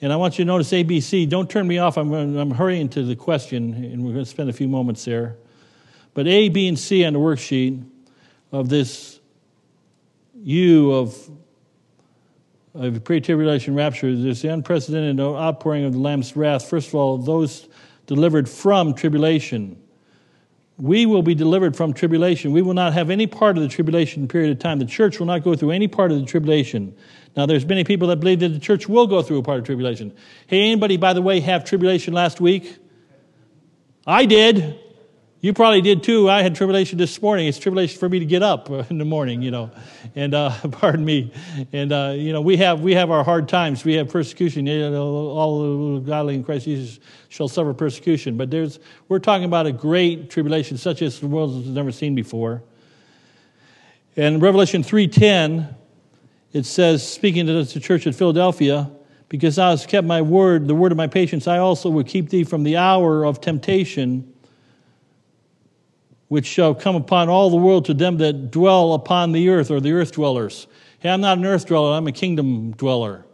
And 0.00 0.12
I 0.12 0.16
want 0.16 0.38
you 0.38 0.44
to 0.44 0.46
notice 0.46 0.70
ABC. 0.72 1.28
Don't 1.28 1.48
turn 1.48 1.66
me 1.66 1.78
off. 1.78 1.96
I'm, 1.96 2.12
I'm 2.12 2.50
hurrying 2.50 2.88
to 2.90 3.02
the 3.02 3.16
question, 3.16 3.72
and 3.74 4.04
we're 4.04 4.12
going 4.12 4.24
to 4.24 4.30
spend 4.30 4.50
a 4.50 4.52
few 4.52 4.68
moments 4.68 5.04
there. 5.04 5.36
But 6.12 6.26
A, 6.26 6.48
B, 6.48 6.68
and 6.68 6.78
C 6.78 7.04
on 7.04 7.14
the 7.14 7.18
worksheet 7.18 7.82
of 8.52 8.68
this 8.68 9.20
U 10.42 10.92
of, 10.92 11.30
of 12.74 13.04
pre 13.04 13.20
tribulation 13.20 13.74
rapture, 13.74 14.14
there's 14.14 14.42
the 14.42 14.52
unprecedented 14.52 15.18
outpouring 15.18 15.84
of 15.84 15.92
the 15.94 15.98
Lamb's 15.98 16.36
wrath. 16.36 16.68
First 16.68 16.88
of 16.88 16.94
all, 16.94 17.18
those 17.18 17.68
delivered 18.06 18.48
from 18.48 18.94
tribulation 18.94 19.80
we 20.78 21.06
will 21.06 21.22
be 21.22 21.34
delivered 21.34 21.74
from 21.74 21.92
tribulation. 21.92 22.52
We 22.52 22.62
will 22.62 22.74
not 22.74 22.92
have 22.92 23.08
any 23.08 23.26
part 23.26 23.56
of 23.56 23.62
the 23.62 23.68
tribulation 23.68 24.28
period 24.28 24.50
of 24.50 24.58
time. 24.58 24.78
The 24.78 24.84
church 24.84 25.18
will 25.18 25.26
not 25.26 25.42
go 25.42 25.54
through 25.54 25.70
any 25.70 25.88
part 25.88 26.12
of 26.12 26.20
the 26.20 26.26
tribulation. 26.26 26.94
Now, 27.36 27.44
there's 27.46 27.66
many 27.66 27.84
people 27.84 28.08
that 28.08 28.16
believe 28.16 28.40
that 28.40 28.48
the 28.48 28.58
church 28.58 28.88
will 28.88 29.06
go 29.06 29.22
through 29.22 29.38
a 29.38 29.42
part 29.42 29.58
of 29.58 29.64
tribulation. 29.64 30.16
Hey, 30.46 30.62
anybody, 30.62 30.96
by 30.96 31.12
the 31.12 31.20
way, 31.20 31.40
have 31.40 31.64
tribulation 31.64 32.14
last 32.14 32.40
week? 32.40 32.78
I 34.06 34.24
did. 34.24 34.80
You 35.40 35.52
probably 35.52 35.82
did 35.82 36.02
too. 36.02 36.30
I 36.30 36.42
had 36.42 36.54
tribulation 36.54 36.96
this 36.96 37.20
morning. 37.20 37.46
It's 37.46 37.58
tribulation 37.58 38.00
for 38.00 38.08
me 38.08 38.18
to 38.20 38.24
get 38.24 38.42
up 38.42 38.70
in 38.90 38.96
the 38.96 39.04
morning, 39.04 39.42
you 39.42 39.50
know. 39.50 39.70
And 40.14 40.34
uh, 40.34 40.50
pardon 40.70 41.04
me. 41.04 41.32
And 41.72 41.92
uh, 41.92 42.14
you 42.16 42.32
know, 42.32 42.40
we 42.40 42.56
have 42.56 42.80
we 42.80 42.94
have 42.94 43.10
our 43.10 43.22
hard 43.22 43.48
times. 43.48 43.84
We 43.84 43.94
have 43.94 44.08
persecution. 44.08 44.66
All 44.96 45.96
the 45.96 46.00
godly 46.00 46.36
in 46.36 46.42
Christ 46.42 46.64
Jesus 46.64 46.98
shall 47.28 47.48
suffer 47.48 47.74
persecution. 47.74 48.38
But 48.38 48.50
there's 48.50 48.78
we're 49.08 49.18
talking 49.18 49.44
about 49.44 49.66
a 49.66 49.72
great 49.72 50.30
tribulation, 50.30 50.78
such 50.78 51.02
as 51.02 51.20
the 51.20 51.26
world 51.26 51.64
has 51.64 51.66
never 51.66 51.92
seen 51.92 52.14
before. 52.14 52.62
And 54.16 54.40
Revelation 54.40 54.82
three 54.82 55.06
ten, 55.06 55.76
it 56.56 56.64
says, 56.64 57.06
speaking 57.06 57.46
to 57.46 57.64
the 57.64 57.80
church 57.80 58.06
at 58.06 58.14
Philadelphia, 58.14 58.90
because 59.28 59.56
thou 59.56 59.70
hast 59.70 59.88
kept 59.88 60.06
my 60.06 60.22
word, 60.22 60.66
the 60.66 60.74
word 60.74 60.90
of 60.90 60.96
my 60.96 61.06
patience, 61.06 61.46
I 61.46 61.58
also 61.58 61.90
will 61.90 62.04
keep 62.04 62.30
thee 62.30 62.44
from 62.44 62.62
the 62.62 62.78
hour 62.78 63.26
of 63.26 63.42
temptation 63.42 64.32
which 66.28 66.46
shall 66.46 66.74
come 66.74 66.96
upon 66.96 67.28
all 67.28 67.50
the 67.50 67.56
world 67.56 67.84
to 67.84 67.94
them 67.94 68.16
that 68.18 68.50
dwell 68.50 68.94
upon 68.94 69.32
the 69.32 69.48
earth, 69.50 69.70
or 69.70 69.80
the 69.80 69.92
earth 69.92 70.12
dwellers. 70.12 70.66
Hey, 70.98 71.10
I'm 71.10 71.20
not 71.20 71.38
an 71.38 71.44
earth 71.44 71.66
dweller, 71.66 71.94
I'm 71.94 72.06
a 72.06 72.12
kingdom 72.12 72.72
dweller. 72.72 73.24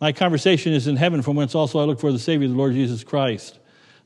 My 0.00 0.12
conversation 0.12 0.72
is 0.72 0.86
in 0.86 0.96
heaven, 0.96 1.22
from 1.22 1.36
whence 1.36 1.54
also 1.54 1.80
I 1.80 1.84
look 1.84 1.98
for 1.98 2.12
the 2.12 2.18
Savior, 2.18 2.46
the 2.46 2.54
Lord 2.54 2.74
Jesus 2.74 3.02
Christ. 3.02 3.58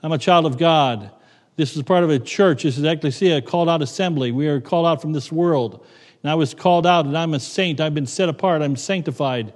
I'm 0.03 0.13
a 0.13 0.19
child 0.19 0.47
of 0.47 0.59
God. 0.59 1.11
This 1.57 1.77
is 1.77 1.83
part 1.83 2.05
of 2.05 2.11
a 2.11 2.19
church. 2.19 2.63
This 2.63 2.79
is 2.79 2.85
ecclesia, 2.85 3.43
called 3.43 3.69
out 3.69 3.83
assembly. 3.83 4.33
We 4.33 4.47
are 4.47 4.61
called 4.61 4.87
out 4.87 5.03
from 5.03 5.13
this 5.13 5.31
world. 5.31 5.85
And 6.25 6.31
I 6.31 6.37
was 6.37 6.55
called 6.55 6.87
out, 6.87 7.05
and 7.05 7.17
I'm 7.17 7.35
a 7.35 7.39
saint. 7.39 7.83
I've 7.83 7.93
been 7.93 8.07
set 8.07 8.31
apart. 8.31 8.63
I'm 8.63 8.77
sanctified. 8.77 9.53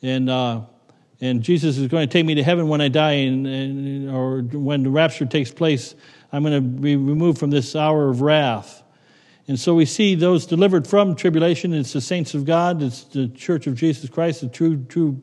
And, 0.00 0.30
uh, 0.30 0.62
and 1.20 1.42
Jesus 1.42 1.76
is 1.76 1.88
going 1.88 2.08
to 2.08 2.12
take 2.12 2.24
me 2.24 2.36
to 2.36 2.42
heaven 2.42 2.68
when 2.68 2.80
I 2.80 2.88
die, 2.88 3.12
and, 3.12 3.46
and, 3.46 4.10
or 4.10 4.40
when 4.40 4.82
the 4.82 4.88
rapture 4.88 5.26
takes 5.26 5.50
place. 5.50 5.94
I'm 6.32 6.42
going 6.42 6.54
to 6.54 6.62
be 6.62 6.96
removed 6.96 7.38
from 7.38 7.50
this 7.50 7.76
hour 7.76 8.08
of 8.08 8.22
wrath. 8.22 8.82
And 9.46 9.60
so 9.60 9.74
we 9.74 9.84
see 9.84 10.14
those 10.14 10.46
delivered 10.46 10.86
from 10.86 11.16
tribulation. 11.16 11.74
It's 11.74 11.92
the 11.92 12.00
saints 12.00 12.32
of 12.32 12.46
God, 12.46 12.82
it's 12.82 13.04
the 13.04 13.28
church 13.28 13.66
of 13.66 13.74
Jesus 13.74 14.08
Christ, 14.08 14.40
the 14.40 14.48
true, 14.48 14.82
true 14.86 15.20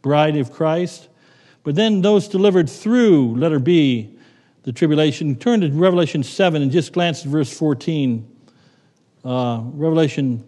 bride 0.00 0.36
of 0.36 0.52
Christ. 0.52 1.08
But 1.64 1.74
then 1.74 2.02
those 2.02 2.28
delivered 2.28 2.70
through, 2.70 3.34
letter 3.34 3.58
B, 3.58 4.16
the 4.62 4.72
tribulation. 4.72 5.34
Turn 5.34 5.62
to 5.62 5.72
Revelation 5.72 6.22
7 6.22 6.62
and 6.62 6.70
just 6.70 6.92
glance 6.92 7.22
at 7.22 7.32
verse 7.32 7.52
14. 7.52 8.35
Uh, 9.26 9.60
Revelation 9.72 10.44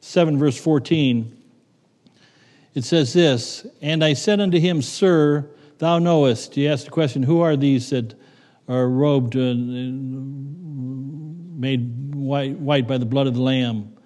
7, 0.00 0.36
verse 0.36 0.58
14. 0.58 1.38
It 2.74 2.82
says 2.82 3.12
this 3.12 3.64
And 3.80 4.02
I 4.02 4.14
said 4.14 4.40
unto 4.40 4.58
him, 4.58 4.82
Sir, 4.82 5.48
Thou 5.78 6.00
knowest. 6.00 6.56
He 6.56 6.66
asked 6.66 6.86
the 6.86 6.90
question, 6.90 7.22
Who 7.22 7.42
are 7.42 7.56
these 7.56 7.90
that 7.90 8.14
are 8.66 8.88
robed, 8.88 9.36
and 9.36 10.50
made 11.60 12.12
white, 12.12 12.58
white 12.58 12.88
by 12.88 12.98
the 12.98 13.06
blood 13.06 13.28
of 13.28 13.34
the 13.34 13.40
Lamb? 13.40 13.96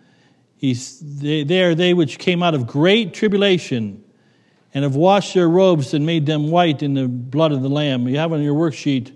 He's, 0.59 1.01
they, 1.01 1.43
they 1.45 1.63
are 1.63 1.75
they 1.75 1.95
which 1.95 2.19
came 2.19 2.43
out 2.43 2.55
of 2.55 2.67
great 2.67 3.15
tribulation 3.15 4.05
and 4.75 4.85
have 4.85 4.97
washed 4.97 5.33
their 5.33 5.49
robes 5.49 5.95
and 5.95 6.05
made 6.05 6.27
them 6.27 6.51
white 6.51 6.83
in 6.83 6.93
the 6.93 7.09
blood 7.09 7.53
of 7.53 7.63
the 7.63 7.71
Lamb. 7.71 8.07
You 8.09 8.19
have 8.19 8.35
on 8.35 8.43
your 8.43 8.57
worksheet 8.57 9.13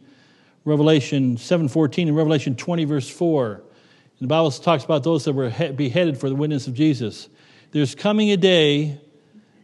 Revelation 0.65 1.37
7.14 1.37 2.09
and 2.09 2.17
Revelation 2.17 2.57
20, 2.57 2.85
verse 2.87 3.11
4. 3.11 3.65
The 4.21 4.27
Bible 4.27 4.51
talks 4.51 4.85
about 4.85 5.03
those 5.03 5.25
that 5.25 5.33
were 5.33 5.49
beheaded 5.73 6.19
for 6.19 6.29
the 6.29 6.35
witness 6.35 6.67
of 6.67 6.75
Jesus. 6.75 7.29
There's 7.71 7.95
coming 7.95 8.31
a 8.31 8.37
day 8.37 9.01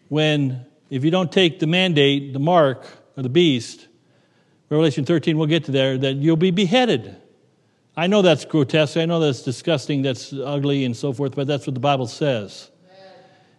when, 0.09 0.65
if 0.89 1.05
you 1.05 1.11
don't 1.11 1.31
take 1.31 1.59
the 1.59 1.67
mandate, 1.67 2.33
the 2.33 2.39
mark 2.39 2.87
of 3.17 3.23
the 3.23 3.29
beast, 3.29 3.87
Revelation 4.71 5.05
13, 5.05 5.37
we'll 5.37 5.47
get 5.47 5.65
to 5.65 5.73
there, 5.73 5.99
that 5.99 6.15
you'll 6.15 6.37
be 6.37 6.51
beheaded. 6.51 7.17
I 7.97 8.07
know 8.07 8.23
that's 8.23 8.45
grotesque, 8.45 8.97
I 8.97 9.05
know 9.05 9.21
that's 9.21 9.43
disgusting, 9.43 10.03
that's 10.03 10.33
ugly, 10.33 10.85
and 10.85 10.97
so 10.97 11.13
forth, 11.13 11.37
but 11.37 11.47
that's 11.47 11.67
what 11.67 11.75
the 11.75 11.81
Bible 11.81 12.07
says. 12.07 12.71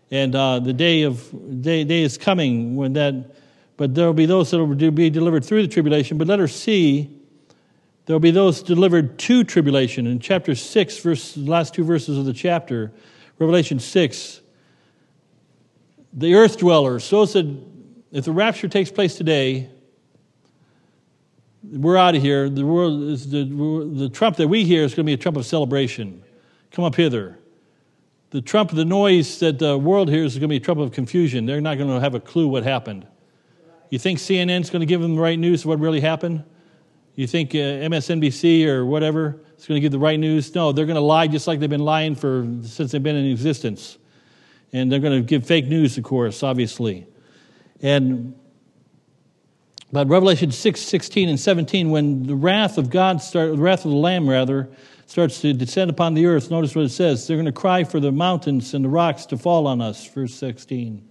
And 0.10 0.36
uh, 0.36 0.60
the 0.60 0.74
day 0.74 1.04
of 1.04 1.62
day, 1.62 1.84
day 1.84 2.02
is 2.02 2.18
coming 2.18 2.76
when 2.76 2.94
that, 2.94 3.36
but 3.76 3.94
there 3.94 4.06
will 4.06 4.14
be 4.14 4.26
those 4.26 4.52
that 4.52 4.64
will 4.64 4.92
be 4.92 5.10
delivered 5.10 5.46
through 5.46 5.62
the 5.62 5.68
tribulation. 5.68 6.18
But 6.18 6.28
let 6.28 6.40
her 6.40 6.48
see 6.48 7.17
there 8.08 8.14
will 8.14 8.22
be 8.22 8.32
those 8.32 8.64
delivered 8.64 9.20
to 9.20 9.44
tribulation. 9.44 10.08
In 10.08 10.20
chapter 10.20 10.56
6, 10.56 10.98
verse, 11.00 11.36
last 11.36 11.74
two 11.74 11.84
verses 11.84 12.18
of 12.18 12.24
the 12.24 12.32
chapter, 12.32 12.94
Revelation 13.38 13.80
6, 13.80 14.42
the 16.14 16.34
earth 16.34 16.58
dwellers, 16.58 17.04
So 17.04 17.26
said, 17.26 17.62
if 18.14 18.24
the 18.24 18.32
rapture 18.32 18.70
takes 18.70 18.90
place 18.90 19.16
today, 19.16 19.70
we're 21.62 21.98
out 21.98 22.16
of 22.16 22.22
here. 22.22 22.50
The, 22.50 22.66
world 22.66 23.04
is 23.04 23.30
the, 23.30 23.44
the 23.44 24.10
trump 24.10 24.38
that 24.38 24.48
we 24.48 24.64
hear 24.64 24.84
is 24.84 24.94
going 24.94 25.06
to 25.06 25.10
be 25.10 25.14
a 25.14 25.18
trump 25.18 25.36
of 25.36 25.46
celebration. 25.46 26.24
Come 26.72 26.86
up 26.86 26.96
hither. 26.96 27.38
The 28.30 28.42
trump, 28.42 28.72
the 28.72 28.86
noise 28.86 29.40
that 29.40 29.60
the 29.60 29.78
world 29.78 30.08
hears 30.08 30.32
is 30.32 30.40
going 30.40 30.48
to 30.48 30.54
be 30.54 30.58
a 30.58 30.62
trump 30.62 30.80
of 30.80 30.94
confusion. 30.94 31.46
They're 31.46 31.60
not 31.60 31.78
going 31.78 31.90
to 31.90 32.00
have 32.00 32.16
a 32.16 32.22
clue 32.22 32.48
what 32.48 32.64
happened. 32.64 33.06
You 33.90 34.00
think 34.00 34.20
CNN's 34.20 34.70
going 34.70 34.80
to 34.80 34.86
give 34.86 35.02
them 35.02 35.16
the 35.16 35.22
right 35.22 35.38
news 35.38 35.64
of 35.64 35.68
what 35.68 35.80
really 35.80 36.00
happened? 36.00 36.46
You 37.18 37.26
think 37.26 37.56
uh, 37.56 37.82
MSNBC 37.90 38.68
or 38.68 38.86
whatever 38.86 39.42
is 39.58 39.66
going 39.66 39.78
to 39.78 39.82
give 39.82 39.92
the 39.92 39.98
right 39.98 40.20
news? 40.20 40.54
No, 40.54 40.72
they're 40.72 40.86
going 40.86 40.98
to 40.98 41.02
lie 41.02 41.26
just 41.26 41.48
like 41.48 41.60
they've 41.60 41.68
been 41.68 41.80
lying 41.80 42.14
for 42.14 42.48
since 42.62 42.92
they've 42.92 43.02
been 43.02 43.16
in 43.16 43.32
existence. 43.32 43.98
And 44.72 44.92
they're 44.92 45.00
going 45.00 45.20
to 45.20 45.26
give 45.26 45.44
fake 45.44 45.66
news, 45.66 45.98
of 45.98 46.04
course, 46.04 46.44
obviously. 46.44 47.08
And 47.82 48.36
but 49.92 50.08
Revelation 50.10 50.52
6, 50.52 50.80
16 50.80 51.30
and 51.30 51.40
17, 51.40 51.90
when 51.90 52.22
the 52.22 52.36
wrath 52.36 52.78
of 52.78 52.92
God 52.92 53.20
start, 53.20 53.56
the 53.56 53.62
wrath 53.64 53.84
of 53.84 53.90
the 53.90 53.98
Lamb 53.98 54.30
rather, 54.30 54.70
starts 55.08 55.42
to 55.42 55.54
descend 55.54 55.90
upon 55.90 56.14
the 56.14 56.28
earth, 56.28 56.52
notice 56.52 56.76
what 56.76 56.86
it 56.86 56.90
says. 56.90 57.26
They're 57.26 57.38
going 57.38 57.46
to 57.46 57.52
cry 57.52 57.84
for 57.84 58.00
the 58.00 58.12
mountains 58.12 58.76
and 58.76 58.86
the 58.86 58.90
rocks 58.90 59.26
to 59.28 59.38
fall 59.38 59.66
on 59.66 59.82
us, 59.82 60.06
verse 60.06 60.36
16. 60.36 61.04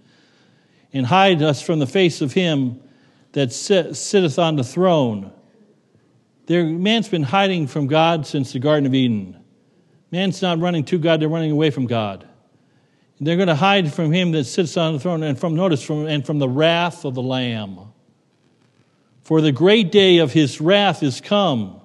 And 0.93 1.05
hide 1.05 1.41
us 1.41 1.61
from 1.61 1.79
the 1.79 1.87
face 1.87 2.21
of 2.21 2.31
him 2.31 2.79
that 3.33 3.51
sit, 3.51 3.97
sitteth 3.97 4.39
on 4.39 4.55
the 4.55 4.63
throne 4.63 5.33
man's 6.49 7.09
been 7.09 7.23
hiding 7.23 7.67
from 7.67 7.87
God 7.87 8.25
since 8.25 8.53
the 8.53 8.59
Garden 8.59 8.85
of 8.85 8.93
Eden. 8.93 9.37
Man's 10.11 10.41
not 10.41 10.59
running 10.59 10.85
to 10.85 10.97
God, 10.97 11.21
they're 11.21 11.27
running 11.27 11.51
away 11.51 11.69
from 11.69 11.85
God. 11.85 12.27
They're 13.19 13.35
going 13.35 13.47
to 13.47 13.55
hide 13.55 13.91
from 13.93 14.11
him 14.11 14.31
that 14.33 14.45
sits 14.45 14.77
on 14.77 14.93
the 14.93 14.99
throne 14.99 15.23
and 15.23 15.39
from, 15.39 15.55
notice, 15.55 15.81
from, 15.81 16.05
and 16.05 16.25
from 16.25 16.37
the 16.39 16.47
wrath 16.47 17.03
of 17.03 17.15
the 17.15 17.21
Lamb. 17.21 17.79
For 19.23 19.41
the 19.41 19.51
great 19.51 19.91
day 19.91 20.19
of 20.19 20.31
his 20.31 20.61
wrath 20.61 21.01
is 21.01 21.19
come. 21.19 21.81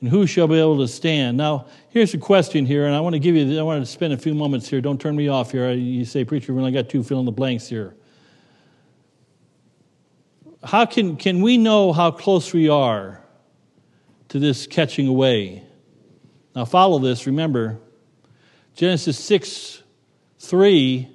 And 0.00 0.08
who 0.08 0.26
shall 0.26 0.48
be 0.48 0.58
able 0.58 0.78
to 0.78 0.88
stand? 0.88 1.36
Now, 1.36 1.66
here's 1.90 2.12
a 2.12 2.18
question 2.18 2.66
here, 2.66 2.86
and 2.86 2.94
I 2.94 3.00
want 3.00 3.14
to 3.14 3.18
give 3.18 3.36
you, 3.36 3.58
I 3.58 3.62
want 3.62 3.84
to 3.84 3.90
spend 3.90 4.12
a 4.12 4.16
few 4.16 4.34
moments 4.34 4.68
here. 4.68 4.80
Don't 4.80 5.00
turn 5.00 5.14
me 5.14 5.28
off 5.28 5.52
here. 5.52 5.70
You 5.72 6.04
say, 6.04 6.24
Preacher, 6.24 6.52
we 6.52 6.58
only 6.58 6.72
got 6.72 6.88
two 6.88 7.02
fill 7.02 7.20
in 7.20 7.26
the 7.26 7.32
blanks 7.32 7.68
here. 7.68 7.94
How 10.64 10.84
can, 10.86 11.16
can 11.16 11.40
we 11.40 11.56
know 11.56 11.92
how 11.92 12.10
close 12.10 12.52
we 12.52 12.68
are 12.68 13.22
to 14.30 14.38
this 14.38 14.66
catching 14.66 15.06
away. 15.06 15.62
Now, 16.54 16.64
follow 16.64 16.98
this. 16.98 17.26
Remember, 17.26 17.78
Genesis 18.74 19.18
6 19.18 19.82
3, 20.38 21.08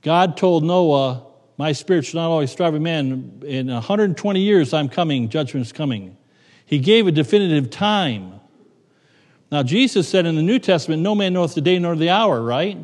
God 0.00 0.36
told 0.36 0.64
Noah, 0.64 1.26
My 1.58 1.72
spirit 1.72 2.06
shall 2.06 2.22
not 2.22 2.30
always 2.30 2.50
strive 2.50 2.72
with 2.72 2.82
man. 2.82 3.42
In 3.44 3.66
120 3.66 4.40
years, 4.40 4.72
I'm 4.72 4.88
coming, 4.88 5.28
judgment's 5.28 5.72
coming. 5.72 6.16
He 6.64 6.78
gave 6.78 7.06
a 7.06 7.12
definitive 7.12 7.70
time. 7.70 8.40
Now, 9.52 9.62
Jesus 9.62 10.08
said 10.08 10.24
in 10.24 10.36
the 10.36 10.42
New 10.42 10.58
Testament, 10.58 11.02
No 11.02 11.14
man 11.14 11.32
knoweth 11.32 11.54
the 11.54 11.60
day 11.60 11.78
nor 11.78 11.96
the 11.96 12.10
hour, 12.10 12.40
right? 12.40 12.78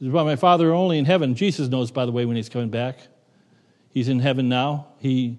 By 0.00 0.24
my 0.24 0.36
Father 0.36 0.72
only 0.72 0.98
in 0.98 1.04
heaven. 1.04 1.34
Jesus 1.34 1.68
knows, 1.68 1.90
by 1.90 2.06
the 2.06 2.12
way, 2.12 2.24
when 2.24 2.36
he's 2.36 2.48
coming 2.48 2.70
back. 2.70 2.98
He's 3.90 4.08
in 4.08 4.18
heaven 4.18 4.48
now. 4.48 4.88
He, 4.98 5.38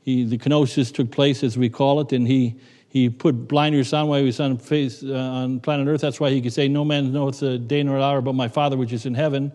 he, 0.00 0.24
the 0.24 0.38
kenosis 0.38 0.94
took 0.94 1.10
place, 1.10 1.42
as 1.42 1.58
we 1.58 1.68
call 1.68 2.00
it, 2.00 2.12
and 2.12 2.26
he, 2.26 2.56
he 2.96 3.10
put 3.10 3.46
blinders 3.46 3.92
on 3.92 4.08
while 4.08 4.20
he 4.20 4.24
was 4.24 4.40
on, 4.40 4.56
face, 4.56 5.02
uh, 5.02 5.12
on 5.12 5.60
planet 5.60 5.86
Earth. 5.86 6.00
That's 6.00 6.18
why 6.18 6.30
he 6.30 6.40
could 6.40 6.54
say, 6.54 6.66
No 6.66 6.82
man 6.82 7.12
knoweth 7.12 7.40
the 7.40 7.58
day 7.58 7.82
nor 7.82 7.98
hour 7.98 8.22
but 8.22 8.34
my 8.34 8.48
Father 8.48 8.78
which 8.78 8.90
is 8.90 9.04
in 9.04 9.12
heaven. 9.12 9.52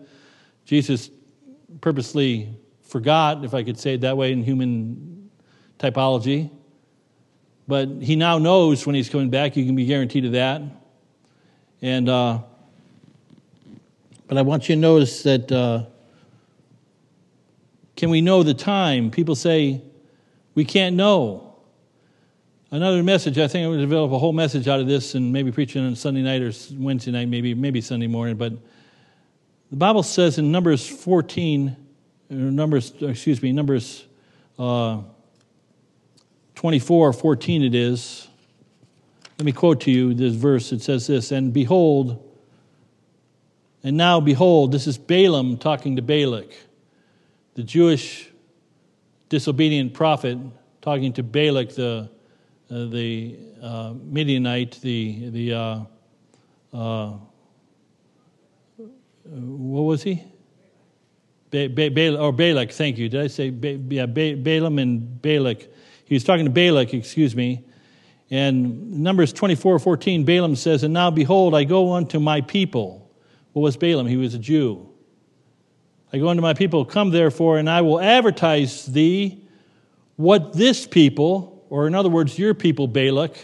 Jesus 0.64 1.10
purposely 1.80 2.56
forgot, 2.84 3.44
if 3.44 3.52
I 3.52 3.64
could 3.64 3.80
say 3.80 3.94
it 3.94 4.02
that 4.02 4.16
way 4.16 4.30
in 4.30 4.44
human 4.44 5.28
typology. 5.80 6.52
But 7.66 7.88
he 8.00 8.14
now 8.14 8.38
knows 8.38 8.86
when 8.86 8.94
he's 8.94 9.08
coming 9.08 9.28
back. 9.28 9.56
You 9.56 9.66
can 9.66 9.74
be 9.74 9.86
guaranteed 9.86 10.24
of 10.24 10.32
that. 10.32 10.62
And, 11.80 12.08
uh, 12.08 12.42
but 14.28 14.38
I 14.38 14.42
want 14.42 14.68
you 14.68 14.76
to 14.76 14.80
notice 14.80 15.24
that 15.24 15.50
uh, 15.50 15.86
can 17.96 18.08
we 18.08 18.20
know 18.20 18.44
the 18.44 18.54
time? 18.54 19.10
People 19.10 19.34
say 19.34 19.82
we 20.54 20.64
can't 20.64 20.94
know. 20.94 21.51
Another 22.72 23.02
message, 23.02 23.36
I 23.36 23.48
think 23.48 23.66
I'm 23.66 23.68
going 23.68 23.80
to 23.80 23.84
develop 23.84 24.12
a 24.12 24.18
whole 24.18 24.32
message 24.32 24.66
out 24.66 24.80
of 24.80 24.86
this 24.86 25.14
and 25.14 25.30
maybe 25.30 25.52
preach 25.52 25.76
it 25.76 25.80
on 25.80 25.94
Sunday 25.94 26.22
night 26.22 26.40
or 26.40 26.52
Wednesday 26.82 27.10
night, 27.10 27.28
maybe, 27.28 27.52
maybe 27.52 27.82
Sunday 27.82 28.06
morning. 28.06 28.36
But 28.36 28.54
the 29.68 29.76
Bible 29.76 30.02
says 30.02 30.38
in 30.38 30.50
Numbers 30.50 30.88
14, 30.88 31.76
Numbers, 32.30 32.94
excuse 33.02 33.42
me, 33.42 33.52
Numbers 33.52 34.06
uh, 34.58 35.02
24, 36.54 37.12
14 37.12 37.62
it 37.62 37.74
is. 37.74 38.26
Let 39.36 39.44
me 39.44 39.52
quote 39.52 39.82
to 39.82 39.90
you 39.90 40.14
this 40.14 40.32
verse. 40.32 40.72
It 40.72 40.80
says 40.80 41.06
this 41.06 41.30
And 41.30 41.52
behold, 41.52 42.26
and 43.82 43.98
now 43.98 44.18
behold, 44.18 44.72
this 44.72 44.86
is 44.86 44.96
Balaam 44.96 45.58
talking 45.58 45.96
to 45.96 46.02
Balak, 46.02 46.56
the 47.52 47.64
Jewish 47.64 48.30
disobedient 49.28 49.92
prophet, 49.92 50.38
talking 50.80 51.12
to 51.12 51.22
Balak, 51.22 51.74
the 51.74 52.08
the 52.72 53.36
uh, 53.62 53.94
Midianite, 54.02 54.80
the, 54.80 55.30
the 55.30 55.52
uh, 55.52 55.80
uh, 56.72 57.12
what 59.24 59.82
was 59.82 60.02
he? 60.02 60.22
Ba- 61.50 61.68
ba- 61.68 62.18
or 62.18 62.32
Balak, 62.32 62.72
thank 62.72 62.96
you. 62.96 63.08
Did 63.08 63.20
I 63.20 63.26
say 63.26 63.50
ba- 63.50 63.78
yeah, 63.90 64.06
ba- 64.06 64.36
Balaam 64.36 64.78
and 64.78 65.20
Balak? 65.20 65.66
He 66.06 66.14
was 66.14 66.24
talking 66.24 66.46
to 66.46 66.50
Balak, 66.50 66.94
excuse 66.94 67.36
me. 67.36 67.64
And 68.30 69.02
Numbers 69.02 69.32
24 69.34 69.78
14, 69.78 70.24
Balaam 70.24 70.56
says, 70.56 70.82
And 70.82 70.94
now 70.94 71.10
behold, 71.10 71.54
I 71.54 71.64
go 71.64 71.92
unto 71.92 72.18
my 72.18 72.40
people. 72.40 73.10
What 73.52 73.62
was 73.62 73.76
Balaam? 73.76 74.06
He 74.06 74.16
was 74.16 74.32
a 74.32 74.38
Jew. 74.38 74.88
I 76.10 76.18
go 76.18 76.28
unto 76.28 76.42
my 76.42 76.54
people, 76.54 76.86
come 76.86 77.10
therefore, 77.10 77.58
and 77.58 77.68
I 77.68 77.82
will 77.82 78.00
advertise 78.00 78.86
thee 78.86 79.44
what 80.16 80.54
this 80.54 80.86
people, 80.86 81.51
or 81.72 81.86
in 81.86 81.94
other 81.94 82.10
words, 82.10 82.38
your 82.38 82.52
people, 82.52 82.86
Balak, 82.86 83.34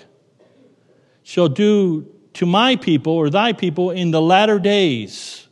shall 1.22 1.48
do 1.48 2.14
to 2.34 2.44
my 2.44 2.76
people 2.76 3.14
or 3.14 3.30
thy 3.30 3.54
people 3.54 3.90
in 3.90 4.10
the 4.10 4.20
latter 4.20 4.58
days. 4.58 5.48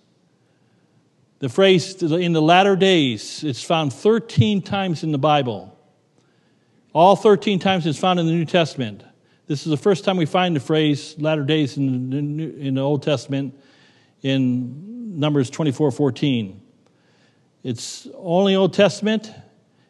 The 1.39 1.49
phrase 1.49 2.03
in 2.03 2.35
the 2.35 2.43
latter 2.43 2.77
days, 2.77 3.43
it's 3.43 3.63
found 3.63 3.95
13 3.95 4.61
times 4.61 5.03
in 5.03 5.11
the 5.11 5.17
Bible. 5.17 5.75
All 6.93 7.17
13 7.17 7.61
times 7.61 7.87
it's 7.87 7.99
found 7.99 8.21
in 8.21 8.27
the 8.27 8.33
New 8.33 8.45
Testament. 8.45 9.03
This 9.47 9.65
is 9.65 9.71
the 9.71 9.79
first 9.79 10.05
time 10.05 10.19
we 10.19 10.27
find 10.27 10.55
the 10.55 10.61
phrase 10.61 11.17
latter 11.19 11.45
days 11.45 11.79
in 11.79 12.11
the, 12.11 12.19
in 12.19 12.75
the 12.75 12.83
Old 12.83 13.03
Testament 13.03 13.59
in 14.21 15.19
Numbers 15.19 15.49
24 15.49 15.93
14. 15.93 16.61
It's 17.65 18.07
only 18.17 18.55
Old 18.55 18.75
Testament. 18.75 19.33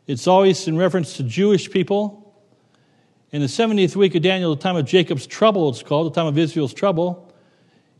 It's 0.06 0.28
always 0.28 0.68
in 0.68 0.76
reference 0.76 1.16
to 1.16 1.24
Jewish 1.24 1.68
people. 1.68 2.22
In 3.32 3.40
the 3.40 3.48
70th 3.48 3.96
week 3.96 4.14
of 4.14 4.22
Daniel, 4.22 4.54
the 4.54 4.62
time 4.62 4.76
of 4.76 4.84
Jacob's 4.84 5.26
trouble, 5.26 5.68
it's 5.68 5.82
called, 5.82 6.12
the 6.12 6.14
time 6.14 6.28
of 6.28 6.38
Israel's 6.38 6.72
trouble, 6.72 7.34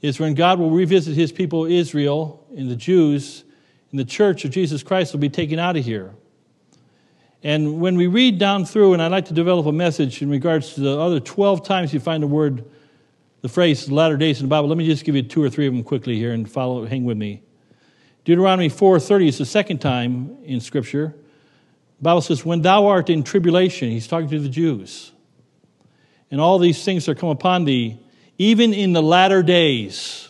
is 0.01 0.21
when 0.21 0.35
God 0.35 0.61
will 0.61 0.71
revisit 0.71 1.17
his 1.17 1.33
people 1.33 1.65
Israel 1.65 2.47
and 2.57 2.71
the 2.71 2.77
Jews, 2.77 3.43
and 3.91 3.99
the 3.99 4.05
church 4.05 4.45
of 4.45 4.53
Jesus 4.53 4.85
Christ 4.85 5.13
will 5.13 5.21
be 5.21 5.29
taken 5.29 5.59
out 5.59 5.77
of 5.77 5.85
here. 5.85 6.15
And 7.43 7.81
when 7.81 7.97
we 7.97 8.07
read 8.07 8.39
down 8.39 8.65
through, 8.65 8.93
and 8.93 9.03
I'd 9.03 9.11
like 9.11 9.27
to 9.27 9.35
develop 9.35 9.67
a 9.67 9.73
message 9.73 10.23
in 10.23 10.31
regards 10.31 10.75
to 10.75 10.81
the 10.81 10.99
other 10.99 11.19
12 11.19 11.65
times 11.65 11.93
you 11.93 11.99
find 11.99 12.23
the 12.23 12.29
word, 12.29 12.65
the 13.43 13.49
phrase 13.49 13.91
latter 13.91 14.17
days 14.17 14.39
in 14.41 14.47
the 14.47 14.49
Bible, 14.49 14.69
let 14.69 14.79
me 14.79 14.87
just 14.87 15.05
give 15.05 15.17
you 15.17 15.23
two 15.23 15.43
or 15.43 15.51
three 15.51 15.67
of 15.67 15.73
them 15.73 15.83
quickly 15.83 16.17
here 16.17 16.33
and 16.33 16.49
follow, 16.49 16.87
hang 16.87 17.05
with 17.05 17.17
me. 17.17 17.43
Deuteronomy 18.25 18.69
4.30 18.69 19.29
is 19.29 19.39
the 19.39 19.45
second 19.45 19.79
time 19.79 20.37
in 20.45 20.61
Scripture. 20.61 21.15
The 21.99 22.03
Bible 22.03 22.21
says, 22.21 22.45
when 22.45 22.63
thou 22.63 22.87
art 22.87 23.11
in 23.11 23.23
tribulation, 23.23 23.91
he's 23.91 24.07
talking 24.07 24.29
to 24.31 24.39
the 24.39 24.49
Jews, 24.49 25.13
and 26.31 26.41
all 26.41 26.59
these 26.59 26.85
things 26.85 27.09
are 27.09 27.15
come 27.15 27.29
upon 27.29 27.65
thee, 27.65 27.99
even 28.39 28.75
in 28.75 28.93
the 28.93 29.03
latter 29.03 29.43
days. 29.43 30.29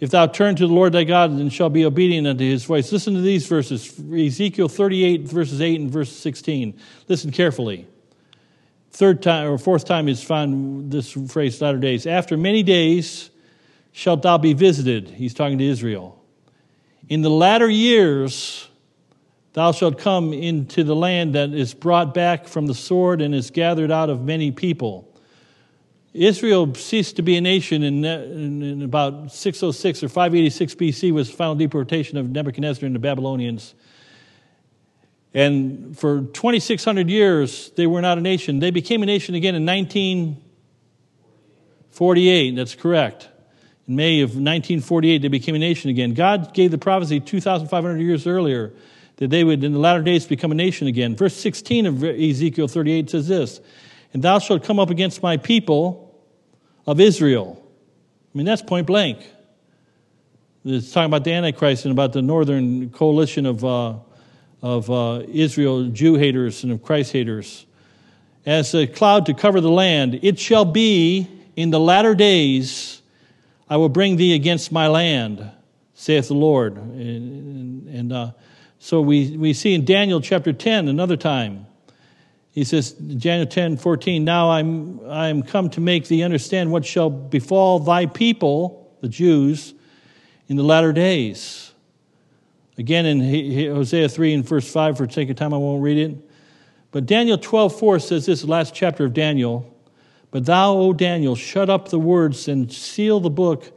If 0.00 0.10
thou 0.10 0.26
turn 0.26 0.56
to 0.56 0.66
the 0.66 0.72
Lord 0.72 0.92
thy 0.92 1.04
God 1.04 1.30
and 1.30 1.52
shall 1.52 1.70
be 1.70 1.84
obedient 1.84 2.26
unto 2.26 2.42
his 2.42 2.64
voice. 2.64 2.90
Listen 2.90 3.14
to 3.14 3.20
these 3.20 3.46
verses 3.46 4.00
Ezekiel 4.12 4.68
38, 4.68 5.20
verses 5.20 5.60
8 5.60 5.80
and 5.80 5.90
verse 5.90 6.10
16. 6.10 6.76
Listen 7.06 7.30
carefully. 7.30 7.86
Third 8.90 9.22
time 9.22 9.48
or 9.48 9.58
fourth 9.58 9.84
time 9.84 10.08
is 10.08 10.20
found 10.20 10.90
this 10.90 11.12
phrase, 11.30 11.62
latter 11.62 11.78
days. 11.78 12.06
After 12.06 12.36
many 12.36 12.64
days 12.64 13.30
shalt 13.92 14.22
thou 14.22 14.38
be 14.38 14.54
visited. 14.54 15.08
He's 15.08 15.34
talking 15.34 15.58
to 15.58 15.64
Israel. 15.64 16.20
In 17.08 17.22
the 17.22 17.30
latter 17.30 17.70
years, 17.70 18.68
thou 19.52 19.72
shalt 19.72 19.98
come 19.98 20.32
into 20.32 20.84
the 20.84 20.96
land 20.96 21.34
that 21.34 21.54
is 21.54 21.74
brought 21.74 22.14
back 22.14 22.46
from 22.46 22.66
the 22.66 22.74
sword 22.74 23.20
and 23.20 23.34
is 23.34 23.50
gathered 23.50 23.90
out 23.90 24.10
of 24.10 24.22
many 24.22 24.50
people 24.50 25.08
Israel 26.14 26.74
ceased 26.74 27.16
to 27.16 27.22
be 27.22 27.38
a 27.38 27.40
nation 27.40 27.82
in, 27.82 28.04
in, 28.04 28.62
in, 28.62 28.82
about 28.82 29.32
606 29.32 30.02
or 30.02 30.10
586 30.10 30.74
BC 30.74 31.10
was 31.10 31.30
the 31.30 31.36
final 31.36 31.54
deportation 31.54 32.18
of 32.18 32.28
Nebuchadnezzar 32.28 32.84
and 32.84 32.94
the 32.94 32.98
Babylonians. 32.98 33.74
And 35.32 35.98
for 35.98 36.20
2,600 36.20 37.08
years, 37.08 37.70
they 37.76 37.86
were 37.86 38.02
not 38.02 38.18
a 38.18 38.20
nation. 38.20 38.58
They 38.58 38.70
became 38.70 39.02
a 39.02 39.06
nation 39.06 39.34
again 39.34 39.54
in 39.54 39.64
1948. 39.64 42.56
That's 42.56 42.74
correct. 42.74 43.30
In 43.88 43.96
May 43.96 44.20
of 44.20 44.32
1948, 44.32 45.22
they 45.22 45.28
became 45.28 45.54
a 45.54 45.58
nation 45.58 45.88
again. 45.88 46.12
God 46.12 46.52
gave 46.52 46.70
the 46.70 46.76
prophecy 46.76 47.20
2,500 47.20 47.98
years 47.98 48.26
earlier 48.26 48.74
that 49.22 49.30
they 49.30 49.44
would, 49.44 49.62
in 49.62 49.72
the 49.72 49.78
latter 49.78 50.02
days, 50.02 50.26
become 50.26 50.50
a 50.50 50.54
nation 50.56 50.88
again. 50.88 51.14
Verse 51.14 51.36
16 51.36 51.86
of 51.86 52.02
Ezekiel 52.02 52.66
38 52.66 53.10
says 53.10 53.28
this 53.28 53.60
And 54.12 54.20
thou 54.20 54.40
shalt 54.40 54.64
come 54.64 54.80
up 54.80 54.90
against 54.90 55.22
my 55.22 55.36
people 55.36 56.20
of 56.88 56.98
Israel. 56.98 57.64
I 58.34 58.36
mean, 58.36 58.44
that's 58.44 58.62
point 58.62 58.88
blank. 58.88 59.24
It's 60.64 60.90
talking 60.90 61.06
about 61.06 61.22
the 61.22 61.34
Antichrist 61.34 61.84
and 61.84 61.92
about 61.92 62.12
the 62.12 62.20
northern 62.20 62.90
coalition 62.90 63.46
of, 63.46 63.64
uh, 63.64 63.94
of 64.60 64.90
uh, 64.90 65.22
Israel, 65.28 65.86
Jew 65.86 66.16
haters 66.16 66.64
and 66.64 66.72
of 66.72 66.82
Christ 66.82 67.12
haters. 67.12 67.64
As 68.44 68.74
a 68.74 68.88
cloud 68.88 69.26
to 69.26 69.34
cover 69.34 69.60
the 69.60 69.70
land, 69.70 70.18
it 70.24 70.40
shall 70.40 70.64
be 70.64 71.28
in 71.54 71.70
the 71.70 71.78
latter 71.78 72.16
days, 72.16 73.00
I 73.70 73.76
will 73.76 73.88
bring 73.88 74.16
thee 74.16 74.34
against 74.34 74.72
my 74.72 74.88
land, 74.88 75.48
saith 75.94 76.26
the 76.26 76.34
Lord. 76.34 76.76
And, 76.76 77.86
and 77.86 78.12
uh, 78.12 78.32
so 78.82 79.00
we, 79.00 79.36
we 79.36 79.52
see 79.52 79.74
in 79.74 79.84
Daniel 79.84 80.20
chapter 80.20 80.52
10 80.52 80.88
another 80.88 81.16
time 81.16 81.66
he 82.52 82.64
says, 82.64 82.92
Daniel 82.92 83.46
10, 83.46 83.78
14, 83.78 84.24
Now 84.24 84.50
I'm, 84.50 85.00
I'm 85.08 85.42
come 85.42 85.70
to 85.70 85.80
make 85.80 86.06
thee 86.08 86.22
understand 86.22 86.70
what 86.70 86.84
shall 86.84 87.08
befall 87.08 87.78
thy 87.78 88.04
people, 88.04 88.94
the 89.00 89.08
Jews, 89.08 89.72
in 90.48 90.56
the 90.56 90.62
latter 90.62 90.92
days. 90.92 91.72
Again, 92.76 93.06
in 93.06 93.74
Hosea 93.74 94.08
3 94.08 94.34
and 94.34 94.44
verse 94.46 94.70
5, 94.70 94.98
for 94.98 95.08
sake 95.08 95.30
of 95.30 95.36
time, 95.36 95.54
I 95.54 95.56
won't 95.56 95.82
read 95.82 95.96
it. 95.96 96.16
But 96.90 97.06
Daniel 97.06 97.38
12, 97.38 97.78
4 97.78 97.98
says 97.98 98.26
this, 98.26 98.44
last 98.44 98.74
chapter 98.74 99.06
of 99.06 99.14
Daniel. 99.14 99.74
But 100.30 100.44
thou, 100.44 100.74
O 100.74 100.92
Daniel, 100.92 101.34
shut 101.34 101.70
up 101.70 101.88
the 101.88 101.98
words 101.98 102.48
and 102.48 102.70
seal 102.70 103.18
the 103.18 103.30
book 103.30 103.72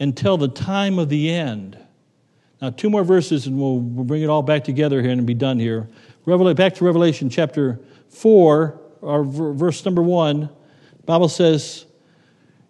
until 0.00 0.38
the 0.38 0.48
time 0.48 0.98
of 0.98 1.10
the 1.10 1.30
end. 1.30 1.78
Now, 2.60 2.70
two 2.70 2.90
more 2.90 3.04
verses, 3.04 3.46
and 3.46 3.58
we'll, 3.58 3.78
we'll 3.78 4.04
bring 4.04 4.22
it 4.22 4.28
all 4.28 4.42
back 4.42 4.64
together 4.64 5.00
here 5.00 5.12
and 5.12 5.24
be 5.24 5.34
done 5.34 5.58
here. 5.58 5.88
Revelation, 6.24 6.56
back 6.56 6.74
to 6.74 6.84
Revelation 6.84 7.30
chapter 7.30 7.78
4, 8.10 8.80
or 9.00 9.24
verse 9.24 9.84
number 9.84 10.02
1, 10.02 10.48
Bible 11.06 11.28
says, 11.28 11.86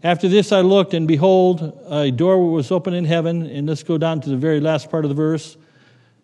After 0.02 0.28
this 0.28 0.52
I 0.52 0.60
looked, 0.60 0.92
and 0.92 1.08
behold, 1.08 1.80
a 1.88 2.10
door 2.10 2.52
was 2.52 2.70
open 2.70 2.92
in 2.92 3.04
heaven. 3.04 3.46
And 3.46 3.66
let's 3.66 3.82
go 3.82 3.96
down 3.96 4.20
to 4.20 4.30
the 4.30 4.36
very 4.36 4.60
last 4.60 4.90
part 4.90 5.04
of 5.04 5.08
the 5.08 5.14
verse, 5.14 5.56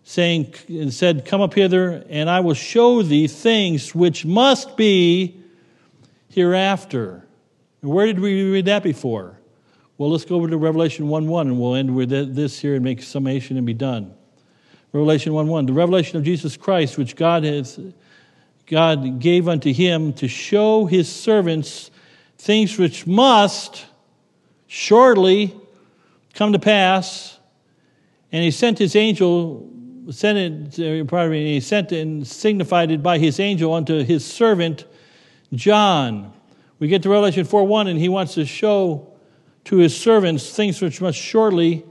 saying, 0.05 0.55
and 0.69 0.93
said, 0.93 1.25
Come 1.25 1.41
up 1.41 1.55
hither, 1.55 2.05
and 2.11 2.29
I 2.29 2.41
will 2.41 2.55
show 2.55 3.03
thee 3.03 3.27
things 3.27 3.95
which 3.95 4.27
must 4.27 4.77
be 4.77 5.43
hereafter. 6.29 7.27
Where 7.81 8.07
did 8.07 8.21
we 8.21 8.51
read 8.51 8.67
that 8.67 8.83
before? 8.83 9.39
Well, 9.97 10.11
let's 10.11 10.25
go 10.25 10.35
over 10.35 10.49
to 10.49 10.57
Revelation 10.57 11.07
1 11.07 11.29
1, 11.29 11.47
and 11.47 11.61
we'll 11.61 11.77
end 11.77 11.95
with 11.95 12.11
this 12.11 12.59
here 12.59 12.75
and 12.75 12.83
make 12.83 13.01
summation 13.01 13.57
and 13.57 13.65
be 13.65 13.75
done. 13.75 14.13
Revelation 14.93 15.33
1 15.33 15.47
1, 15.47 15.67
the 15.67 15.73
revelation 15.73 16.19
of 16.19 16.25
Jesus 16.25 16.57
Christ, 16.57 16.99
which 16.99 17.15
God 17.15 17.45
has 17.45 17.79
God 18.67 19.21
gave 19.21 19.47
unto 19.47 19.73
him 19.73 20.13
to 20.15 20.27
show 20.27 20.87
his 20.87 21.09
servants 21.09 21.91
things 22.39 22.79
which 22.79 23.07
must 23.07 23.87
shortly 24.67 25.55
come 26.33 26.53
to 26.53 26.59
pass. 26.59 27.39
And 28.33 28.43
he 28.43 28.51
sent 28.51 28.79
his 28.79 28.97
angel, 28.97 29.71
sent 30.11 30.77
it, 30.79 31.07
pardon 31.07 31.31
me, 31.31 31.55
he 31.55 31.61
sent 31.61 31.93
and 31.93 32.27
signified 32.27 32.91
it 32.91 33.03
by 33.03 33.19
his 33.19 33.39
angel 33.39 33.75
unto 33.75 34.03
his 34.03 34.25
servant 34.25 34.87
John. 35.53 36.33
We 36.81 36.89
get 36.89 37.03
to 37.05 37.11
Revelation 37.11 37.45
4 37.45 37.65
1, 37.65 37.87
and 37.87 37.99
he 37.99 38.09
wants 38.09 38.35
to 38.35 38.45
show 38.45 39.14
to 39.65 39.77
his 39.77 39.97
servants 39.97 40.55
things 40.55 40.81
which 40.81 41.01
must 41.01 41.19
shortly 41.19 41.85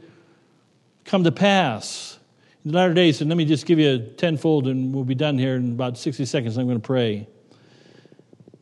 come 1.06 1.24
to 1.24 1.32
pass 1.32 2.20
in 2.64 2.72
the 2.72 2.78
latter 2.78 2.94
days, 2.94 3.20
and 3.20 3.30
let 3.30 3.36
me 3.36 3.44
just 3.44 3.66
give 3.66 3.78
you 3.78 3.92
a 3.92 4.00
tenfold, 4.00 4.68
and 4.68 4.94
we'll 4.94 5.04
be 5.04 5.16
done 5.16 5.38
here 5.38 5.56
in 5.56 5.74
about 5.74 5.98
60 5.98 6.24
seconds. 6.26 6.58
I'm 6.58 6.66
going 6.66 6.80
to 6.80 6.86
pray. 6.86 7.28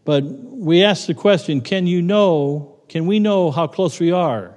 But 0.06 0.24
we 0.24 0.84
ask 0.84 1.06
the 1.06 1.14
question 1.14 1.62
can 1.62 1.86
you 1.86 2.02
know, 2.02 2.80
can 2.90 3.06
we 3.06 3.20
know 3.20 3.52
how 3.52 3.68
close 3.68 4.00
we 4.00 4.12
are? 4.12 4.56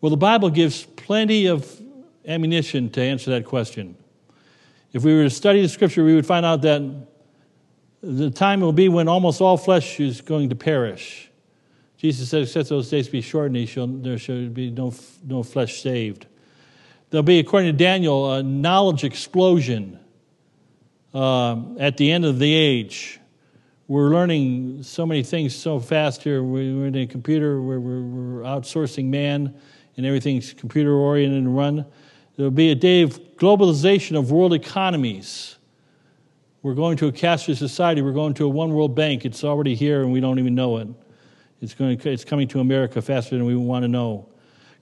Well, 0.00 0.10
the 0.10 0.16
Bible 0.16 0.48
gives 0.50 0.84
plenty 0.84 1.46
of 1.46 1.80
ammunition 2.26 2.90
to 2.90 3.02
answer 3.02 3.30
that 3.32 3.44
question. 3.44 3.96
If 4.92 5.04
we 5.04 5.14
were 5.14 5.24
to 5.24 5.30
study 5.30 5.60
the 5.60 5.68
scripture, 5.68 6.04
we 6.04 6.14
would 6.14 6.26
find 6.26 6.46
out 6.46 6.62
that 6.62 7.06
the 8.00 8.30
time 8.30 8.60
will 8.60 8.72
be 8.72 8.88
when 8.88 9.08
almost 9.08 9.40
all 9.40 9.56
flesh 9.56 10.00
is 10.00 10.20
going 10.20 10.48
to 10.50 10.54
perish. 10.54 11.30
Jesus 12.04 12.28
said, 12.28 12.42
Except 12.42 12.68
those 12.68 12.90
days 12.90 13.08
be 13.08 13.22
shortened, 13.22 14.04
there 14.04 14.18
shall 14.18 14.48
be 14.48 14.70
no, 14.70 14.92
no 15.26 15.42
flesh 15.42 15.80
saved. 15.80 16.26
There'll 17.08 17.22
be, 17.22 17.38
according 17.38 17.72
to 17.72 17.78
Daniel, 17.78 18.30
a 18.30 18.42
knowledge 18.42 19.04
explosion 19.04 19.98
uh, 21.14 21.56
at 21.78 21.96
the 21.96 22.12
end 22.12 22.26
of 22.26 22.38
the 22.38 22.52
age. 22.52 23.20
We're 23.88 24.10
learning 24.10 24.82
so 24.82 25.06
many 25.06 25.22
things 25.22 25.56
so 25.56 25.80
fast 25.80 26.22
here. 26.22 26.42
We're 26.42 26.88
in 26.88 26.94
a 26.94 27.06
computer, 27.06 27.62
we're, 27.62 27.80
we're 27.80 28.42
outsourcing 28.42 29.06
man, 29.06 29.58
and 29.96 30.04
everything's 30.04 30.52
computer 30.52 30.92
oriented 30.92 31.38
and 31.38 31.56
run. 31.56 31.86
There'll 32.36 32.50
be 32.50 32.70
a 32.70 32.74
day 32.74 33.00
of 33.00 33.18
globalization 33.36 34.18
of 34.18 34.30
world 34.30 34.52
economies. 34.52 35.56
We're 36.60 36.74
going 36.74 36.98
to 36.98 37.06
a 37.06 37.12
cashless 37.12 37.56
society. 37.56 38.02
We're 38.02 38.12
going 38.12 38.34
to 38.34 38.44
a 38.44 38.48
one 38.50 38.74
world 38.74 38.94
bank. 38.94 39.24
It's 39.24 39.42
already 39.42 39.74
here, 39.74 40.02
and 40.02 40.12
we 40.12 40.20
don't 40.20 40.38
even 40.38 40.54
know 40.54 40.76
it. 40.76 40.88
It's, 41.64 41.74
going, 41.74 41.98
it's 41.98 42.24
coming 42.24 42.46
to 42.48 42.60
America 42.60 43.00
faster 43.00 43.36
than 43.36 43.46
we 43.46 43.56
want 43.56 43.82
to 43.84 43.88
know. 43.88 44.28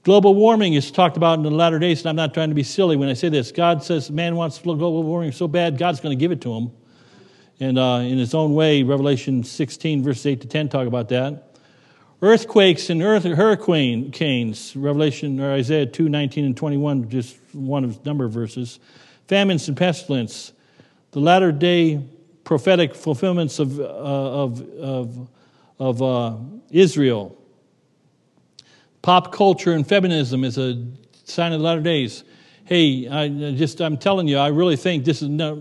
Global 0.03 0.35
warming 0.35 0.75
is 0.75 0.91
talked 0.91 1.17
about 1.17 1.39
in 1.39 1.45
the 1.45 1.51
latter 1.51 1.79
days, 1.79 2.01
and 2.01 2.09
I'm 2.09 2.17
not 2.17 2.35
trying 2.35 2.49
to 2.49 2.57
be 2.57 2.65
silly 2.65 2.97
when 2.97 3.09
I 3.09 3.13
say 3.13 3.29
this. 3.29 3.53
God 3.53 3.85
says 3.85 4.11
man 4.11 4.35
wants 4.35 4.59
global 4.59 5.03
warming 5.05 5.31
so 5.31 5.47
bad, 5.47 5.79
God's 5.79 6.01
going 6.01 6.19
to 6.19 6.21
give 6.21 6.33
it 6.33 6.41
to 6.41 6.53
him. 6.53 6.73
And 7.61 7.79
uh, 7.79 8.01
in 8.03 8.19
his 8.19 8.35
own 8.35 8.55
way, 8.55 8.83
Revelation 8.83 9.45
16, 9.45 10.03
verses 10.03 10.27
8 10.27 10.41
to 10.41 10.49
10 10.49 10.69
talk 10.69 10.89
about 10.89 11.09
that. 11.11 11.57
Earthquakes 12.21 12.91
and 12.91 13.01
earth, 13.01 13.23
hurricanes, 13.23 14.75
Revelation 14.75 15.39
or 15.39 15.53
Isaiah 15.53 15.87
2, 15.87 16.09
19 16.09 16.45
and 16.45 16.57
21, 16.57 17.09
just 17.09 17.37
one 17.53 17.85
of 17.85 18.01
a 18.01 18.05
number 18.05 18.25
of 18.25 18.33
verses. 18.33 18.81
Famines 19.29 19.69
and 19.69 19.77
pestilence, 19.77 20.53
the 21.13 21.21
latter 21.21 21.53
day 21.53 22.03
prophetic 22.45 22.95
fulfillments 22.95 23.59
of, 23.59 23.79
uh, 23.79 23.85
of, 23.85 24.61
of, 24.79 25.29
of 25.83 26.01
uh, 26.01 26.37
Israel 26.71 27.37
Pop 29.03 29.33
culture 29.33 29.73
and 29.73 29.85
feminism 29.87 30.45
is 30.45 30.59
a 30.59 30.87
sign 31.25 31.53
of 31.53 31.59
the 31.59 31.65
latter 31.65 31.81
days. 31.81 32.23
Hey, 32.65 33.09
I 33.09 33.29
just 33.29 33.81
I'm 33.81 33.97
telling 33.97 34.29
you, 34.29 34.39
I 34.39 34.47
really 34.47 34.77
think 34.77 35.05
this 35.05 35.23
is 35.23 35.29
no, 35.29 35.55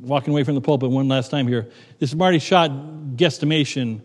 walking 0.00 0.32
away 0.32 0.42
from 0.42 0.54
the 0.54 0.62
pulpit 0.62 0.90
one 0.90 1.06
last 1.06 1.30
time 1.30 1.46
here. 1.46 1.68
This 1.98 2.10
is 2.10 2.16
Marty 2.16 2.38
Shott 2.38 2.70
guesstimation. 3.16 4.00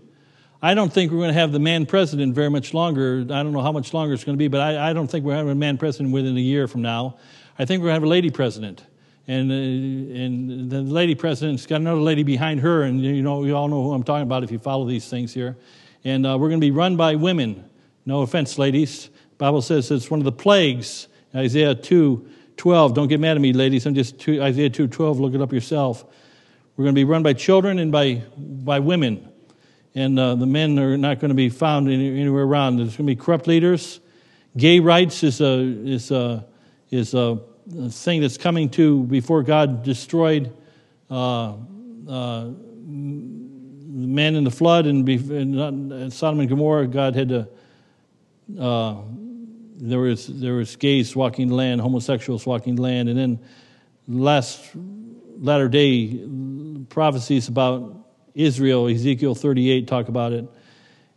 I 0.61 0.73
don't 0.73 0.91
think 0.91 1.13
we're 1.13 1.19
going 1.19 1.33
to 1.33 1.39
have 1.39 1.53
the 1.53 1.59
man 1.59 1.85
president 1.85 2.35
very 2.35 2.49
much 2.49 2.73
longer. 2.73 3.21
I 3.21 3.41
don't 3.41 3.53
know 3.53 3.61
how 3.61 3.71
much 3.71 3.93
longer 3.93 4.13
it's 4.13 4.25
going 4.25 4.37
to 4.37 4.39
be, 4.39 4.49
but 4.49 4.59
I, 4.59 4.89
I 4.89 4.93
don't 4.93 5.07
think 5.07 5.23
we're 5.23 5.35
having 5.35 5.53
a 5.53 5.55
man 5.55 5.77
president 5.77 6.13
within 6.13 6.35
a 6.35 6.41
year 6.41 6.67
from 6.67 6.81
now. 6.81 7.17
I 7.57 7.63
think 7.63 7.79
we're 7.79 7.87
going 7.87 8.01
to 8.01 8.01
have 8.01 8.03
a 8.03 8.07
lady 8.07 8.31
president. 8.31 8.83
And, 9.27 9.51
uh, 9.51 9.55
and 9.55 10.69
the 10.69 10.81
lady 10.81 11.13
president's 11.13 11.65
got 11.65 11.81
another 11.81 11.99
lady 11.99 12.23
behind 12.23 12.61
her, 12.61 12.83
and 12.83 13.01
you 13.01 13.21
know, 13.21 13.43
you 13.43 13.55
all 13.55 13.67
know 13.67 13.83
who 13.83 13.93
I'm 13.93 14.03
talking 14.03 14.23
about 14.23 14.43
if 14.43 14.51
you 14.51 14.59
follow 14.59 14.85
these 14.85 15.09
things 15.09 15.33
here. 15.33 15.57
And 16.05 16.25
uh, 16.25 16.37
we're 16.39 16.47
going 16.47 16.61
to 16.61 16.65
be 16.65 16.71
run 16.71 16.95
by 16.95 17.15
women. 17.15 17.69
No 18.05 18.21
offense, 18.21 18.57
ladies. 18.57 19.09
Bible 19.37 19.61
says 19.61 19.91
it's 19.91 20.09
one 20.09 20.21
of 20.21 20.23
the 20.23 20.31
plagues. 20.31 21.07
Isaiah 21.35 21.75
2 21.75 22.27
12. 22.55 22.93
Don't 22.93 23.07
get 23.07 23.19
mad 23.19 23.37
at 23.37 23.41
me, 23.41 23.53
ladies. 23.53 23.85
I'm 23.85 23.93
just 23.93 24.17
two, 24.17 24.41
Isaiah 24.41 24.69
2 24.69 24.87
12. 24.87 25.19
Look 25.19 25.33
it 25.33 25.41
up 25.41 25.51
yourself. 25.51 26.05
We're 26.75 26.83
going 26.83 26.95
to 26.95 26.99
be 26.99 27.03
run 27.03 27.23
by 27.23 27.33
children 27.33 27.79
and 27.79 27.91
by, 27.91 28.23
by 28.37 28.79
women. 28.79 29.27
And 29.93 30.17
uh, 30.17 30.35
the 30.35 30.45
men 30.45 30.77
are 30.79 30.97
not 30.97 31.19
going 31.19 31.29
to 31.29 31.35
be 31.35 31.49
found 31.49 31.89
anywhere 31.89 32.43
around. 32.43 32.77
There's 32.77 32.95
going 32.95 33.07
to 33.07 33.15
be 33.15 33.15
corrupt 33.15 33.47
leaders. 33.47 33.99
Gay 34.55 34.79
rights 34.79 35.23
is 35.23 35.41
a, 35.41 35.59
is 35.59 36.11
a, 36.11 36.45
is 36.89 37.13
a 37.13 37.41
thing 37.89 38.21
that's 38.21 38.37
coming 38.37 38.69
to 38.69 39.03
before 39.03 39.43
God 39.43 39.83
destroyed 39.83 40.53
uh, 41.09 41.55
uh, 42.07 42.51
man 42.85 44.35
in 44.35 44.43
the 44.43 44.51
flood 44.51 44.85
and, 44.85 45.07
and 45.07 46.13
Sodom 46.13 46.39
and 46.39 46.49
Gomorrah. 46.49 46.87
God 46.87 47.15
had 47.15 47.29
to. 47.29 47.47
Uh, 48.59 49.01
there 49.79 49.99
was 49.99 50.27
there 50.27 50.55
was 50.55 50.75
gays 50.75 51.15
walking 51.15 51.49
the 51.49 51.55
land, 51.55 51.81
homosexuals 51.81 52.45
walking 52.45 52.75
the 52.75 52.81
land, 52.81 53.09
and 53.09 53.19
then 53.19 53.39
last 54.07 54.61
latter 55.39 55.69
day 55.69 56.25
prophecies 56.89 57.47
about 57.47 57.93
Israel, 58.33 58.87
Ezekiel 58.87 59.35
38 59.35 59.87
talk 59.87 60.07
about 60.07 60.31
it, 60.33 60.45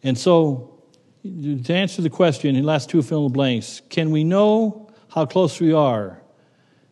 and 0.03 0.19
so 0.19 0.83
to 1.23 1.73
answer 1.73 2.03
the 2.03 2.11
question, 2.11 2.57
in 2.57 2.63
the 2.63 2.67
last 2.67 2.91
two 2.91 3.03
fill 3.03 3.27
in 3.27 3.33
the 3.33 3.35
blanks, 3.35 3.83
can 3.89 4.11
we 4.11 4.25
know 4.25 4.91
how 5.09 5.27
close 5.27 5.61
we 5.61 5.73
are 5.73 6.20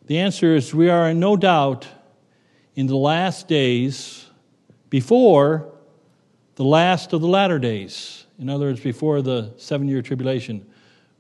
the 0.09 0.19
answer 0.19 0.57
is 0.57 0.75
we 0.75 0.89
are 0.89 1.11
in 1.11 1.21
no 1.21 1.37
doubt 1.37 1.87
in 2.75 2.87
the 2.87 2.97
last 2.97 3.47
days 3.47 4.27
before 4.89 5.71
the 6.57 6.65
last 6.65 7.13
of 7.13 7.21
the 7.21 7.29
latter 7.29 7.59
days. 7.59 8.27
In 8.39 8.49
other 8.49 8.67
words, 8.67 8.81
before 8.81 9.21
the 9.21 9.53
seven 9.59 9.87
year 9.87 10.01
tribulation. 10.03 10.67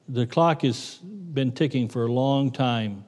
The 0.09 0.27
clock 0.27 0.63
has 0.63 0.97
been 1.03 1.53
ticking 1.53 1.89
for 1.89 2.07
a 2.07 2.13
long 2.13 2.51
time, 2.51 3.05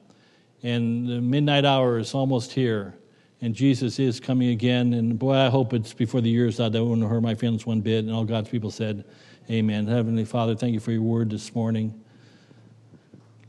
and 0.61 1.09
the 1.09 1.19
midnight 1.19 1.65
hour 1.65 1.97
is 1.97 2.13
almost 2.13 2.51
here. 2.51 2.93
And 3.41 3.55
Jesus 3.55 3.97
is 3.97 4.19
coming 4.19 4.49
again. 4.49 4.93
And 4.93 5.17
boy, 5.17 5.33
I 5.33 5.49
hope 5.49 5.73
it's 5.73 5.93
before 5.93 6.21
the 6.21 6.29
year's 6.29 6.59
out. 6.59 6.73
That 6.73 6.85
wouldn't 6.85 7.09
hurt 7.09 7.21
my 7.21 7.33
feelings 7.33 7.65
one 7.65 7.81
bit. 7.81 8.05
And 8.05 8.13
all 8.13 8.23
God's 8.23 8.49
people 8.49 8.69
said, 8.69 9.03
Amen. 9.49 9.87
Heavenly 9.87 10.25
Father, 10.25 10.55
thank 10.55 10.73
you 10.73 10.79
for 10.79 10.91
your 10.91 11.01
word 11.01 11.31
this 11.31 11.55
morning. 11.55 11.99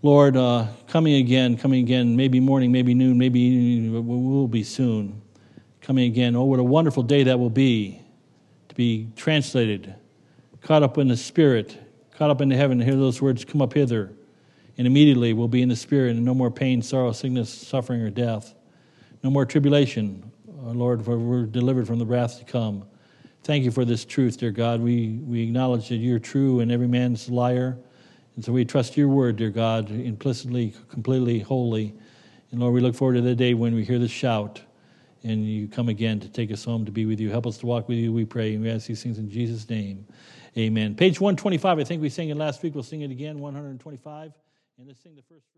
Lord, 0.04 0.36
uh, 0.36 0.66
coming 0.88 1.14
again, 1.14 1.56
coming 1.56 1.84
again, 1.84 2.16
maybe 2.16 2.40
morning, 2.40 2.72
maybe 2.72 2.92
noon, 2.92 3.18
maybe 3.18 3.88
we'll 3.88 4.48
be 4.48 4.64
soon. 4.64 5.22
Coming 5.80 6.10
again. 6.10 6.34
Oh, 6.34 6.42
what 6.42 6.58
a 6.58 6.64
wonderful 6.64 7.04
day 7.04 7.22
that 7.22 7.38
will 7.38 7.50
be 7.50 8.02
to 8.68 8.74
be 8.74 9.10
translated, 9.14 9.94
caught 10.60 10.82
up 10.82 10.98
in 10.98 11.06
the 11.06 11.16
Spirit, 11.16 11.78
caught 12.16 12.30
up 12.30 12.40
into 12.40 12.56
heaven, 12.56 12.78
to 12.78 12.84
hear 12.84 12.96
those 12.96 13.22
words 13.22 13.44
come 13.44 13.62
up 13.62 13.74
hither. 13.74 14.10
And 14.76 14.88
immediately 14.88 15.34
we'll 15.34 15.46
be 15.46 15.62
in 15.62 15.68
the 15.68 15.76
Spirit, 15.76 16.16
and 16.16 16.24
no 16.24 16.34
more 16.34 16.50
pain, 16.50 16.82
sorrow, 16.82 17.12
sickness, 17.12 17.48
suffering, 17.48 18.00
or 18.02 18.10
death. 18.10 18.56
No 19.22 19.30
more 19.30 19.46
tribulation, 19.46 20.32
oh, 20.64 20.70
Lord, 20.70 21.04
for 21.04 21.16
we're 21.16 21.44
delivered 21.44 21.86
from 21.86 22.00
the 22.00 22.06
wrath 22.06 22.40
to 22.40 22.44
come. 22.44 22.86
Thank 23.44 23.62
you 23.62 23.70
for 23.70 23.84
this 23.84 24.04
truth, 24.04 24.38
dear 24.38 24.50
God. 24.50 24.80
We, 24.80 25.20
we 25.24 25.44
acknowledge 25.44 25.90
that 25.90 25.96
you're 25.96 26.18
true 26.18 26.58
and 26.58 26.72
every 26.72 26.88
man's 26.88 27.28
liar. 27.28 27.78
And 28.34 28.44
so 28.44 28.52
we 28.52 28.64
trust 28.64 28.96
your 28.96 29.08
word, 29.08 29.36
dear 29.36 29.50
God, 29.50 29.90
implicitly, 29.90 30.74
completely, 30.88 31.40
wholly. 31.40 31.94
And 32.50 32.60
Lord, 32.60 32.74
we 32.74 32.80
look 32.80 32.94
forward 32.94 33.14
to 33.14 33.20
the 33.20 33.34
day 33.34 33.54
when 33.54 33.74
we 33.74 33.84
hear 33.84 33.98
the 33.98 34.08
shout 34.08 34.60
and 35.24 35.46
you 35.46 35.68
come 35.68 35.88
again 35.88 36.18
to 36.20 36.28
take 36.28 36.50
us 36.50 36.64
home 36.64 36.84
to 36.84 36.92
be 36.92 37.06
with 37.06 37.20
you. 37.20 37.30
Help 37.30 37.46
us 37.46 37.58
to 37.58 37.66
walk 37.66 37.88
with 37.88 37.98
you, 37.98 38.12
we 38.12 38.24
pray. 38.24 38.54
And 38.54 38.62
we 38.62 38.70
ask 38.70 38.86
these 38.86 39.02
things 39.02 39.18
in 39.18 39.30
Jesus' 39.30 39.68
name. 39.68 40.06
Amen. 40.56 40.94
Page 40.94 41.20
125, 41.20 41.78
I 41.78 41.84
think 41.84 42.02
we 42.02 42.08
sang 42.08 42.28
it 42.28 42.36
last 42.36 42.62
week. 42.62 42.74
We'll 42.74 42.82
sing 42.82 43.02
it 43.02 43.10
again, 43.10 43.38
125. 43.38 44.32
And 44.78 44.86
let's 44.86 45.02
sing 45.02 45.14
the 45.14 45.22
first. 45.22 45.51